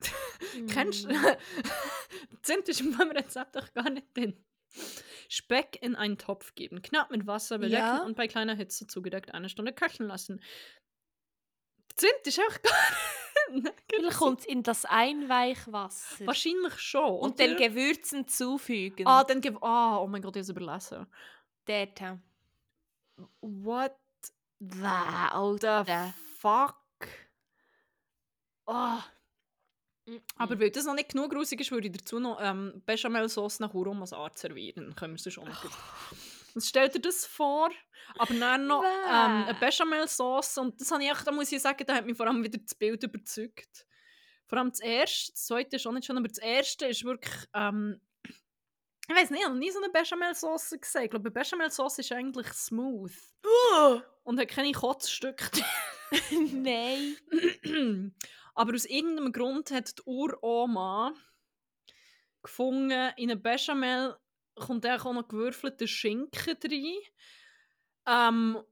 [0.66, 1.08] Kennst du?
[1.12, 1.36] Mm.
[2.42, 4.42] Zimt ist in meinem Rezept doch gar nicht drin.
[5.28, 8.02] Speck in einen Topf geben, knapp mit Wasser bedecken Ja.
[8.04, 10.40] und bei kleiner Hitze zugedeckt eine Stunde köcheln lassen.
[11.94, 12.72] Zimt ist auch gar
[13.52, 13.74] nicht.
[13.90, 16.26] Vielleicht kommt es in das Einweichwasser.
[16.26, 17.18] Wahrscheinlich schon.
[17.20, 17.68] Und dann oder?
[17.68, 19.06] Gewürzen zufügen.
[19.06, 19.62] Ah, dann gib.
[19.62, 21.06] Ah, oh mein Gott, ich habe es überlesen.
[21.66, 22.18] Dort.
[23.40, 23.94] What
[24.58, 26.14] the Alter.
[26.38, 26.76] fuck?
[28.66, 29.02] Ah.
[30.36, 33.72] Aber weil das noch nicht genug grusig ist, würde ich dazu noch ähm, Bechamel-Sauce nach
[33.74, 34.86] Urumas Art servieren.
[34.86, 35.62] Dann können wir es schon noch.
[35.62, 35.70] gut-
[36.54, 37.70] Und stell dir das vor,
[38.18, 39.54] aber dann noch ähm, eine.
[39.54, 40.58] Bechamel-Sauce.
[40.58, 42.58] Und das habe ich echt, da muss ich sagen, da hat mich vor allem wieder
[42.58, 43.86] das Bild überzeugt.
[44.46, 47.34] Vor allem das erste, das zweite ist auch nicht schon, aber das erste ist wirklich.
[47.54, 48.00] Ähm,
[49.08, 51.04] ich weiß nicht, ich habe noch nie so eine Bechamel-Sauce gesehen.
[51.04, 53.12] Ich glaube, eine Bechamel-Sauce ist eigentlich smooth.
[54.24, 55.44] Und hat keine Kotzstücke.
[56.52, 57.16] Nein.
[58.54, 61.14] Aber aus irgendeinem Grund hat die Uroma
[62.42, 64.16] gefunden, in eine Bechamel
[64.54, 66.98] kommt auch noch gewürfelter Schinken rein.
[68.06, 68.62] Ähm,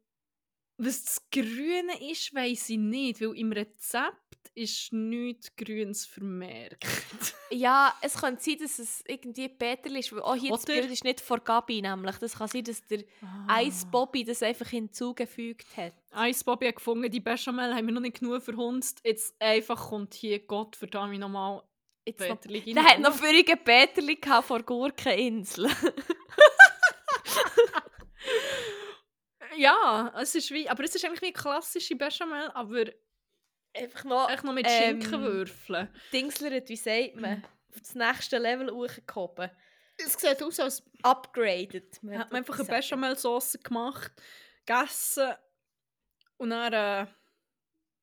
[0.77, 6.85] was das Grüne ist, weiß ich nicht, weil im Rezept ist nichts Grünes vermerkt.
[7.53, 10.91] Ja, es könnte sein, dass es irgendwie Peterli ist, weil auch hier das Oder- Bild
[10.93, 12.15] ist nicht vor Gabi nämlich.
[12.19, 13.03] Das kann sein, dass der
[13.49, 15.95] Eis Bobby das einfach hinzugefügt hat.
[16.13, 19.01] Eis Bobby hat gefunden, die Bechamel haben wir noch nicht genug verhunzt.
[19.03, 21.65] Jetzt einfach kommt hier Gott verdammt nochmal
[22.07, 22.75] Jetzt noch, Peterli rein.
[22.75, 25.69] der hat noch vorige Peterli vor Gurkeninsel.
[29.57, 32.85] Ja, es ist wie, aber es ist eigentlich wie klassische Bechamel, aber
[33.77, 35.89] einfach noch echt noch mit Ähm, Schinkenwürfeln.
[36.13, 39.51] Dingslert, wie sagt man, auf das nächste Level hochgehoben.
[40.05, 41.93] Es sieht aus, als Upgraded.
[41.95, 44.13] hätte man einfach eine Bechamel-Sauce gemacht,
[44.65, 45.35] gegessen
[46.39, 47.07] und dann äh,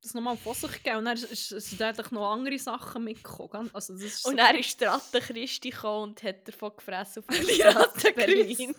[0.04, 0.98] das nochmal vor sich gegeben.
[0.98, 3.72] Und dann sind eigentlich noch andere Sachen mitgekommen.
[3.74, 7.24] Also das ist so- Und dann ist der Ratte Christi gekommen und hat davon gefressen
[7.24, 8.76] auf der Die Ratte Berlin.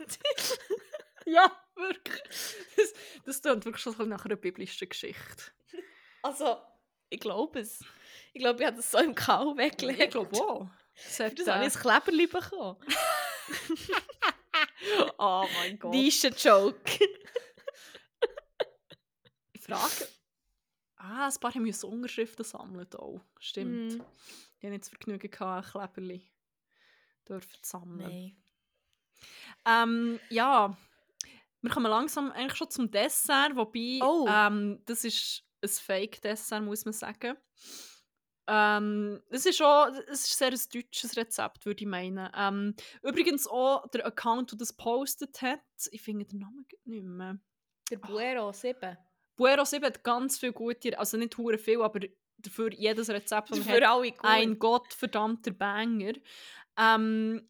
[1.27, 2.23] ja, wirklich.
[2.77, 2.93] Das,
[3.27, 5.43] das klingt wirklich schon nach einer biblischen Geschichte.
[6.23, 6.57] Also,
[7.11, 7.85] ich glaube es.
[8.33, 10.01] Ich glaube, ich habe das so im Kau weggelegt.
[10.01, 10.69] Ich glaube auch.
[10.95, 12.77] Das habe ich ein Kleberli bekommen.
[15.19, 15.93] oh mein Gott.
[15.93, 17.09] Nische-Joke.
[19.53, 20.09] Ich frage.
[20.97, 22.93] Ah, ein paar haben müssen Unterschriften sammeln.
[22.95, 23.21] Auch.
[23.39, 23.95] Stimmt.
[23.95, 24.03] Mm.
[24.61, 26.31] Die haben nicht das Vergnügen gehabt, ein Kleberli
[27.29, 28.11] dürfen zu sammeln.
[28.11, 28.37] Nein.
[29.65, 30.77] Ähm, ja,
[31.61, 34.27] wir kommen langsam eigentlich schon zum Dessert, wobei Oh.
[34.29, 37.37] ähm, das ist ein Fake-Dessert, muss man sagen.
[38.51, 42.31] Ähm, es ist auch es ist sehr ein deutsches Rezept, würde ich meinen.
[42.35, 45.61] Ähm, übrigens auch der Account, der das postet hat,
[45.91, 47.39] ich finde den Namen nicht mehr.
[47.91, 48.97] Der Buero 7.
[49.37, 52.01] Buero 7 hat ganz viel gute, also nicht hure viel, aber
[52.39, 54.25] dafür jedes Rezept, hat, Für alle gut.
[54.25, 56.15] ein gottverdammter Banger.
[56.79, 57.49] Ähm,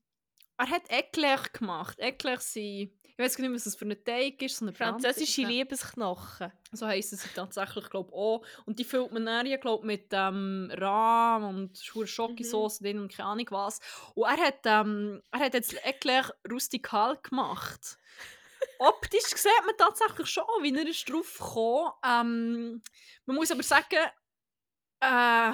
[0.56, 1.98] er hat Eclair gemacht.
[2.00, 5.52] Eclair sind, ich weiß nicht, was das für ein Teig ist, so eine Französische Brand-
[5.52, 6.52] Liebesknochen.
[6.70, 8.44] So heissen sie tatsächlich, glaube ich, auch.
[8.64, 13.30] Und die füllt man dann, glaube mit ähm, Rahm und schwere Schokosauce drin und keine
[13.30, 13.80] Ahnung was.
[14.14, 17.98] Und er hat, ähm, er hat jetzt Eclair rustikal gemacht.
[18.78, 21.90] Optisch sieht man tatsächlich schon, wie er ist drauf gekommen.
[22.04, 22.82] Ähm,
[23.26, 23.98] man muss aber sagen,
[25.00, 25.52] äh,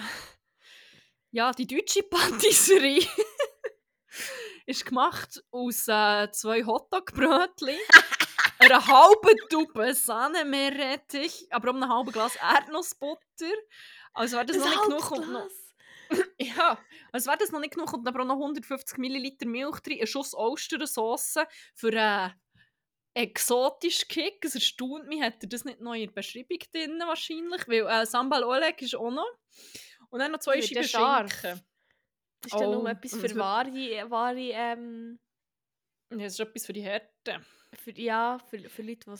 [1.30, 3.06] ja, die deutsche Patisserie
[4.66, 7.76] ist gemacht aus äh, zwei Hotdog-Brötchen,
[8.58, 13.52] einer halben Tube Sahnemeerrettich, aber um ein halbes Glas Erdnussbutter.
[14.14, 15.48] Also wäre das, noch nicht genug, noch,
[16.38, 16.78] ja,
[17.12, 20.34] also wäre das noch nicht genug, kommt aber noch 150 Milliliter Milch drin, ein Schuss
[20.34, 22.32] Austernsoße für einen
[23.14, 24.44] exotischen Kick.
[24.44, 28.06] Es erstaunt mich, hat er das nicht noch in der Beschreibung drin wahrscheinlich, weil äh,
[28.06, 29.28] Sambal Oleg ist auch noch.
[30.10, 31.28] Und dann noch zwei Scheiben.
[31.28, 31.64] Schinken.
[32.44, 35.18] Das ist dann Oh, nur etwas für es wahre, wahre ähm,
[36.10, 37.40] Ja, das ist etwas für die Härte.
[37.74, 39.16] für, ja, für, für Leute, die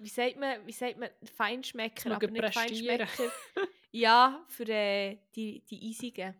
[0.00, 3.06] wie sagt man, wie sagt man, Feinschmecker, aber nicht prestieren.
[3.06, 3.32] Feinschmecker.
[3.92, 6.34] ja, für äh, die, die Eisigen.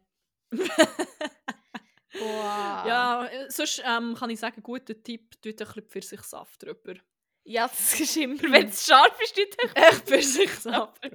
[2.12, 2.84] Boah.
[2.86, 6.94] Ja, äh, sonst ähm, kann ich sagen, guter Tipp, tut ein bisschen Pfirsichsaft drüber.
[7.44, 11.10] Ja, das ist immer, wenn es scharf ist, tut er- Echt Pfirsichsaft.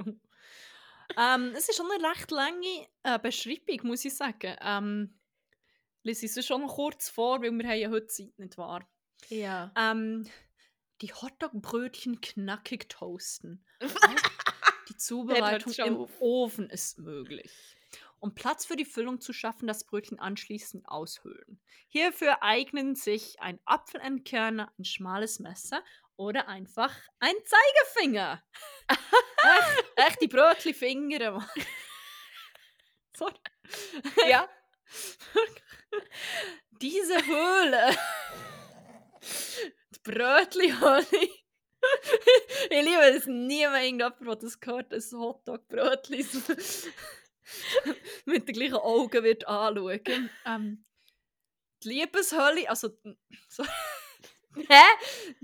[1.15, 4.55] Ähm, es ist schon eine recht lange äh, Beschreibung, muss ich sagen.
[4.61, 5.19] Ähm,
[6.03, 8.87] lese ich es schon noch kurz vor, weil wir haben ja heute Zeit, nicht wahr?
[9.29, 9.71] Ja.
[9.77, 10.27] Ähm,
[11.01, 13.65] die Hotdog-Brötchen knackig toasten.
[14.89, 16.21] die Zubereitung im auf.
[16.21, 17.51] Ofen ist möglich.
[18.19, 21.61] Um Platz für die Füllung zu schaffen, das Brötchen anschließend aushöhlen.
[21.87, 25.83] Hierfür eignen sich ein Apfelentkerner, ein schmales Messer
[26.17, 28.43] oder einfach ein Zeigefinger.
[28.89, 31.31] echt, echt die Brötchenfinger.
[31.31, 31.49] Mann.
[33.17, 33.33] Sorry.
[34.27, 34.49] ja.
[36.81, 37.97] Diese Höhle.
[39.91, 41.29] Die Brötli-Höhle.
[42.69, 46.25] ich liebe es niemand, irgendjemand, der das gehört, ein Hotdog-Brötli
[48.25, 50.29] mit den gleichen Augen wird anschauen.
[50.45, 50.85] Ähm,
[51.83, 52.89] die Liebeshöhle, also
[53.47, 53.63] so,
[54.69, 54.83] Hä?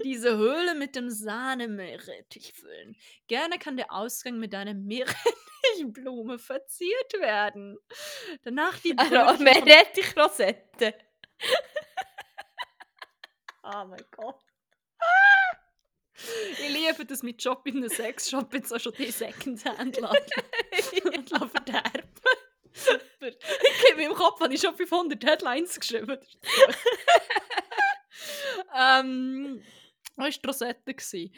[0.03, 2.95] diese Höhle mit dem Sahnemeerrettich füllen.
[3.27, 7.77] Gerne kann der Ausgang mit einer Meerrettichblume verziert werden.
[8.43, 10.93] Danach die Also, Brötchen von- Meerrettich-Rosette.
[13.65, 14.39] Oh mein Gott.
[16.51, 20.31] Ich liebe das mit Job in einem Sexshop, jetzt auch schon die Secondhand-Laden
[21.49, 22.11] verderben.
[22.71, 23.27] Super.
[23.91, 26.17] In meinem Kopf habe ich schon 500 Headlines geschrieben.
[28.75, 29.63] Ähm,
[30.15, 30.93] das war die Rosette.
[30.93, 31.33] gewesen.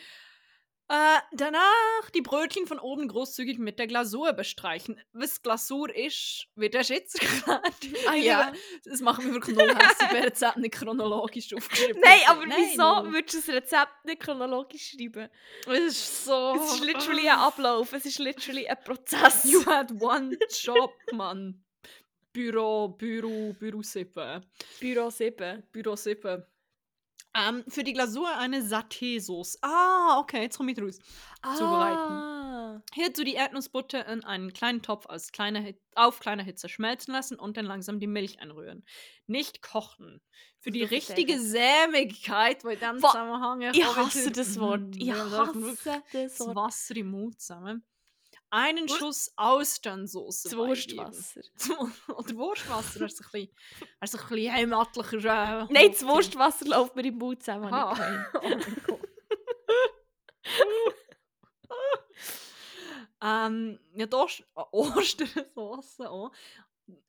[0.87, 5.01] Äh, danach die Brötchen von oben großzügig mit der Glasur bestreichen.
[5.13, 7.73] Was Glasur ist, wird erst jetzt erklärt.
[8.07, 8.53] Ah, ja.
[8.83, 11.99] Das macht mich wirklich null hässlich, wäre auch nicht chronologisch aufgeschrieben.
[12.03, 15.27] Nein, aber Nein, wieso würdest du das Rezept nicht chronologisch schreiben?
[15.65, 16.55] Es ist so.
[16.55, 19.43] Es ist literally ein Ablauf, es ist literally ein Prozess.
[19.45, 21.63] You had one job, Mann.
[22.31, 24.45] Büro, Büro, Büro 7.
[24.79, 25.63] Büro 7.
[25.71, 26.45] Büro 7.
[27.37, 29.57] Ähm, für die Glasur eine Saté-Sauce.
[29.61, 30.99] Ah, okay, jetzt komme ich raus.
[31.57, 32.13] Zubereiten.
[32.13, 32.81] Ah.
[32.93, 37.37] Hierzu die Erdnussbutter in einen kleinen Topf aus kleiner Hit auf kleiner Hitze schmelzen lassen
[37.37, 38.83] und dann langsam die Milch einrühren.
[39.27, 40.21] Nicht kochen.
[40.59, 44.95] Für die Das richtige Sämigkeit, diesem Wa- Zusammenhang Ich hasse das Wort.
[44.95, 46.55] Ich wirklich hasse das das Wort.
[46.55, 47.85] Wasser im Mund zusammen.
[48.51, 50.97] Einen Schuss Austernsoße Das beigeben.
[51.07, 51.41] Wurstwasser.
[52.15, 53.49] Oder Wurstwasser, hast du ein bisschen,
[53.99, 55.67] ein bisschen heimatlicher...
[55.69, 57.65] Äh, Nein, das Wurstwasser läuft mir im Mund zusammen.
[57.67, 57.95] Ich Oh
[58.49, 58.99] mein Gott.
[63.21, 66.31] ähm, ja, da Ost- äh, Ostersoße auch.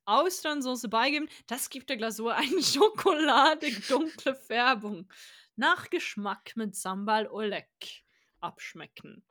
[0.05, 5.07] Austernsoße beigeben, das gibt der Glasur eine schokoladig dunkle Färbung.
[5.55, 7.67] Nach Geschmack mit Sambal Oleg
[8.39, 9.23] abschmecken.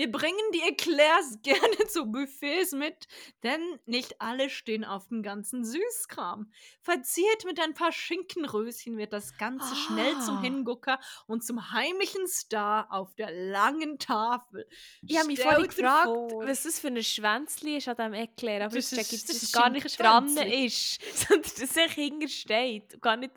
[0.00, 3.06] Wir bringen die Eclairs gerne zu Buffets mit,
[3.42, 6.50] denn nicht alle stehen auf den ganzen Süßkram.
[6.80, 10.40] Verziert mit ein paar Schinkenröschen wird das Ganze schnell zum Ah.
[10.40, 14.66] Hingucker und zum heimlichen Star auf der langen Tafel.
[15.06, 18.64] Ich habe mich vorhin gefragt, vor- was das für ein Schwänzli ist an diesem Eclair.
[18.64, 20.98] Aber Das ist- ich, das dass ist es gar nicht dran ist,
[21.28, 23.32] sondern dass es hinter steht und gar nicht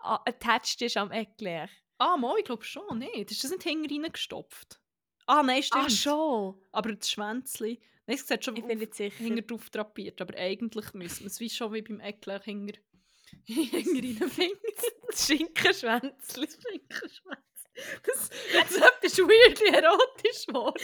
[0.00, 1.70] a- attached ist am Eclair.
[1.96, 3.00] Ah, mal, ich glaube schon.
[3.00, 4.78] Ist das nicht hinten reingestopft?
[5.28, 5.84] Ah, nein, stimmt.
[5.86, 6.60] Ach schon.
[6.72, 7.78] Aber das Schwänzli.
[8.06, 9.14] Nein, es sieht schon Ich bin nicht sicher.
[9.16, 12.78] hinter drauf drapiert, aber eigentlich müssen wir es wie schon wie beim Eckler hinter
[13.44, 14.58] hinter reinfinden.
[15.10, 16.46] Das Schinkenschwänzli.
[16.46, 17.44] Das Schinkenschwänzli.
[18.04, 20.82] Das Rezept ist weirdly erotisch geworden.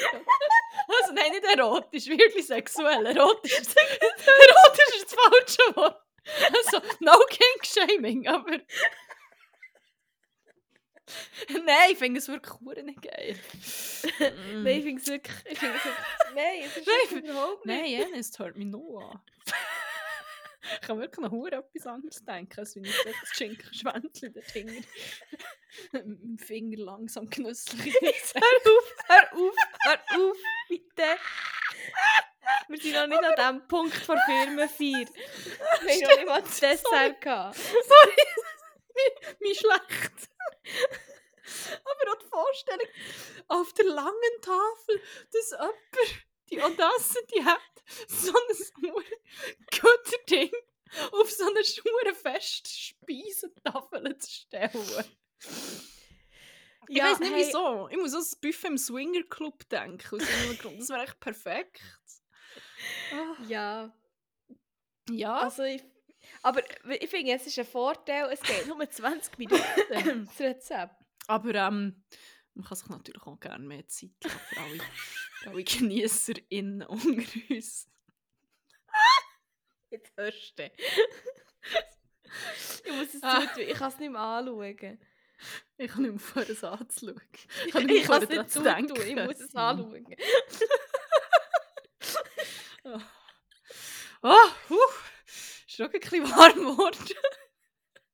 [0.86, 3.04] Also nein, nicht erotisch, wirklich sexuell.
[3.06, 6.00] Erotisch ist, erotisch ist das falsche Wort.
[6.54, 8.58] Also, no kink shaming, aber...
[11.48, 13.38] Nein, ich finde es wirklich nicht geil.
[14.54, 15.36] Nein, ich finde es wirklich...
[15.50, 16.04] Ich finde es wirklich...
[16.34, 18.10] Nein, es ist Nein, überhaupt nicht.
[18.10, 19.20] Nein, es hört mich nur an.
[20.74, 24.50] ich kann wirklich noch hure etwas anderes denken, als wenn ich so das Schinkenschwänzchen dort
[24.50, 24.86] hinten
[25.92, 30.36] mit dem Finger langsam genüsslich Hör auf, hör auf, hör auf,
[30.68, 31.16] bitte.
[32.68, 35.06] Wir sind noch nicht an dem Punkt von Firmenfeier.
[35.82, 37.58] Wir haben noch nicht mal das Dessert gehabt.
[39.40, 40.33] Wie schlecht.
[41.84, 42.86] Aber auch die Vorstellung
[43.48, 45.74] auf der langen Tafel, dass jemand
[46.50, 47.60] die Audacity hat,
[48.08, 48.56] so ein
[49.70, 50.50] gutes Ding
[51.12, 55.04] auf so eine schwere feste Speisentafel zu stellen.
[56.88, 57.46] Ich Ja, weiß nicht hey.
[57.46, 57.88] wieso.
[57.90, 60.16] Ich muss an das Buffet im Swinger Club denken.
[60.16, 60.80] Aus irgendeinem Grund.
[60.80, 61.80] Das wäre echt perfekt.
[63.12, 63.92] Ah, Ja,
[65.10, 65.38] Ja.
[65.38, 65.82] also ich...
[66.44, 66.62] Aber
[67.00, 69.62] ich finde, es ist ein Vorteil, es geht nur 20 Minuten,
[70.26, 70.94] das Rezept.
[71.26, 72.04] Aber ähm,
[72.52, 74.80] man kann sich natürlich auch gerne mehr Zeit lassen für alle,
[75.40, 77.88] für alle GeniesserInnen unter uns.
[79.90, 80.70] Jetzt hörst du.
[82.84, 83.40] ich muss es Ah.
[83.40, 85.00] zutun, ich kann es nicht mehr anschauen.
[85.78, 87.20] Ich kann nicht mehr vor, es anzuschauen.
[87.66, 89.24] Ich kann nicht mehr nicht daran zutun, ich denken.
[89.24, 89.58] muss es Hm.
[89.58, 90.06] anschauen.
[92.84, 93.00] Oh,
[94.22, 94.76] oh huh.
[95.74, 97.14] Ist doch ein bisschen warm geworden.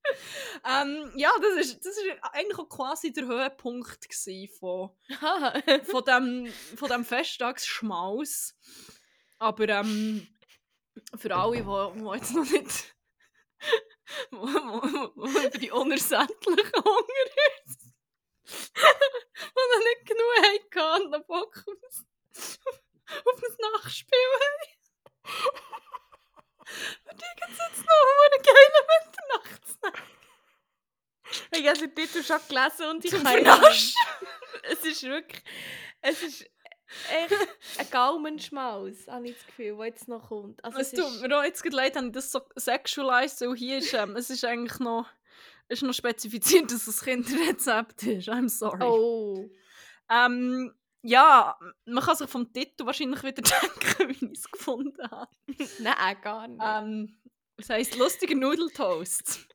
[0.66, 4.08] ähm, ja, das ist, das ist eigentlich auch quasi der Höhepunkt
[4.58, 4.90] von,
[5.84, 8.54] von, dem, von dem Festtagsschmaus.
[9.38, 10.26] Aber ähm,
[11.16, 12.96] für alle, die, die jetzt noch nicht
[14.30, 17.26] über die unersättlichen Hunger
[17.66, 17.92] ist,
[18.46, 22.58] die noch nicht genug hatten und noch Bock auf,
[23.26, 24.80] auf ein Nachspiel haben.
[27.04, 30.10] Ich gibt jetzt noch einen geilen Mitternachtsnacht.
[31.52, 33.44] Ich habe den Titel schon gelesen und ich kann.
[34.62, 35.42] Es ist wirklich...
[36.02, 36.42] Es ist
[37.12, 37.34] echt
[37.78, 40.62] ein Gaumenschmaus, habe ich das Gefühl, der jetzt noch kommt.
[40.64, 43.78] Also es tut ist, mir auch jetzt leid, dass ich das so sexualized, weil hier
[43.78, 45.06] ist, ähm, es ist eigentlich noch,
[45.68, 48.28] ist noch spezifiziert, dass es Kinderrezept ist.
[48.28, 48.82] I'm sorry.
[48.82, 49.48] oh.
[50.10, 55.30] Ähm, ja, man kann sich vom Titel wahrscheinlich wieder denken, wie ich es gefunden habe.
[55.80, 56.62] Nein, gar nicht.
[56.64, 57.20] Ähm,
[57.56, 59.46] es heisst lustiger Nudeltoast.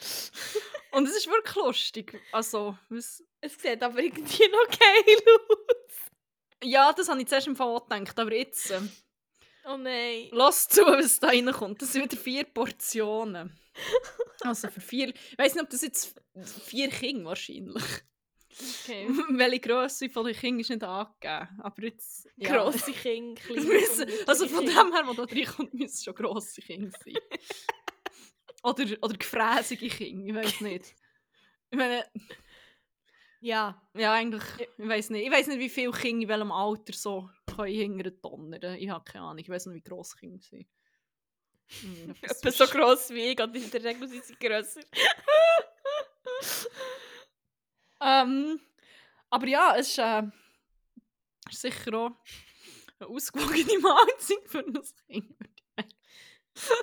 [0.92, 2.20] Und es ist wirklich lustig.
[2.32, 5.16] Also, was, es sieht aber irgendwie noch geil
[5.50, 5.94] aus.
[6.62, 8.90] ja, das habe ich zuerst im Fall gedacht, aber jetzt, ähm,
[9.64, 10.28] Oh nein.
[10.32, 11.82] lass zu, was da reinkommt.
[11.82, 13.58] Das sind wieder vier Portionen.
[14.40, 16.14] Also für vier, ich weiß nicht, ob das jetzt
[16.64, 17.84] vier Kinder wahrscheinlich.
[18.50, 19.06] Okay.
[19.30, 21.60] Welche Größe von den Kindern ist nicht angegeben.
[21.60, 22.28] Aber jetzt.
[22.36, 22.50] Ja.
[22.56, 26.90] Grosse Kinder, kleine also von dem her, wo da reinkommt, müssen es schon grosse Kinder
[27.04, 27.14] sein.
[28.62, 30.94] oder, oder gefräßige Kinder, ich weiß nicht.
[31.70, 32.04] Ich meine,
[33.40, 33.80] Ja.
[33.94, 34.42] ja, eigentlich,
[34.78, 35.26] ich weiß nicht.
[35.26, 38.74] Ich weiß nicht, wie viele Kinder in welchem Alter so können hinterher donnern.
[38.76, 39.38] Ich habe keine Ahnung.
[39.38, 40.66] Ich weiß nicht, wie gross Kinder sind.
[41.82, 44.80] Hm, etwas Etwa so gross wie ich, und in der Regel sind sie grösser.
[48.00, 48.60] Ähm,
[49.30, 50.22] aber ja, es ist, äh,
[51.50, 52.12] ist sicher auch
[52.98, 54.72] eine ausgewogene Mahlzeit für ein
[55.08, 55.36] Kind.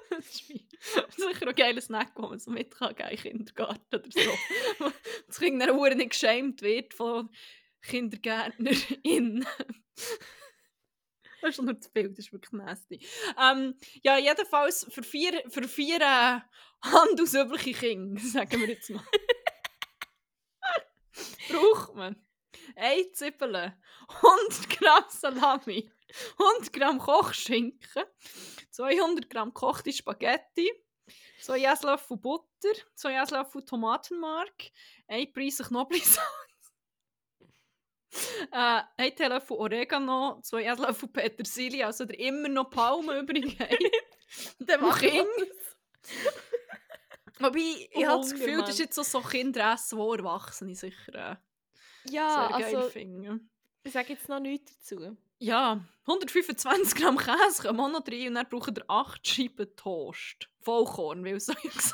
[0.07, 4.09] Das ist sicher auch ein geiler Snack, den man so mit kann in Kindergarten oder
[4.09, 4.89] so.
[5.27, 7.29] Das Kind dann verdammt nicht geschämt wird von
[7.81, 9.45] KindergärtnerInnen.
[11.41, 12.99] Das ist nur das Bild, das ist wirklich nasty.
[13.39, 16.39] Ähm, ja, jedenfalls für vier, für vier äh,
[16.81, 19.03] handelsübliche Kinder, sagen wir jetzt mal.
[21.49, 22.15] Braucht man
[22.75, 23.73] eine Zwiebel,
[24.07, 25.91] 100 Gramm Salami,
[26.37, 28.03] 100 Gramm Kochschinken,
[28.71, 30.71] 200 Gramm gekochte Spaghetti,
[31.41, 34.71] 2 Esslöffel Butter, 2 Esslöffel Tomatenmark,
[35.07, 36.25] 1 Prise Knoblauchsalz,
[38.51, 43.69] äh, 1 Teelöffel Oregano, 2 Esslöffel Petersilie, also der immer noch Palmen übrig hat.
[44.59, 45.25] Dann Und mach ich Kinder.
[47.39, 47.59] Wobei,
[47.91, 48.85] ich habe das Hunger, Gefühl, das ist Mann.
[48.85, 51.35] jetzt so, so Kinderessen, wo Erwachsene sicher äh,
[52.09, 53.49] Ja, sehr geil also, finden.
[53.83, 55.17] ich sage jetzt noch nichts dazu.
[55.39, 60.47] Ja, 125 Gramm Käse kommen auch noch rein und dann braucht ihr 8 Scheiben Toast.
[60.61, 61.93] Vollkorn, weil es so gesund.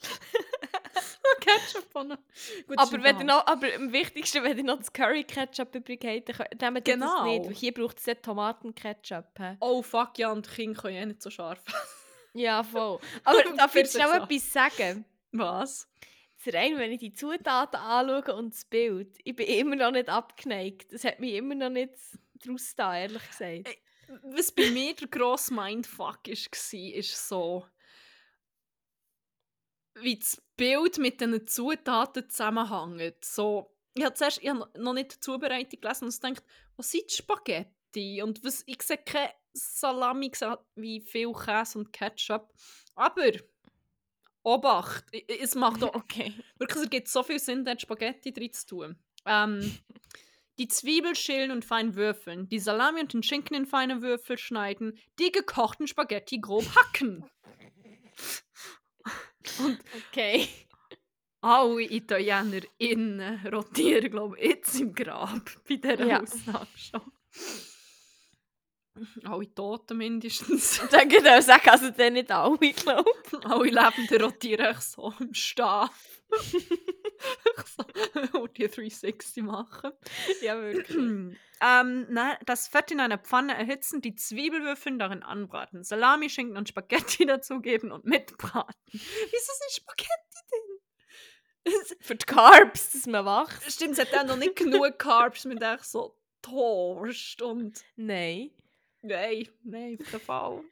[1.40, 2.16] Ketchup noch.
[2.66, 6.62] Gut, Aber, wenn ihr noch, aber am wichtigsten, wenn ihr noch das Curry-Ketchup übrig habt,
[6.62, 7.38] dann nehmt Genau.
[7.38, 7.58] das nicht.
[7.60, 9.58] Hier braucht es Tomaten-Ketchup.
[9.60, 11.62] Oh fuck, ja, und die Kinder können ja nicht so scharf
[12.34, 12.98] Ja, voll.
[13.24, 14.14] Aber darf ich schnell so.
[14.14, 15.04] etwas sagen?
[15.32, 15.88] Was?
[16.46, 20.92] Rein, wenn ich die Zutaten anschaue und das Bild, ich bin immer noch nicht abgeneigt.
[20.92, 21.94] Das hat mich immer noch nicht
[22.44, 23.66] draus da, ehrlich gesagt.
[23.66, 23.78] Ey,
[24.24, 27.66] Was bei mir der grosse Mindfuck war, ist so,
[29.94, 33.24] wie das Bild mit diesen Zutaten zusammenhängt.
[33.24, 36.44] So, ich habe zuerst ich hab noch nicht die Zubereitung gelesen und gedacht,
[36.76, 37.14] was sind die
[37.94, 38.22] Spaghetti?
[38.22, 42.52] Und was, ich sehe keine Salami, sehe wie viel Käse und Ketchup.
[42.94, 43.30] Aber,
[44.42, 46.34] Obacht, es macht auch Okay.
[46.58, 48.98] Wirklich, es ergibt so viel Sinn, da Spaghetti drin zu tun.
[49.26, 49.78] Ähm,
[50.58, 54.98] die Zwiebel schälen und fein würfeln, die Salami und den Schinken in feine Würfel schneiden,
[55.18, 57.24] die gekochten Spaghetti grob hacken.
[60.08, 60.48] Okay.
[61.42, 66.22] Alle ItalienerInnen rotieren, glaube ich, jetzt im Grab bei dieser Ja.
[66.22, 67.12] Aussage schon.
[69.24, 70.80] Alle Toten mindestens.
[70.90, 73.10] Dann geht er sagen, also dann nicht alle, glaube
[73.44, 75.88] Alle Lebenden rotieren echt so im Stehen.
[77.66, 77.84] so,
[78.40, 79.92] und die 360 machen.
[80.28, 80.42] ich.
[80.42, 80.96] Ja, wirklich.
[80.96, 86.68] ähm, na, das Fett in einer Pfanne erhitzen, die Zwiebelwürfel darin anbraten, Salami, Schinken und
[86.68, 88.74] Spaghetti dazugeben und mitbraten.
[88.92, 90.10] Wieso sind Spaghetti
[90.52, 90.60] denn?
[92.00, 93.62] Für die Carbs, dass man wacht.
[93.72, 98.50] Stimmt, es hat dann noch nicht genug Carbs mit so Toast und Nein.
[100.00, 100.64] Auf keinen Fall.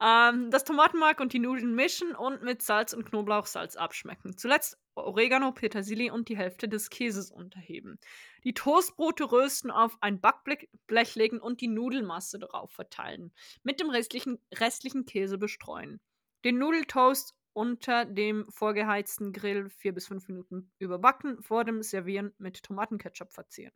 [0.00, 4.36] Ähm, das Tomatenmark und die Nudeln mischen und mit Salz und Knoblauchsalz abschmecken.
[4.36, 7.98] Zuletzt Oregano, Petersilie und die Hälfte des Käses unterheben.
[8.44, 13.32] Die Toastbrote rösten auf ein Backblech legen und die Nudelmasse darauf verteilen.
[13.62, 16.00] Mit dem restlichen, restlichen Käse bestreuen.
[16.44, 22.62] Den Nudeltoast unter dem vorgeheizten Grill 4 bis 5 Minuten überbacken, vor dem Servieren mit
[22.62, 23.72] Tomatenketchup verzieren.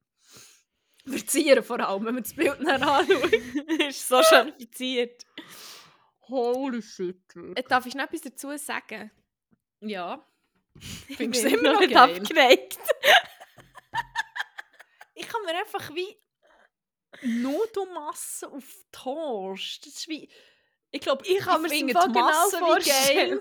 [1.11, 3.33] Verzieren vor allem, wenn man das Bild nachher anschaut.
[3.89, 5.27] ist so schön verziert.
[6.29, 7.21] Holy shit.
[7.55, 9.11] Äh, Darf ich noch etwas dazu sagen?
[9.81, 10.25] Ja.
[11.09, 12.79] Ich Findest bin du immer noch nicht abgeneigt.
[15.15, 16.17] Ich kann mir einfach wie
[17.23, 19.85] Nudelmasse auf Toast.
[19.87, 20.31] Das ist wie.
[20.93, 23.41] Ich glaube, Ich kann mir das die genau Masse wie geil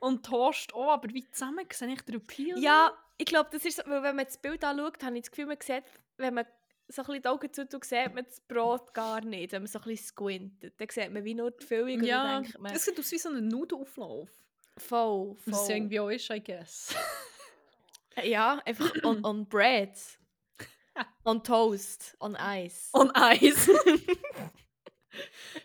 [0.00, 2.58] und Toast auch, aber wie zusammen sehe ich den Appeal?
[2.58, 5.30] Ja, ich glaube, das ist so, weil wenn man das Bild anschaut, habe ich das
[5.30, 5.84] Gefühl, man sieht,
[6.18, 6.46] wenn man
[6.90, 9.52] so ein bisschen die Augen zutut, sieht man das Brot gar nicht.
[9.52, 12.42] Wenn man so ein bisschen squintet, dann sieht man wie nur die Füllung ja dann
[12.42, 14.28] denkt man, das sieht aus wie so ein Nudelauflauf.
[14.76, 15.36] voll, voll.
[15.46, 16.94] Was es ja irgendwie auch ist, I guess.
[18.24, 19.96] Ja, einfach on, on bread.
[21.24, 22.16] on toast.
[22.20, 22.90] On ice.
[22.92, 23.70] On Eis.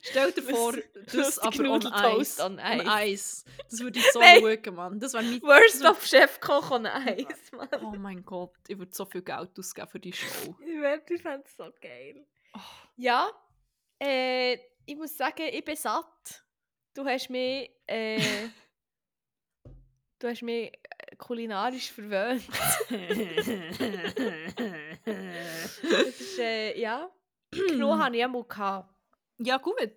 [0.02, 0.74] Stell dir vor,
[1.06, 2.40] das lustig aber on Eis.
[2.40, 2.60] on.
[2.60, 3.46] Eis.
[3.70, 5.00] Das würde ich so schauen, Mann.
[5.00, 5.42] Das mein...
[5.42, 7.70] Worst das of Chefkoch on ice, Mann.
[7.84, 10.56] Oh mein Gott, ich würde so viel Geld ausgeben für die Show.
[10.60, 12.26] Ich wär- ich fände es so geil.
[12.56, 12.60] Oh.
[12.98, 13.30] Ja,
[14.02, 16.44] äh, ich muss sagen, ich bin satt.
[16.94, 18.20] Du hast mich, äh,
[20.20, 22.44] du hast mich äh, kulinarisch verwöhnt.
[25.84, 27.10] Das ist, äh, ja,
[27.52, 28.95] genug habe ich einmal gehabt.
[29.40, 29.92] Ja, gut.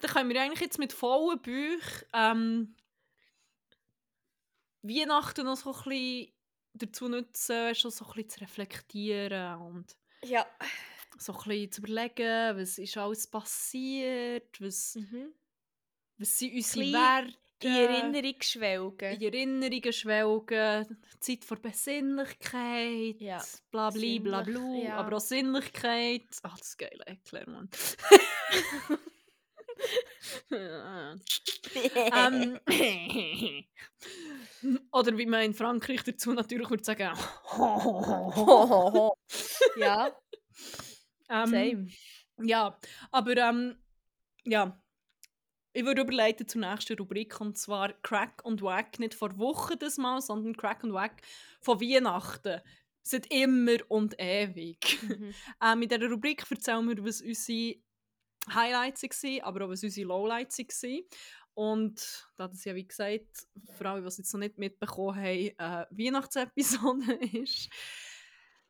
[0.00, 2.76] Dann können wir eigentlich jetzt mit vollen Büchern ähm,
[4.82, 6.32] Weihnachten noch so ein bisschen
[6.74, 10.46] dazu nutzen, schon so ein bisschen zu reflektieren und Ja.
[11.18, 15.34] so ein bisschen zu überlegen, was ist alles passiert, was, Mhm.
[16.18, 17.38] was sind unsere Werte.
[17.62, 19.20] In Erinnerung schwelgen.
[19.20, 24.96] in Erinnerungen schwelgen, Zeit für Besinnlichkeit, Ja, bla bla bla bla, ja.
[24.96, 26.24] aber auch Sinnlichkeit.
[26.42, 27.68] Ach, das ist geil, erklär man.
[30.50, 32.58] ähm,
[34.92, 37.16] oder wie man in Frankreich dazu natürlich würde sagen.
[39.76, 40.16] ja,
[41.28, 41.88] ähm, same.
[42.42, 42.78] Ja,
[43.10, 43.76] aber ähm,
[44.44, 44.79] ja.
[45.72, 48.98] Ich würde überleiten zur nächsten Rubrik und zwar Crack und Wack.
[48.98, 51.22] Nicht vor Wochen das Mal, sondern Crack und Wack
[51.60, 52.60] von Weihnachten.
[53.02, 54.98] Seit immer und ewig.
[55.02, 55.32] Mhm.
[55.64, 57.76] ähm, in dieser Rubrik erzählen wir, was unsere
[58.52, 61.02] Highlights waren, aber auch was unsere Lowlights waren.
[61.54, 65.48] Und da das ja, wie gesagt, für alle, die es jetzt noch nicht mitbekommen haben,
[65.58, 67.68] äh, Weihnachtsepisode ist,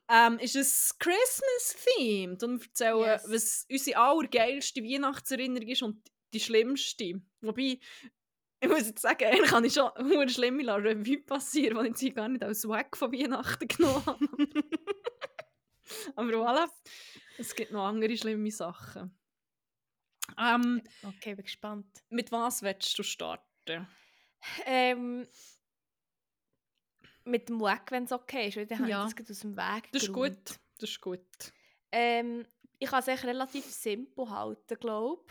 [0.08, 2.42] ähm, ist es Christmas-themed.
[2.42, 3.24] Und wir erzählen, Yes.
[3.28, 6.02] was unsere allergeilste Weihnachtserinnerung ist und
[6.32, 7.20] die schlimmste.
[7.40, 7.78] Wobei,
[8.62, 12.00] ich muss jetzt sagen, eigentlich kann ich schon eine schlimme La Revue passieren, die ich
[12.02, 14.26] jetzt gar nicht als Wack von Weihnachten genommen habe.
[16.16, 16.68] Aber voilà,
[17.38, 19.16] es gibt noch andere schlimme Sachen.
[20.38, 21.86] Ähm, Okay, bin gespannt.
[22.10, 23.88] mit was willst du starten?
[24.66, 25.26] Ähm,
[27.24, 29.06] mit dem Weg, wenn es okay ist, weil dann habe Ja.
[29.06, 30.60] ich das aus dem Weg Das ist gut.
[30.78, 31.20] Das ist gut.
[31.92, 32.46] Ähm,
[32.78, 35.24] ich kann es echt relativ simpel halten, glaube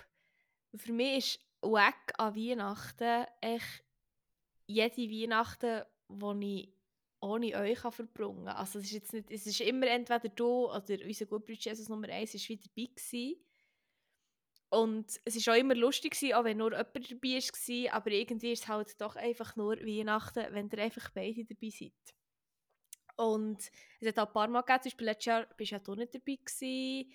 [0.75, 3.83] Für mich ist Weg an Weihnachten echt
[4.67, 6.73] jede Weihnachten, die ich
[7.21, 8.55] ohne euch verbringen kann.
[8.55, 12.07] Also es ist, jetzt nicht, es ist immer entweder du oder unser Gutbruder Jesus Nummer
[12.07, 13.43] 1 ist wieder dabei gewesen.
[14.69, 18.51] Und es war auch immer lustig, gewesen, auch wenn nur jemand dabei war, aber irgendwie
[18.51, 21.91] ist es halt doch einfach nur Weihnachten, wenn ihr einfach beide dabei seid.
[23.15, 23.69] Und
[23.99, 26.13] es hat auch ein paar Mal gegeben, zum Beispiel letztes Jahr bist ja du nicht
[26.13, 27.11] dabei gewesen.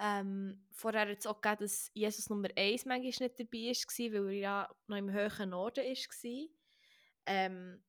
[0.00, 4.32] Ähm, vorher hat es auch gegeben, dass Jesus Nummer 1 manchmal nicht dabei war, weil
[4.34, 6.48] er ja noch im höheren Norden war.
[7.26, 7.82] Ähm,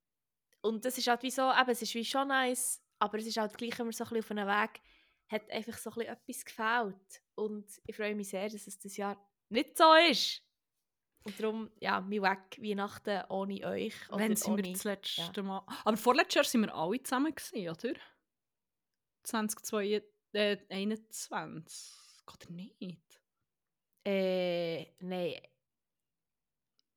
[0.62, 3.38] und das ist halt wie so, eben, es ist wie schon nice, aber es ist
[3.38, 4.82] halt gleich immer so ein bisschen auf einem Weg,
[5.30, 7.22] hat einfach so ein bisschen etwas gefällt.
[7.36, 9.16] Und ich freue mich sehr, dass es das Jahr
[9.50, 10.44] nicht so ist.
[11.24, 13.94] Und darum, ja, mein Weg Weihnachten ohne euch.
[14.10, 15.64] Wann sind wir ohne- das letzte Mal?
[15.86, 18.00] Aber vorletztes Jahr sind wir alle zusammen, gewesen, oder?
[20.32, 21.98] 2021.
[22.28, 23.22] Oder nicht?
[24.06, 25.36] Äh, nein,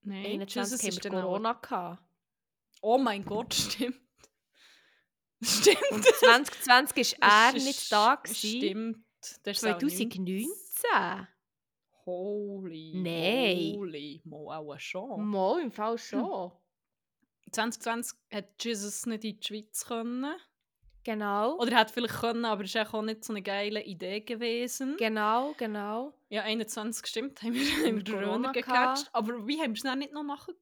[0.05, 2.03] Nein, 21 Jesus haben wir Corona gehabt.
[2.81, 4.01] Oh mein Gott, stimmt.
[5.41, 5.91] Stimmt.
[5.91, 8.59] Und 2020 ist er nicht da gewesen.
[8.59, 9.05] Stimmt.
[9.45, 10.47] Das ist auch 2019?
[12.05, 12.93] Holy.
[12.97, 13.77] Nein.
[13.77, 14.21] Holy.
[14.25, 15.25] Mal auch schon.
[15.29, 16.53] Mal, im Fall schon.
[17.53, 20.35] 2020 hat Jesus nicht in die Schweiz können.
[21.05, 21.57] Genau.
[21.59, 24.97] Oder hätte vielleicht können, aber es ist auch nicht so eine geile Idee gewesen.
[24.99, 26.13] Genau, genau.
[26.29, 29.09] Ja, 21 stimmt, haben wir, haben wir Corona gecatcht.
[29.13, 30.59] Aber wie haben wir es dann nicht noch nachgeholt?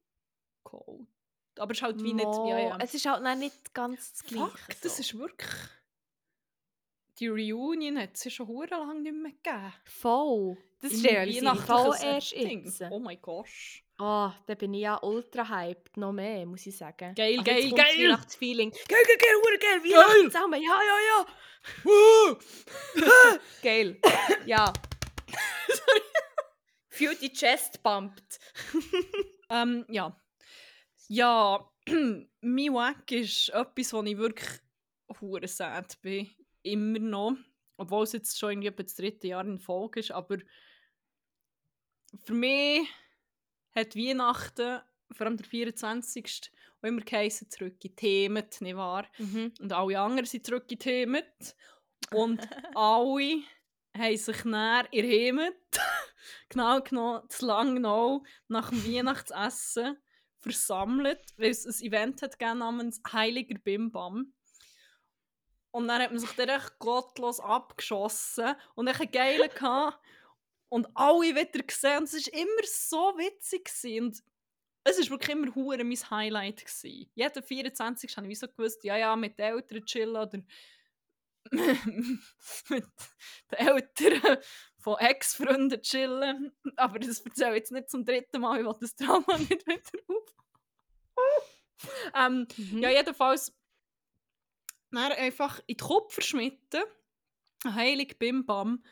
[1.59, 2.25] Aber es ist halt wie nicht...
[2.25, 2.77] Ja, ja.
[2.79, 4.47] Es ist halt nicht ganz das Gleiche.
[4.47, 5.01] Fuck, das so.
[5.01, 5.49] ist wirklich...
[7.21, 9.73] Die Reunion hat es ja schon hure lang nicht mehr gegeben.
[9.85, 10.57] Voll.
[10.81, 12.81] Das ich voll erst jetzt.
[12.89, 13.85] Oh mein Gosh.
[13.99, 17.13] Ah, da bin ich ja ultra hyped, noch mehr, muss ich sagen.
[17.13, 18.07] Geil, Also geil, geil.
[18.07, 18.71] Weihnachtsfeeling.
[18.71, 20.63] Geil, geil, geil, hure geil, Weihnachten zusammen.
[20.63, 20.97] Ja, ja,
[21.85, 23.37] ja.
[23.61, 24.01] geil.
[24.47, 24.73] Ja.
[26.89, 28.39] Feel die Chest bumped.
[29.53, 30.17] Ähm, ja.
[31.09, 31.69] Ja,
[32.41, 34.49] mein Wack ist etwas, wo ich wirklich
[35.19, 36.33] hure sad bin.
[36.63, 37.35] Immer noch.
[37.77, 40.11] Obwohl es jetzt schon irgendwie etwa das dritte Jahr in Folge ist.
[40.11, 40.37] Aber
[42.23, 42.87] für mich
[43.71, 44.81] hat Weihnachten,
[45.11, 46.51] vor allem der 24.
[46.81, 49.07] auch immer geheißen, zurück in Themen, nicht wahr?
[49.17, 49.53] Mhm.
[49.59, 51.23] Und alle anderen sind zurück in Themen.
[52.11, 52.41] Und
[52.75, 53.43] alle
[53.97, 55.53] haben sich dann in Heimat,
[56.49, 59.97] genau genommen, zu Langnau, nach dem Weihnachtsessen
[60.39, 64.33] versammelt, weil es ein Event hat namens Heiliger Bimbam.
[65.71, 69.99] Und dann hat man sich dann echt gottlos abgeschossen und echt einen geilen gehabt.
[70.69, 71.99] Und alle wieder gesehen.
[71.99, 73.65] Und es war immer so witzig.
[73.65, 74.05] Gewesen.
[74.05, 74.23] Und
[74.83, 76.65] es war wirklich immer hure mein Highlight.
[76.65, 77.09] Gewesen.
[77.15, 78.17] Jeden 24.
[78.17, 80.39] habe ich so gewusst, ja, ja, mit den Eltern chillen oder
[81.51, 82.85] mit
[83.51, 84.37] den Eltern
[84.79, 86.51] von Ex-Freunden chillen.
[86.75, 89.81] Aber das erzähle ich jetzt nicht zum dritten Mal, ich will das Drama nicht wieder
[90.07, 90.35] auf.
[92.15, 92.79] ähm, Mhm.
[92.79, 93.53] ja, jedenfalls
[94.91, 96.83] dann einfach in die Kupferschmiede,
[97.65, 98.83] heilig Bim Bam,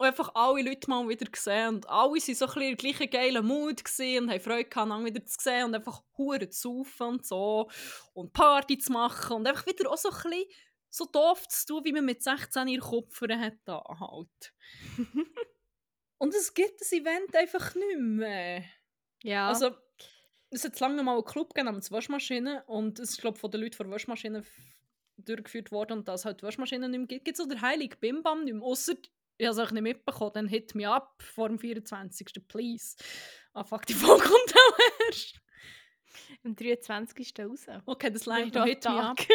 [0.00, 2.76] und einfach alle Leute mal wieder gesehen und alle waren so ein bisschen in der
[2.76, 6.84] gleichen geilen Mut und haben Freude gehabt, einander wieder zu sehen und einfach hure zu
[6.84, 7.70] saufen und so
[8.14, 10.46] und Party zu machen und einfach wieder auch so ein bisschen
[10.88, 14.54] so doof zu tun, wie man mit 16 ihre Kupfer hat halt.
[16.18, 18.64] und es gibt das Event einfach nicht mehr.
[19.22, 19.48] Ja.
[19.48, 19.76] Also,
[20.48, 23.50] es hat lange mal einen Club gegeben namens Waschmaschine und es ist, glaube ich, von
[23.50, 24.44] den Leuten von der Waschmaschine
[25.24, 27.24] durchgeführt worden und dass halt die Waschmaschine nicht mehr gibt.
[27.24, 28.94] Gibt es auch der heilige Bimbam nicht mehr, ausser
[29.40, 32.46] ich habe es euch nicht mitbekommen, dann hit me up vor dem 24.
[32.46, 32.94] Please.
[33.54, 35.40] Ah, fuck, die Folge kommt auch erst.
[36.44, 37.32] am 23.
[37.38, 37.66] raus.
[37.86, 39.16] Okay, das noch ein hit up.
[39.16, 39.26] Tag.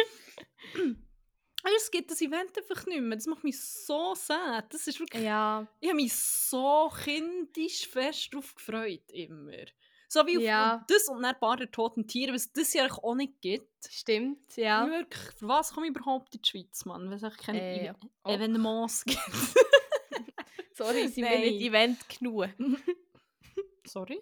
[1.62, 3.16] Aber es gibt das Event einfach nicht mehr.
[3.16, 4.72] Das macht mich so sad.
[4.72, 5.24] Das ist wirklich...
[5.24, 5.66] Ja.
[5.80, 9.64] Ich habe mich so kindisch fest drauf gefreut, immer.
[10.08, 10.84] So wie auf Ja.
[10.88, 13.70] das und dann ein paar der toten Tiere, was das ja eigentlich auch nicht gibt.
[13.90, 14.86] Stimmt, ja.
[14.88, 17.10] Wirklich, für was komme ich überhaupt in die Schweiz, Mann?
[17.10, 18.30] Weil es keine Äh, Ev- oh.
[18.30, 19.20] Evenements gibt.
[20.74, 21.40] Sorry, sind wir Nein.
[21.40, 22.48] nicht Event genug.
[23.86, 24.20] Sorry.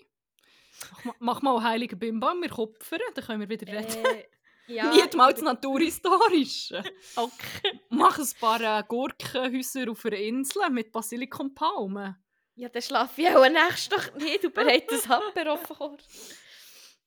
[0.91, 4.05] Mach, ma- mach mal Heilige Bimbam, wir kupfern, dann können wir wieder reden.
[4.05, 4.25] Äh,
[4.73, 6.83] ja, Nicht mal das Naturhistorische.
[7.17, 7.81] Okay.
[7.91, 12.17] Mach ein paar äh, Gurkenhäuser auf einer Insel mit Basilikumpalmen.
[12.57, 14.45] Ja, dann schlafe ich auch nächste Nacht nicht.
[14.45, 15.97] Du bereitest das Apero vor.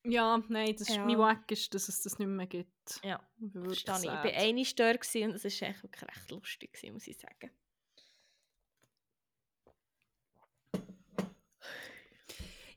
[0.04, 1.04] Ja, nein, das ist, Ja.
[1.04, 3.00] mein Wack ist, dass es das nicht mehr gibt.
[3.02, 4.02] Ja, Ich Verstehe ich.
[4.02, 7.18] Ich war eine Stör gewesen und es war echt wirklich recht lustig, gewesen, muss ich
[7.18, 7.50] sagen.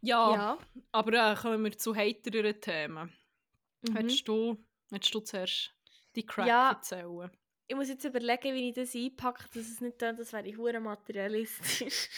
[0.01, 0.57] Ja, Ja.
[0.91, 3.13] aber äh, kommen wir zu heitereren Themen.
[3.81, 3.95] Mhm.
[3.95, 4.57] Hättest, du,
[4.91, 5.73] hättest du zuerst
[6.15, 6.71] die Crack Ja.
[6.71, 7.29] erzählen?
[7.67, 10.79] Ich muss jetzt überlegen, wie ich das einpacke, dass es nicht tönt, das wäre hure
[10.79, 12.09] materialistisch.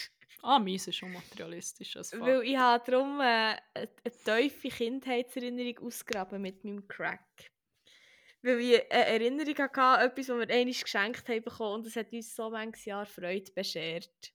[0.44, 1.96] Ah, meins ist schon materialistisch.
[1.96, 2.12] Als.
[2.20, 7.50] Weil ich habe darum äh, eine, eine tiefe Kindheitserinnerung ausgraben mit meinem Crack.
[8.42, 12.12] Weil ich eine Erinnerung hatte, etwas, das wir einmal geschenkt haben bekommen und es hat
[12.12, 14.34] uns so manches Jahr Freude beschert.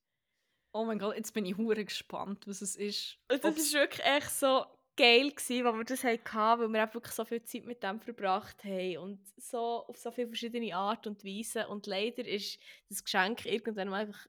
[0.72, 3.18] Oh mein Gott, jetzt bin ich hure gespannt, was es ist.
[3.30, 4.64] Und das war wirklich echt so
[4.96, 8.00] geil, gewesen, als wir das hatten, weil wir einfach wirklich so viel Zeit mit dem
[8.00, 11.68] verbracht haben und so auf so viele verschiedene Art und Weise.
[11.68, 12.58] Und leider ist
[12.88, 14.26] das Geschenk irgendwann mal einfach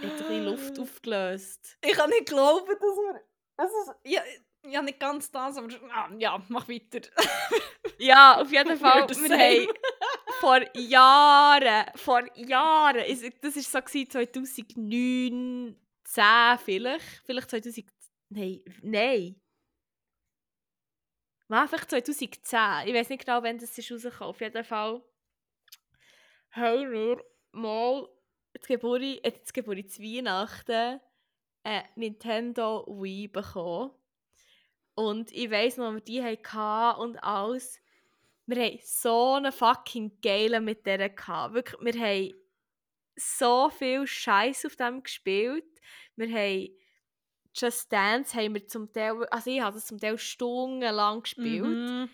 [0.00, 1.78] bisschen Luft aufgelöst.
[1.84, 3.22] Ich kann nicht glauben, dass wir.
[3.56, 4.22] Es ist, ja,
[4.66, 7.00] ja, nicht ganz das, aber ah, ja, mach weiter.
[7.98, 9.06] Ja, auf jeden Fall.
[9.08, 9.68] Wir haben
[10.40, 13.04] vor Jahren, vor Jahren,
[13.42, 16.24] das war so gewesen, 2009, 10
[16.64, 17.86] vielleicht, vielleicht 2000,
[18.30, 19.40] nein, nein.
[21.48, 24.30] Nein, vielleicht 2010, ich weiß nicht genau, wann das ist rausgekommen.
[24.30, 25.02] Auf jeden Fall
[26.52, 28.08] haben wir mal
[28.54, 31.00] die Geburt, äh, die Geburt zu Weihnachten
[31.62, 33.90] eine Nintendo Wii bekommen.
[34.94, 37.80] Und ich weiss noch, wir die hatten und alles.
[38.46, 41.54] Wir haben so einen fucking geilen mit der gehabt.
[41.54, 42.34] Wirklich, wir haben
[43.16, 45.64] so viel Scheiß auf dem gespielt.
[46.16, 46.68] Wir haben
[47.54, 51.64] Just Dance haben wir zum Teil, also ich habe das zum Teil stundenlang gespielt.
[51.64, 52.08] Mhm.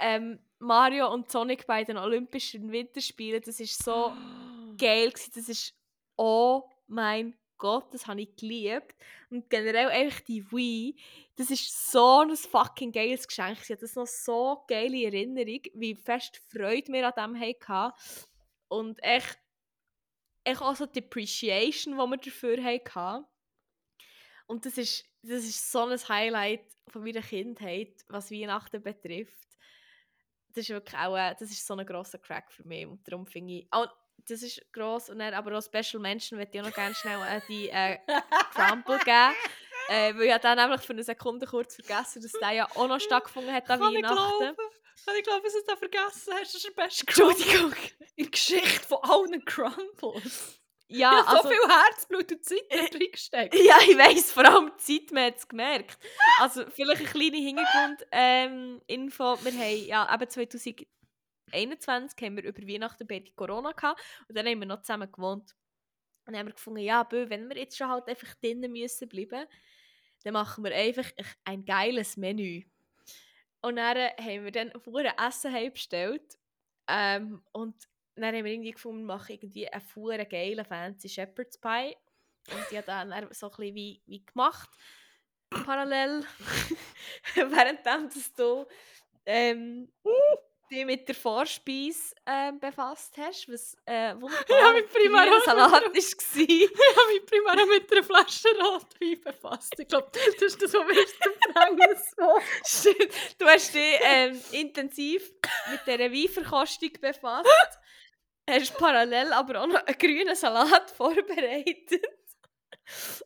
[0.00, 4.12] ähm, Mario und Sonic bei den Olympischen Winterspielen, das ist so
[4.82, 5.32] geil gewesen.
[5.34, 5.74] Das ist
[6.16, 8.94] oh mein Gott, das habe ich geliebt.
[9.30, 10.96] Und generell einfach die Wii,
[11.36, 13.58] das ist so ein fucking geiles Geschenk.
[13.62, 17.92] Ich habe das noch so geile Erinnerung, wie fest Freude wir an dem hatten.
[18.68, 19.38] Und echt,
[20.44, 23.26] echt auch so die Appreciation, die wir dafür hatten.
[24.46, 29.48] Und das ist, das ist so ein Highlight von meiner Kindheit, was Weihnachten betrifft.
[30.48, 32.86] Das ist wirklich auch, äh, das ist so ein grosser Crack für mich.
[32.86, 33.88] Und darum finde ich, auch,
[34.28, 35.10] das ist gross.
[35.10, 37.98] Und dann aber auch Special Menschen möchte ich auch noch gerne schnell äh, die äh,
[38.54, 39.34] Crumple geben.
[39.88, 43.00] Äh, weil ich dann nämlich für eine Sekunde kurz vergessen, dass der ja auch noch
[43.00, 44.38] stattgefunden hat an Kann ich Weihnachten.
[44.38, 44.56] glauben?
[45.04, 46.42] Kann ich glauben, dass du es da vergessen hast?
[46.42, 47.70] Das ist der beste Entschuldigung.
[47.70, 47.78] Crumble
[48.16, 50.60] in der Geschichte von allen Crumbles.
[50.88, 53.54] Ja, ich also, so viel Herzblut und Zeit da drin gesteckt.
[53.54, 55.98] ja, ich weiss, vor allem die Zeit, man hat es gemerkt.
[56.38, 58.06] Also vielleicht eine kleine Hintergrund-Info.
[58.12, 59.38] Ähm, Info.
[59.42, 60.86] wir haben ja eben
[61.52, 65.54] 2021 haben wir über Weihnachten beide Corona gehabt und dann haben wir noch zusammen gewohnt.
[66.24, 69.08] Und dann haben wir gefunden, ja, bö, wenn wir jetzt schon halt einfach drinnen müssen
[69.08, 69.46] bleiben,
[70.24, 71.10] dann machen wir einfach
[71.44, 72.62] ein geiles Menü.
[73.60, 76.38] Und dann haben wir dann ein Essen heimbestellt.
[76.88, 81.58] Ähm, und dann haben wir irgendwie gefunden, wir machen irgendwie einen fuhren geilen fancy Shepherd's
[81.58, 81.96] Pie.
[82.50, 84.70] Und die hat dann so ein bisschen wie, wie gemacht.
[85.50, 86.24] Parallel.
[87.34, 88.66] Währenddem dass du
[89.26, 89.92] ähm,
[90.70, 94.90] dich mit der Vorspeise ähm, befasst hast, was äh, wunderbar Ja, mit
[95.44, 95.94] Salat war.
[95.94, 99.74] Ich habe mich primär mit einer Flasche Rotwein befasst.
[99.78, 102.40] Ich glaube, das ist das, was wir jetzt empfangen so.
[102.64, 103.12] Stimmt.
[103.38, 105.30] Du hast dich ähm, intensiv
[105.70, 107.78] mit dieser Weinverkostung befasst.
[108.48, 112.04] Hast parallel aber auch noch einen grünen Salat vorbereitet.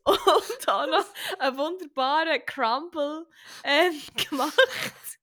[0.04, 1.06] Und auch noch
[1.38, 3.26] einen wunderbaren Crumble
[3.64, 5.18] ähm, gemacht.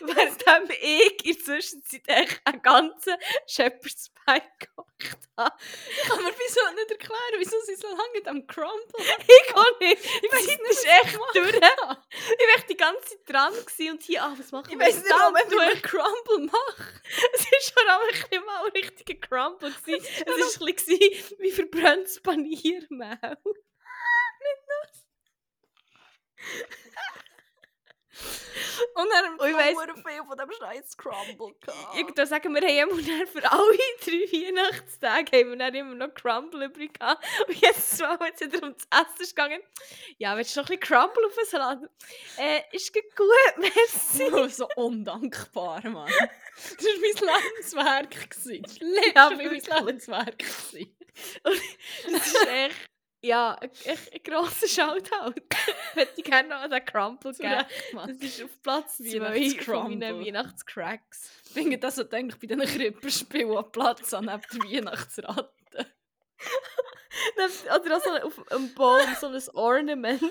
[0.00, 0.42] Während
[0.80, 3.14] ich in der Zwischenzeit echt einen ganzen
[3.46, 5.56] Shepherd's Pie gekocht habe.
[5.90, 8.98] Ich kann mir wieso nicht erklären, wieso sie so lange am Crumble
[9.28, 10.04] Ich kann nicht.
[10.04, 11.54] Ich Das nicht, ist was echt ich durch.
[11.56, 13.52] Ich war echt die ganze Zeit dran
[13.90, 16.46] und hier, ah, was machen Ich wir weiß jetzt nicht, warum ich Du einen Crumble
[16.46, 17.00] mache.
[17.34, 19.72] Es war vor allem ein bisschen mal ein richtiger Crumble.
[19.84, 20.06] gewesen.
[20.26, 23.36] Es war ein bisschen wie verbranntes Paniermehl.
[28.94, 31.96] Und dann Und ich weiss- viel von dem scheiß Crumble gehabt.
[31.96, 36.14] Irgendwann sagen wir, haben immer dann für alle drei Weihnachtstage haben wir dann immer noch
[36.14, 37.24] Crumble übrig gehabt.
[37.46, 39.60] Und jetzt wenn es wieder ums Essen ist gegangen,
[40.18, 41.78] ja, willst du noch ein bisschen Crumble auf den Salat?
[42.38, 43.26] Äh, ist gut,
[43.58, 44.30] merci.
[44.32, 46.10] Oh, so undankbar, Mann.
[46.56, 48.28] Das war mein Lebenswerk.
[48.30, 50.38] Das war Ja, mein Lebenswerk.
[50.38, 50.96] gewesen.
[51.42, 52.76] Das ist echt,
[53.22, 55.40] ja, ein, ein grosser Shoutout.
[55.94, 57.54] Hätte ich gerne noch an den Crumble Zu geben.
[57.54, 58.08] Recht, Mann.
[58.08, 61.30] Das ist auf Platz 2 von meinen Weihnachtscracks.
[61.46, 65.50] Ich finde, das sollte eigentlich bei diesen Krippenspielen einen Platz an neben der Weihnachtsratte.
[67.36, 70.22] Oder auch so auf einem Baum, so ein Ornament.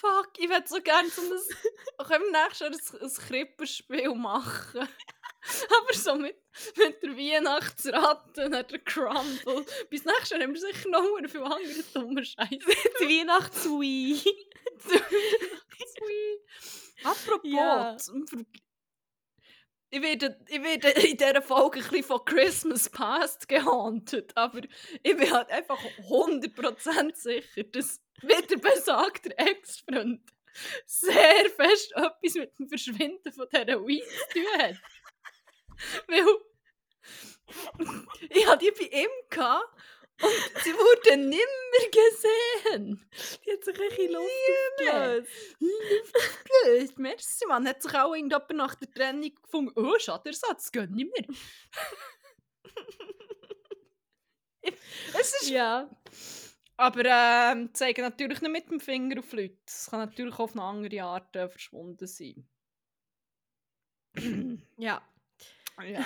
[0.00, 2.06] Fuck, ich würde so gerne so ein...
[2.06, 4.88] Können wir nächstes Jahr ein, ein Krippenspiel machen?
[5.78, 6.36] Aber so mit,
[6.76, 9.64] mit der Weihnachtsratte und der Crumble.
[9.90, 12.48] Bis nächstes Jahr haben wir sicher noch sehr viel andere dumme Scheiße.
[13.00, 14.22] Die Weihnachtswii.
[17.04, 17.96] Apropos, Ja.
[17.98, 18.44] zum Ver-
[19.90, 24.60] ich werde, ich werde in dieser Folge ein bisschen von Christmas Past gehauntet, aber
[25.02, 25.78] ich bin halt einfach
[26.08, 30.20] 100% sicher, dass wieder besagter Ex-Freund
[30.86, 34.76] sehr fest etwas mit dem Verschwinden von dieser Weed zu tun hat.
[36.08, 36.24] Weil
[38.30, 39.76] ich hatte die bei ihm gehabt
[40.22, 43.06] und sie wurde nimmer gesehen.
[43.44, 44.30] Die hat sich ein bisschen Luft
[44.78, 45.58] aufgelöst.
[45.58, 47.68] Blöd, merci, man.
[47.68, 51.26] Hat sich auch irgendjemand nach der Trennung gefunden, oh, Schadenersatz, geht nicht mehr.
[55.20, 55.50] es ist...
[55.50, 55.90] Ja.
[56.78, 59.56] Aber ähm, zeigen natürlich nicht mit dem Finger auf Leute.
[59.66, 62.46] Es kann natürlich auch auf eine andere Art äh, verschwunden sein.
[64.78, 65.02] Ja.
[65.82, 66.04] ja.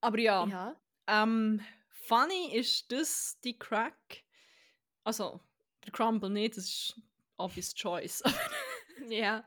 [0.00, 0.76] Aber ja, Ja.
[1.06, 1.60] ähm,
[2.06, 4.22] funny ist das die Crack.
[5.04, 5.40] Also,
[5.84, 7.00] der Crumble nicht, das ist
[7.36, 8.22] obvious choice.
[9.08, 9.46] Ja.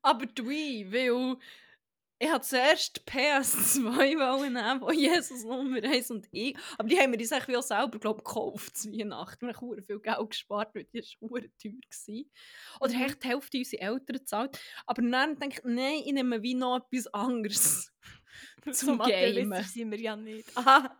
[0.00, 1.36] Aber die Wii, weil
[2.18, 3.82] ich hatte zuerst PS2
[4.18, 6.56] wollen nehmen, wo Jesus Nummer 1 und ich.
[6.76, 9.46] Aber die haben wir uns eigentlich auch selber, glaube ich, gekauft zu Weihnachten.
[9.46, 12.24] Wir haben viel Geld gespart, weil die war teuer.
[12.80, 13.14] Oder Mhm.
[13.22, 14.58] die Hälfte unserer Eltern gezahlt.
[14.86, 17.92] Aber dann denke ich, nein, ich nehme wie noch etwas anderes.
[18.64, 19.64] So Zum materialistisch Gamen.
[19.64, 20.56] sind wir ja nicht.
[20.56, 20.94] Aha.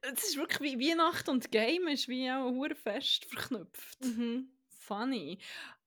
[0.00, 4.04] Es ist wirklich wie Weihnachten und Game ist wie auch hure fest verknüpft.
[4.04, 4.48] Mhm.
[4.68, 5.38] Funny.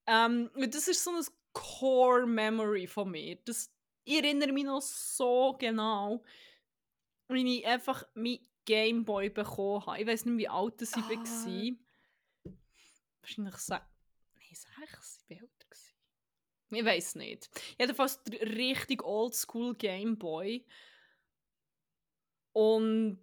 [0.07, 1.23] Ähm, das ist so ein
[1.53, 3.37] Core Memory von mir.
[3.45, 3.71] Das,
[4.07, 6.23] ich erinnere mich noch so genau,
[7.29, 10.01] wie ich einfach mein Gameboy bekommen habe.
[10.01, 10.97] Ich weiß nicht, wie alt ich Ah.
[10.97, 11.71] war.
[13.21, 13.69] Wahrscheinlich sechs.
[13.69, 15.19] Nein, sechs.
[15.29, 15.53] Ich war älter.
[16.69, 17.49] Ich weiß nicht.
[17.79, 20.65] Jedenfalls der richtig oldschool Gameboy.
[22.53, 23.21] Und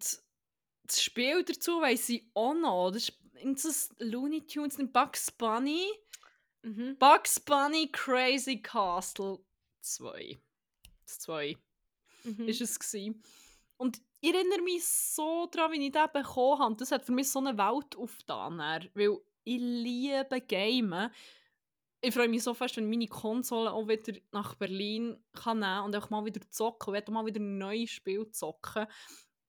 [0.84, 2.90] das Spiel dazu weiss ich auch noch.
[2.92, 3.10] Das
[3.64, 5.86] ist Looney Tunes, Bugs Bunny.
[6.62, 6.96] Mhm.
[6.98, 9.38] Bugs Bunny Crazy Castle
[9.80, 10.38] 2.
[11.14, 11.56] Das 2
[12.24, 12.48] Mhm.
[12.48, 13.14] ist es gsi.
[13.76, 16.76] Und ich erinnere mich so daran, wie ich den bekommen habe.
[16.76, 18.58] Das hat für mich so eine Welt aufgetan.
[18.94, 21.10] Weil ich liebe Gamen.
[22.00, 25.96] Ich freue mich so fest, wenn meine Konsole auch wieder nach Berlin kann nehmen und
[25.96, 26.96] auch mal wieder zocken.
[26.96, 28.86] Auch mal wieder ein neues Spiel zocken.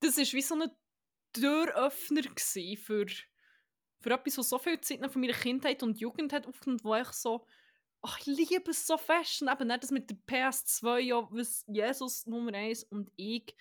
[0.01, 0.71] Das war wie so ein
[1.31, 2.23] Türöffner
[2.77, 3.05] für,
[3.99, 7.07] für etwas, was so viel Zeit von meiner Kindheit und Jugend hat aufgenommen, wo ich
[7.09, 7.45] so
[8.06, 9.41] ach, ich liebe es so fest.
[9.41, 13.56] Und eben nicht das mit der PS2, ja, was Jesus Nummer 1 und ich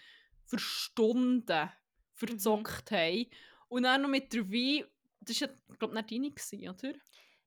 [0.45, 1.71] für Stunden
[2.13, 3.27] verzockt haben.
[3.69, 4.85] Und dann noch mit der Wii,
[5.21, 6.99] das war ja, glaube ich, nicht deine, gewesen, oder?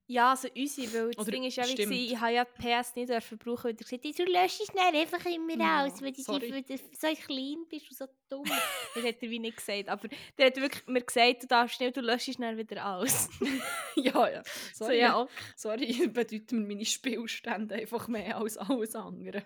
[0.09, 1.91] Ja, also unsere, weil das Oder Ding ist ja stimmt.
[1.91, 4.67] ich habe ja die PS nicht dürfen brauchen, weil er gesagt hat, du löschst es
[4.67, 6.49] dann einfach immer Ja, aus, weil du, sorry.
[6.53, 8.45] weil du so klein bist und so dumm.
[8.95, 10.07] das hat er wie nicht gesagt, aber
[10.37, 13.29] der hat wirklich mir gesagt, du darfst nicht, du löschst es dann wieder aus.
[13.95, 14.43] ja, ja.
[14.73, 19.43] so, Sorry, ja, auch sorry bedeuten mir meine Spielstände einfach mehr als alles andere.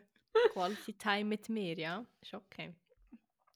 [0.53, 2.73] Quality Time mit mir, ja, ist okay.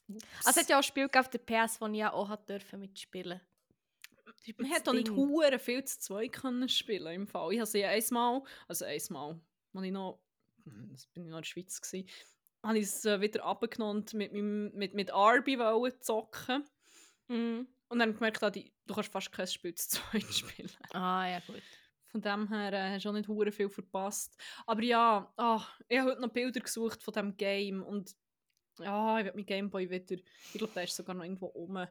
[0.07, 2.79] Also es hat ja auch Spiele gegeben auf der PS, wo ich ja auch dürfen
[2.79, 3.54] mitspielen Das
[4.57, 7.53] Man hat doch nicht hure viel zu zweit können spielen im Fall.
[7.53, 9.39] Ich habe sie einmal, also einmal,
[9.73, 10.19] als ich noch,
[10.63, 12.05] hm, das bin ich noch in der Schweiz gsi,
[12.63, 15.57] habe ich es wieder abgenommen und mit, meinem- mit, mit Arby
[15.99, 16.63] zocken.
[17.27, 17.67] Mhm.
[17.87, 18.63] Und dann gemerkt, ah, du
[18.93, 20.71] kannst fast kein Spiel zu zweit spielen.
[20.91, 21.61] Ah, ja gut.
[22.07, 24.37] Von dem her äh, hast du auch nicht hure viel verpasst.
[24.65, 28.15] Aber ja, ah, ich habe heute noch Bilder gesucht von diesem Game und
[28.79, 31.85] ja, ich will mein Gameboy wieder, ich glaube, der ist sogar noch irgendwo rum.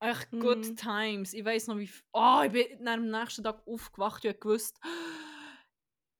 [0.00, 0.76] Echt good Mhm.
[0.76, 1.34] times.
[1.34, 1.90] Ich weiß noch, wie.
[2.12, 4.78] Ah, ich bin am nächsten Tag aufgewacht und gewusst,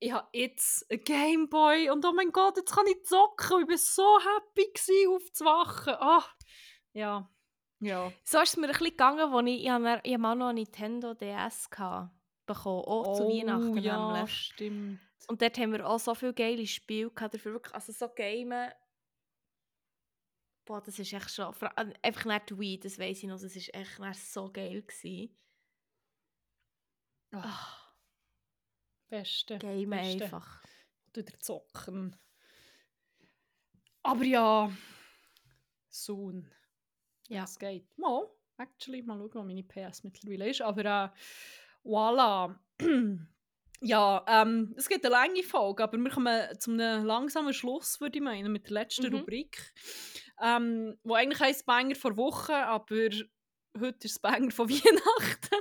[0.01, 3.63] ich habe jetzt einen Gameboy und oh mein Gott, jetzt kann ich zocken.
[3.63, 5.95] Ich war so happy, gewesen, aufzuwachen.
[5.99, 6.25] Ah,
[6.93, 7.31] ja.
[7.81, 8.13] Ja.
[8.25, 10.53] So ist es mir ein bisschen gegangen, als ich, ich, habe ich habe mal noch
[10.53, 12.11] Nintendo DS gehabt,
[12.47, 14.35] bekommen, auch zu Weihnachten Oh, ja, nämlich.
[14.35, 15.01] stimmt.
[15.29, 18.73] Und dort haben wir auch so viele geile Spiele gehabt, dafür wirklich, also so Gamen,
[20.69, 21.47] boah, das ist echt schon,
[22.03, 25.35] einfach nicht die Wii, das weiss ich noch, das ist echt so geil gewesen.
[27.33, 27.95] Ah, Ah,
[29.09, 29.59] beste.
[29.59, 30.25] Gamen beste.
[30.25, 30.63] einfach.
[31.15, 32.15] wieder zocken.
[34.03, 34.71] Aber ja,
[35.89, 36.51] soon.
[37.29, 37.45] Ja.
[37.45, 37.87] Es geht.
[37.99, 38.29] Mal,
[38.59, 40.61] actually, mal schauen, wo meine PS mittlerweile ist.
[40.63, 41.09] Aber äh,
[41.89, 42.59] voilà.
[43.81, 48.19] ja, ähm, es gibt eine lange Folge, aber wir kommen zu einem langsamen Schluss, würde
[48.19, 49.17] ich meinen, mit der letzten Mhm.
[49.21, 49.75] Rubrik.
[50.41, 53.11] Ähm, wo eigentlich heisst Banger vor Woche, aber
[53.79, 55.57] heute ist es Banger von Weihnachten.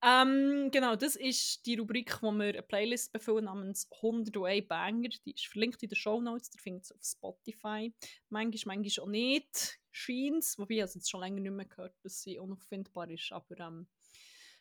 [0.00, 5.08] Ähm, genau, das ist die Rubrik, wo wir eine Playlist befüllen namens 101 Banger.
[5.24, 6.50] Die ist verlinkt in den Show Notes.
[6.54, 7.92] Ihr findet es auf Spotify.
[8.28, 9.80] Manchmal, manchmal auch nicht.
[9.90, 13.32] Scheint Wobei ich es jetzt schon länger nicht mehr gehört, dass sie unauffindbar ist.
[13.32, 13.88] Aber ähm,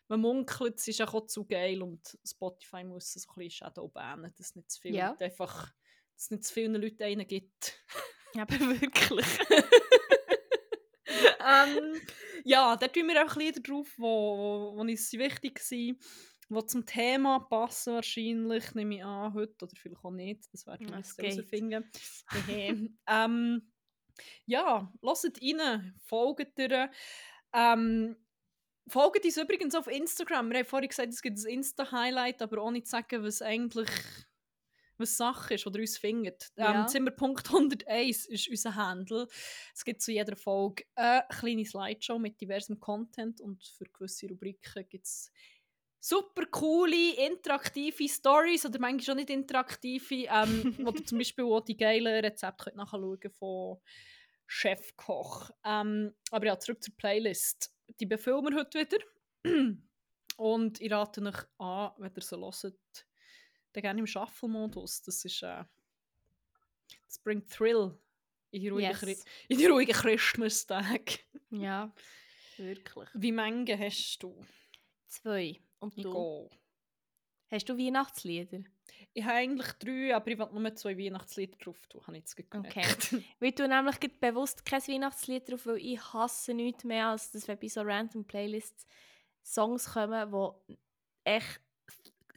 [0.07, 3.87] man munkelt, sie ist auch zu geil und Spotify muss es so ein bisschen Shadow
[3.89, 5.09] bannen, dass es nicht zu viel Ja.
[5.09, 5.71] Leute einfach,
[6.15, 7.85] dass es nicht zu vielen Leuten einen gibt.
[8.39, 9.25] Aber wirklich.
[11.07, 12.01] ähm,
[12.43, 15.99] ja, da tun wir auch Lieder drauf, wo, wo, uns wichtig sind,
[16.49, 20.47] die zum Thema passen wahrscheinlich, nehme ich an, heute oder vielleicht auch nicht.
[20.53, 21.91] Das werden wir Ja, jetzt herausfinden.
[23.07, 23.71] Ähm,
[24.45, 26.89] ja, hört rein, folgt ihr.
[27.53, 28.15] Ähm,
[28.87, 30.49] folgt uns übrigens auf Instagram.
[30.49, 33.89] Wir haben vorhin gesagt, es gibt ein Insta-Highlight, aber ohne zu sagen, was eigentlich
[34.99, 36.51] was Sache ist oder uns findet.
[36.55, 36.81] Ja.
[36.81, 39.27] Ähm, Zimmerpunkt 101 ist unser Handle.
[39.73, 44.85] Es gibt zu jeder Folge eine kleine Slideshow mit diversem Content und für gewisse Rubriken
[44.89, 45.31] gibt es
[45.99, 51.61] super coole, interaktive Stories oder manchmal schon nicht interaktive, ähm, wo ihr zum Beispiel auch
[51.61, 53.77] die geilen Rezepte könnt nachschauen von
[54.45, 55.51] Chefkoch.
[55.65, 57.73] Ähm, aber ja, zurück zur Playlist.
[57.99, 58.97] Die befüllen wir heute wieder.
[60.37, 63.06] Und ich rate euch an, wenn ihr so hört,
[63.77, 65.01] dann gerne im Shuffle-Modus.
[65.03, 65.63] Das ist, äh,
[67.05, 67.97] das bringt Thrill
[68.51, 69.01] in die ruhigen, Yes.
[69.01, 71.19] Chri- in die ruhigen Christmas-Tage.
[71.51, 71.91] ja,
[72.57, 73.09] wirklich.
[73.13, 74.45] Wie Menge hast du?
[75.07, 75.59] Zwei.
[75.79, 76.11] Und du?
[76.11, 76.49] gehe.
[77.49, 78.59] Hast du Weihnachtslieder?
[79.13, 82.35] Ich habe eigentlich drei, aber ich will nur zwei Weihnachtslieder drauf tun, habe ich jetzt
[82.35, 82.75] gemerkt.
[83.13, 83.23] Okay.
[83.39, 87.57] Weil du nämlich bewusst kein Weihnachtslied drauf, weil ich hasse nichts mehr, als dass wenn
[87.59, 88.85] bei so random Playlists
[89.43, 90.29] Songs kommen,
[90.67, 90.77] die
[91.23, 91.61] echt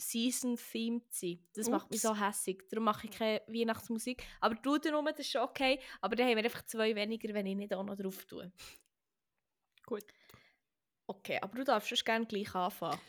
[0.01, 1.39] Season-themed sein.
[1.55, 2.68] Das macht mich so hässig.
[2.68, 4.24] Darum mache ich keine Weihnachtsmusik.
[4.40, 5.78] Aber du darum, das ist schon okay.
[6.01, 8.52] Aber dann haben wir einfach zwei weniger, wenn ich nicht auch noch drauf tue.
[9.86, 10.05] Gut.
[11.06, 13.01] Okay, aber du darfst schon gerne gleich anfangen.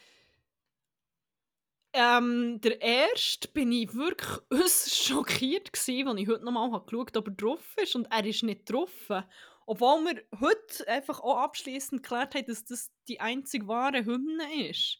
[1.93, 7.19] Ähm, der erste bin ich wirklich äußerst schockiert gewesen, als ich heute nochmal geschaut habe,
[7.19, 9.09] ob er drauf ist und er ist nicht drauf.
[9.65, 14.99] Obwohl wir heute einfach auch abschließend geklärt haben, dass das die einzig wahre Hymne ist.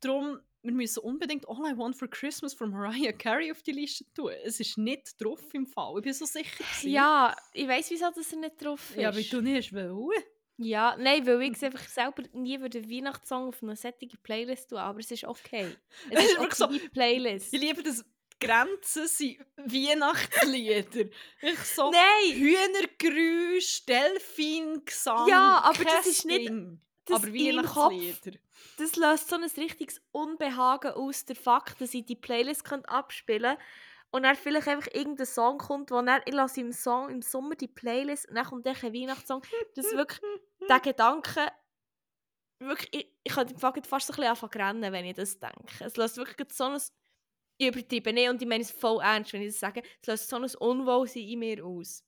[0.00, 4.04] Darum, wir müssen unbedingt All I Want for Christmas von Mariah Carey auf die Liste
[4.14, 4.32] tun.
[4.44, 5.98] Es ist nicht drauf im Fall.
[5.98, 6.56] Ich bin so sicher.
[6.56, 6.90] Gewesen.
[6.90, 8.96] Ja, ich weiß wieso dass er nicht drauf ist.
[8.96, 10.26] Ja, weil du nicht willst.
[10.56, 14.78] Ja, nein, weil ich einfach selber nie würde einen Weihnachtssong auf eine sättige Playlist tun,
[14.78, 15.76] aber es ist okay.
[16.10, 17.52] Es ist okay, die Playlist.
[17.52, 18.04] Ich liebe das.
[18.40, 21.08] Die Grenzen sind Weihnachtslieder.
[21.40, 22.36] ich so Nein!
[22.36, 25.28] Hühnergeräusch, Delfingesang.
[25.28, 26.52] Ja, aber das ist nicht-.
[27.06, 27.34] Das aber Kopf-
[27.92, 28.38] Weihnachtslieder.
[28.78, 33.56] Das löst so ein richtiges Unbehagen aus, der Fakt, dass ich die Playlist könnte abspielen
[34.10, 37.56] und dann vielleicht einfach irgendein Song kommt, wo dann, ich lasse im, Song, im Sommer
[37.56, 39.42] die Playlist und dann kommt dann ein Weihnachtssong.
[39.74, 40.20] Das ist wirklich,
[40.68, 41.50] der Gedanke,
[42.60, 45.84] wirklich, ich, ich könnte fast so ein bisschen anfangen zu rennen, wenn ich das denke.
[45.84, 46.80] Es löst wirklich so ein,
[47.58, 50.28] ich übertreibe nicht und ich meine es voll ernst, wenn ich das sage, es löst
[50.28, 52.04] so ein Unwohlsein in mir aus.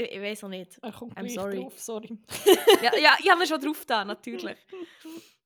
[0.00, 0.78] Ich, ich weiß auch nicht.
[0.82, 1.60] Er kommt I'm sorry.
[1.60, 2.18] drauf, sorry.
[2.82, 4.56] ja, ja, ich habe ihn schon drauf da, natürlich.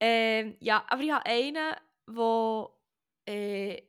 [0.00, 1.74] Ähm, ja, aber ich habe einen,
[2.06, 2.70] der
[3.26, 3.82] äh,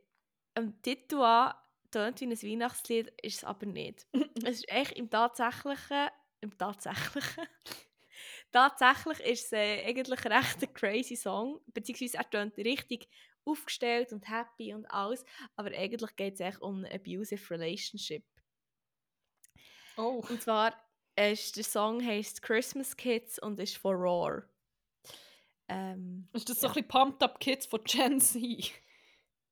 [0.56, 1.54] am Titel an
[1.92, 4.08] tönt wie ein Weihnachtslied, ist es aber nicht.
[4.44, 6.10] es ist echt im Tatsächlichen,
[6.42, 7.48] im Tatsächlichen,
[8.52, 13.08] tatsächlich ist es äh, eigentlich ein recht ein crazy Song, beziehungsweise er tönt richtig
[13.46, 15.24] aufgestellt und happy und alles,
[15.58, 18.24] aber eigentlich geht es echt um eine abusive relationship.
[20.00, 20.24] Oh.
[20.30, 20.74] Und zwar
[21.16, 24.44] ist der Song heißt Christmas Kids und ist von Roar.
[25.68, 26.72] Ähm, Ist das so Ja.
[26.72, 28.72] ein bisschen Pumped Up Kids von Gen Z?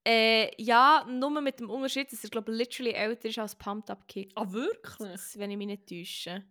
[0.05, 3.89] äh, ja, nur mit dem Unterschied, dass er glaube ich literally älter ist als Pumped
[3.89, 5.19] Up Kids, Ah, wirklich?
[5.35, 6.43] wenn ich mich nicht täusche.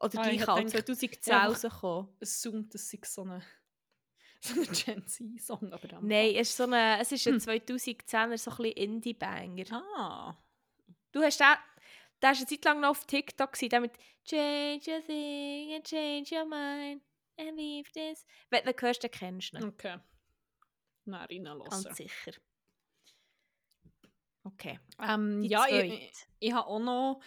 [0.00, 2.08] Oder Ah, ich gleich alt, gedacht, 2010 einfach- rausgekommen.
[2.20, 3.42] Es assumed, das sei so eine,
[4.40, 5.72] so eine Gen Z-Song.
[5.72, 7.40] aber dann- Nein, es ist, so eine, es ist ein Hm.
[7.40, 9.64] 2010er so ein bisschen Indie-Banger.
[9.96, 10.36] Ah.
[11.12, 11.46] Du hast den,
[12.22, 13.92] der war eine Zeit lang noch auf TikTok, der mit
[14.24, 17.02] «Change your thing and change your mind
[17.38, 18.26] and leave this».
[18.50, 19.64] Wenn du ihn hörst, dann kennst du ihn.
[19.64, 19.98] Okay.
[21.04, 21.94] Na, Ganz reinlassen.
[21.94, 22.32] sicher.
[24.44, 24.78] Okay.
[25.00, 27.20] Ähm, ja, ich, ich habe auch noch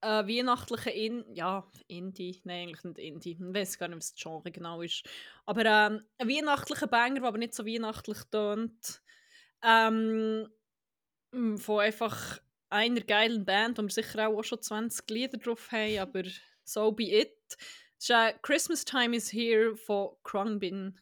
[0.00, 3.32] äh, weihnachtliche In ja, Indie, nein, eigentlich nicht Indie.
[3.32, 5.04] Ich weiß gar nicht, was das Genre genau ist.
[5.46, 9.02] Aber ähm, ein weihnachtlicher Banger, der aber nicht so weihnachtlich tönt.
[9.62, 10.48] Ähm,
[11.56, 12.38] von einfach
[12.74, 16.24] einer geilen Band, wo wir sicher auch schon 20 Lieder drauf haben, aber
[16.64, 17.56] so be it.
[17.98, 21.00] Es ist äh, Christmas Time is Here von Krungbin.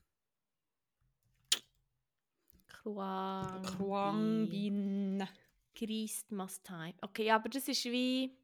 [2.68, 3.62] Quang.
[3.62, 5.26] Krungbin.
[5.74, 6.94] Christmas Time.
[7.00, 8.36] Okay, aber das ist wie.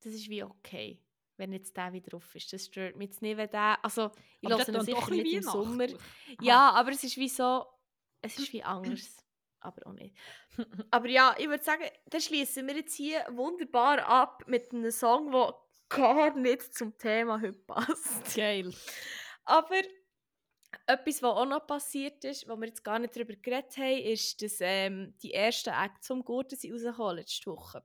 [0.00, 1.00] Das ist wie okay,
[1.36, 2.52] wenn jetzt der wieder drauf ist.
[2.52, 3.82] Das stört mich jetzt nicht, wenn der.
[3.84, 4.10] Also,
[4.40, 5.86] ich lasse ihn sicher nicht im Sommer.
[6.40, 7.64] Ja, aber es ist wie so.
[8.22, 9.25] Es ist wie anders.
[9.60, 10.16] Aber auch nicht.
[10.90, 15.30] Aber ja, ich würde sagen, dann schließen wir jetzt hier wunderbar ab mit einem Song,
[15.32, 15.54] der
[15.88, 18.34] gar nicht zum Thema heute passt.
[18.34, 18.72] Geil.
[19.44, 19.80] Aber
[20.86, 24.42] etwas, was auch noch passiert ist, wo wir jetzt gar nicht darüber geredet haben, ist,
[24.42, 27.82] dass ähm, die ersten Acts vom Gurten sind rausgekommen letzte Woche.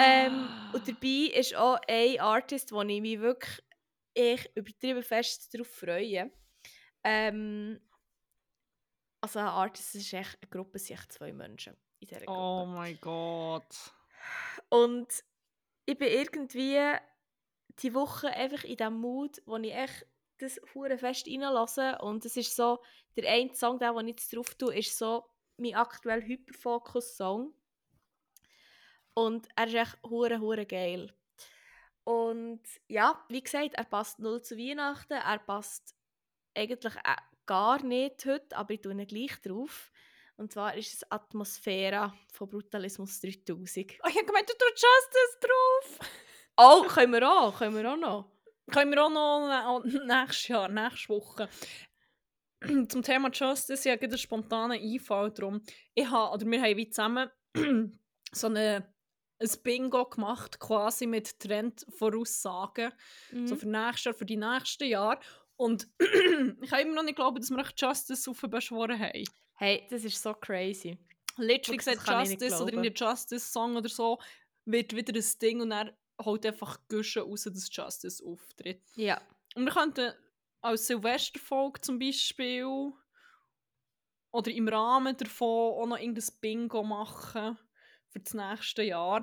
[0.00, 3.62] Ähm, und dabei ist auch ein Artist, wo ich mich wirklich
[4.14, 6.30] ich übertrieben fest darauf freue.
[7.04, 7.80] Ähm,
[9.26, 12.40] also ein Artist ist echt eine Gruppe, sind echt zwei Menschen in dieser Gruppe.
[12.40, 13.92] Oh mein Gott.
[14.68, 15.08] Und
[15.84, 16.80] ich bin irgendwie
[17.80, 20.06] die Woche einfach in diesem Mood, wo ich echt
[20.38, 21.98] das hure fest reinlasse.
[22.02, 22.80] Und es ist so,
[23.16, 27.52] der eine Song, der, den ich jetzt drauf tue, ist so mein aktuell Hyperfokus-Song.
[29.14, 31.12] Und er ist echt hure, hure geil.
[32.04, 35.14] Und ja, wie gesagt, er passt null zu Weihnachten.
[35.14, 35.96] Er passt
[36.54, 37.16] eigentlich äh,
[37.46, 39.90] gar nicht heute, aber ich tue ihn gleich drauf.
[40.36, 43.94] Und zwar ist es Atmosphäre von Brutalismus 3000.
[44.02, 46.08] Oh, ich habe gemeint, du tust Justice drauf.
[46.58, 48.32] Oh, können wir auch, können wir auch noch.
[48.72, 51.50] Können wir auch noch nä- nächstes Jahr, nächste Woche.
[52.88, 55.60] Zum Thema Justice, ich habe einen spontanen Einfall drum.
[55.94, 57.28] Ich habe, oder wir haben wie zusammen
[58.32, 58.90] so eine,
[59.38, 62.90] ein Bingo gemacht, quasi mit Trendvoraussagen.
[63.32, 63.46] Mhm.
[63.46, 65.20] So für nächstes Jahr, für die nächsten Jahre.
[65.56, 69.24] Und ich kann immer noch nicht glauben, dass wir Justice aufbeschworen haben.
[69.54, 70.98] Hey, das ist so crazy.
[71.38, 74.18] Literally gesagt, Justice oder in der Justice-Song oder so
[74.64, 78.82] wird wieder ein Ding und er holt einfach Güsche raus, dass Justice auftritt.
[78.94, 79.20] Ja.
[79.54, 80.12] Und wir könnten
[80.60, 82.92] als Silvesterfolge zum Beispiel
[84.32, 87.58] oder im Rahmen davon auch noch irgendein Bingo machen
[88.08, 89.22] für das nächste Jahr,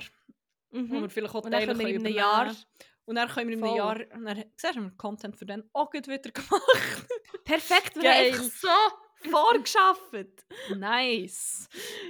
[0.72, 1.01] wo Mhm.
[1.01, 2.65] wir vielleicht auch Teile können einem Jahr übernehmen.
[3.05, 3.77] Und dann können wir in einem Voll.
[3.77, 7.07] Jahr, und dann siehst du, Content für dann auch wieder gemacht.
[7.45, 8.34] Perfekt, wir Geil.
[8.38, 10.45] haben so vorgeschafft.
[10.77, 11.67] nice.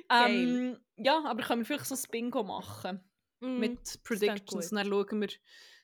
[0.10, 3.04] Ähm, ja, aber können wir vielleicht so ein Bingo machen
[3.44, 3.60] Mhm.
[3.60, 4.72] mit Predictions.
[4.72, 5.30] Und dann schauen wir,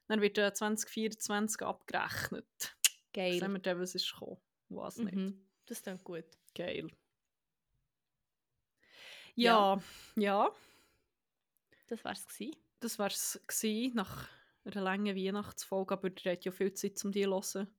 [0.08, 2.78] dann wird äh, 2024 abgerechnet.
[3.14, 3.38] Geil.
[3.40, 4.38] Sehen wir dann, was ist gekommen,
[4.70, 5.14] was nicht.
[5.16, 5.46] Mhm.
[5.66, 6.24] Das klingt gut.
[6.56, 6.88] Geil.
[9.36, 9.76] Ja.
[9.76, 9.82] Ja,
[10.16, 10.52] ja,
[11.88, 12.26] Das war es.
[12.80, 13.40] das war es
[13.94, 14.28] nach
[14.66, 17.30] einer langen Weihnachtsfolge, aber ihr habt ja viel Zeit, um die zu
[17.60, 17.76] hören.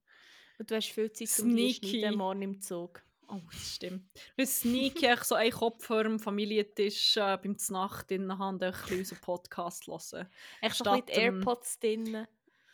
[0.59, 1.99] Und du hast viel Zeit um die Sneaky.
[1.99, 3.01] schneiden morgen im Zug.
[3.27, 4.09] Oh, das stimmt.
[4.35, 8.63] Wir sneaky echt so einen Kopf vor dem Familientisch äh, beim Znacht drin haben und
[8.63, 10.27] ein bisschen unseren Podcast hören.
[10.61, 12.27] Echt so ein dem- Airpods drin.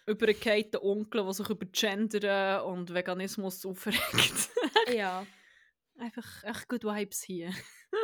[0.07, 4.49] Übergekehrten Onkel, der sich über Gender und Veganismus aufregt.
[4.95, 5.25] ja,
[5.99, 7.51] Einfach echt good Vibes hier.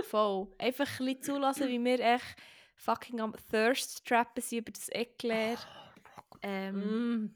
[0.04, 0.48] voll.
[0.60, 2.36] Einfach ein bisschen zulassen, wie wir echt
[2.76, 5.58] fucking am Thirst-Trappen sind über das Eclair.
[6.44, 7.36] Ähm, Mm.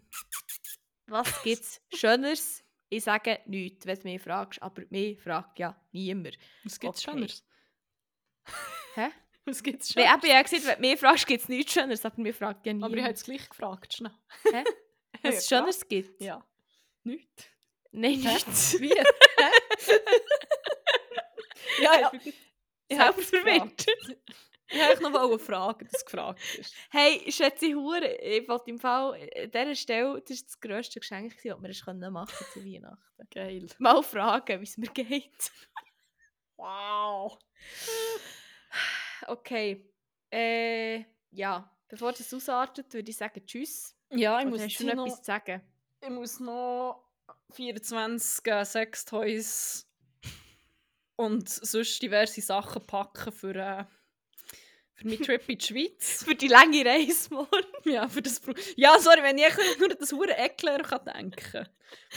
[1.07, 2.63] Was gibt's Schöneres?
[2.89, 6.37] Ich sage nichts, wenn du mich fragst, aber mich fragt ja niemand.
[6.63, 7.17] Was gibt's Okay.
[7.17, 7.43] Schöneres?
[8.95, 9.09] Hä?
[9.45, 10.23] Was gibt's Nein, Schöneres?
[10.23, 12.73] eben, ja gesagt, wenn du mich fragst, gibt es nichts Schöneres, aber mir fragt ja
[12.73, 12.91] niemand.
[12.91, 13.93] Aber ich habe es gleich gefragt.
[13.93, 14.11] Schnell.
[14.51, 14.63] Hä?
[15.23, 15.59] Ja, Was es klar.
[15.61, 16.21] Schöneres gibt?
[16.21, 16.45] Ja.
[17.03, 17.45] Nichts.
[17.91, 18.33] Nein, Hä?
[18.33, 18.73] nichts.
[18.79, 18.89] Wie?
[21.81, 22.11] ja, ja.
[22.89, 23.85] Ich habe es verwirrt.
[24.69, 26.75] Ich wollte noch eine Frage, dass gefragt ist.
[26.91, 31.35] Hey, schätze Hure, ich wollte im Fall an dieser Stelle, das war das grösste Geschenk,
[31.35, 33.27] das wir es können machen zu Weihnachten.
[33.33, 33.67] Geil.
[33.79, 35.51] Mal fragen, wie es mir geht.
[36.57, 37.37] Wow.
[39.27, 39.83] Okay.
[40.31, 43.95] Äh, ja, bevor das ausartet, würde ich sagen Tschüss.
[44.11, 45.61] Ja, ich Oder muss, hast du noch noch, etwas zu sagen?
[46.01, 47.03] ich muss noch
[47.51, 49.87] 24 äh, Sextoys
[51.15, 53.85] und sonst diverse Sachen packen für, äh,
[54.97, 56.23] für meinen Trip in die Schweiz.
[56.25, 57.67] Für die lange Reise morgen.
[57.85, 58.41] Ja, für das
[58.75, 61.67] ja, sorry, wenn ich nur an das hure Eckler kann denken.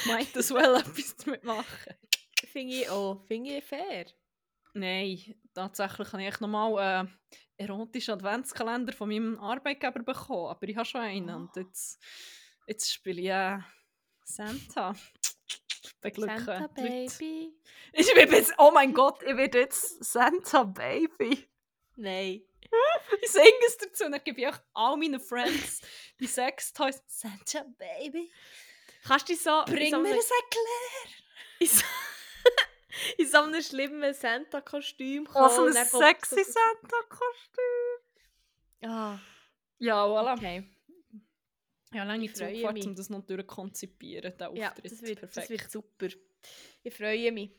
[0.06, 1.94] Meint das well etwas damit machen?
[2.50, 3.22] Finde ich auch.
[3.26, 4.06] Finde ich fair.
[4.72, 7.18] Nein, tatsächlich habe ich nochmal einen
[7.58, 10.48] erotischen Adventskalender von meinem Arbeitgeber bekommen.
[10.48, 11.28] Aber ich habe schon einen.
[11.28, 11.60] Und Oh.
[11.60, 11.98] jetzt,
[12.66, 13.58] jetzt spiele ich äh,
[14.24, 14.94] Santa.
[16.00, 16.44] Beglücken.
[16.44, 16.66] Santa.
[16.68, 17.52] Baby.
[17.92, 21.46] Ich bin jetzt, oh mein Gott, ich werde jetzt Santa Baby.
[21.96, 22.42] Nein.
[23.22, 25.80] Ich singe es dazu und dann gebe ich auch all meinen Friends
[26.18, 27.02] die Sextoys.
[27.06, 28.30] Santa Baby,
[29.04, 31.10] Kannst du so in bring so mir ein Eclair.
[31.58, 31.84] in so,
[33.18, 38.00] in so einem schlimmen Santa-Kostüm Oh, so und ein sexy Santa-Kostüm.
[38.82, 39.18] Ah,
[39.78, 40.36] Ja, voilà.
[40.36, 40.68] okay.
[41.92, 44.92] Ja, lange Zugfahrt, um das noch durchkonzipieren, den Ja, Auftritt.
[44.92, 45.50] das wird, das Perfekt.
[45.50, 46.08] wird super.
[46.84, 47.50] Ich freue mich.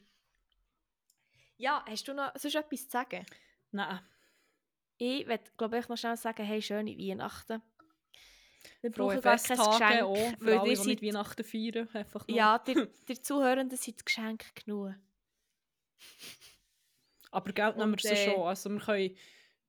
[1.57, 3.25] Ja, hast du noch sonst etwas zu sagen?
[3.71, 3.99] Nein,
[5.03, 7.59] Ich würde, glaube ich, noch schnell sagen, hey, schöne Weihnachten.
[8.81, 11.89] Wir frohe brauchen gar kein Geschenk, auch, weil alle, ihr seid, Weihnachten feiern.
[11.91, 12.37] Einfach nur.
[12.37, 14.93] ja, die, die Zuhörenden sind das Geschenk genug.
[17.31, 18.43] Aber Geld nehmen wir sie äh, schon.
[18.43, 19.17] Also wir können,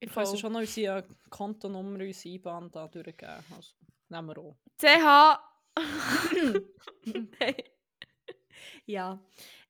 [0.00, 3.42] wir können sie schon noch unsere Kontonummer, unsere IBAN da durchgeben.
[3.56, 3.72] Also,
[4.10, 4.56] nehmen wir auch.
[4.76, 5.40] CH.
[8.84, 9.18] Ja.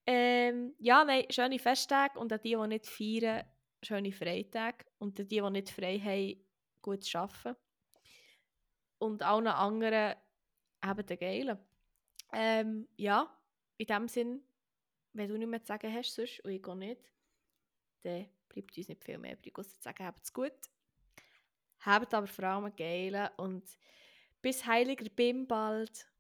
[0.07, 3.45] Ähm, ja, nein, schöne Festtage und an die, die nicht feiern,
[3.83, 4.85] schöne Freitage.
[4.99, 6.45] Und die, die nicht frei haben,
[6.81, 7.57] gut arbeiten.
[8.99, 10.17] Und allen anderen
[10.85, 11.59] eben den Geilen.
[12.33, 13.29] Ähm, ja,
[13.77, 14.43] in dem Sinn,
[15.13, 17.13] wenn du nicht mehr zu sagen hast, sonst, und ich gehe nicht,
[18.03, 20.53] dann bleibt uns nicht viel mehr übrig, außer zu sagen, habt es gut.
[21.81, 23.65] Habt aber vor allem einen Geilen und
[24.41, 26.12] bis heiliger Bim bald.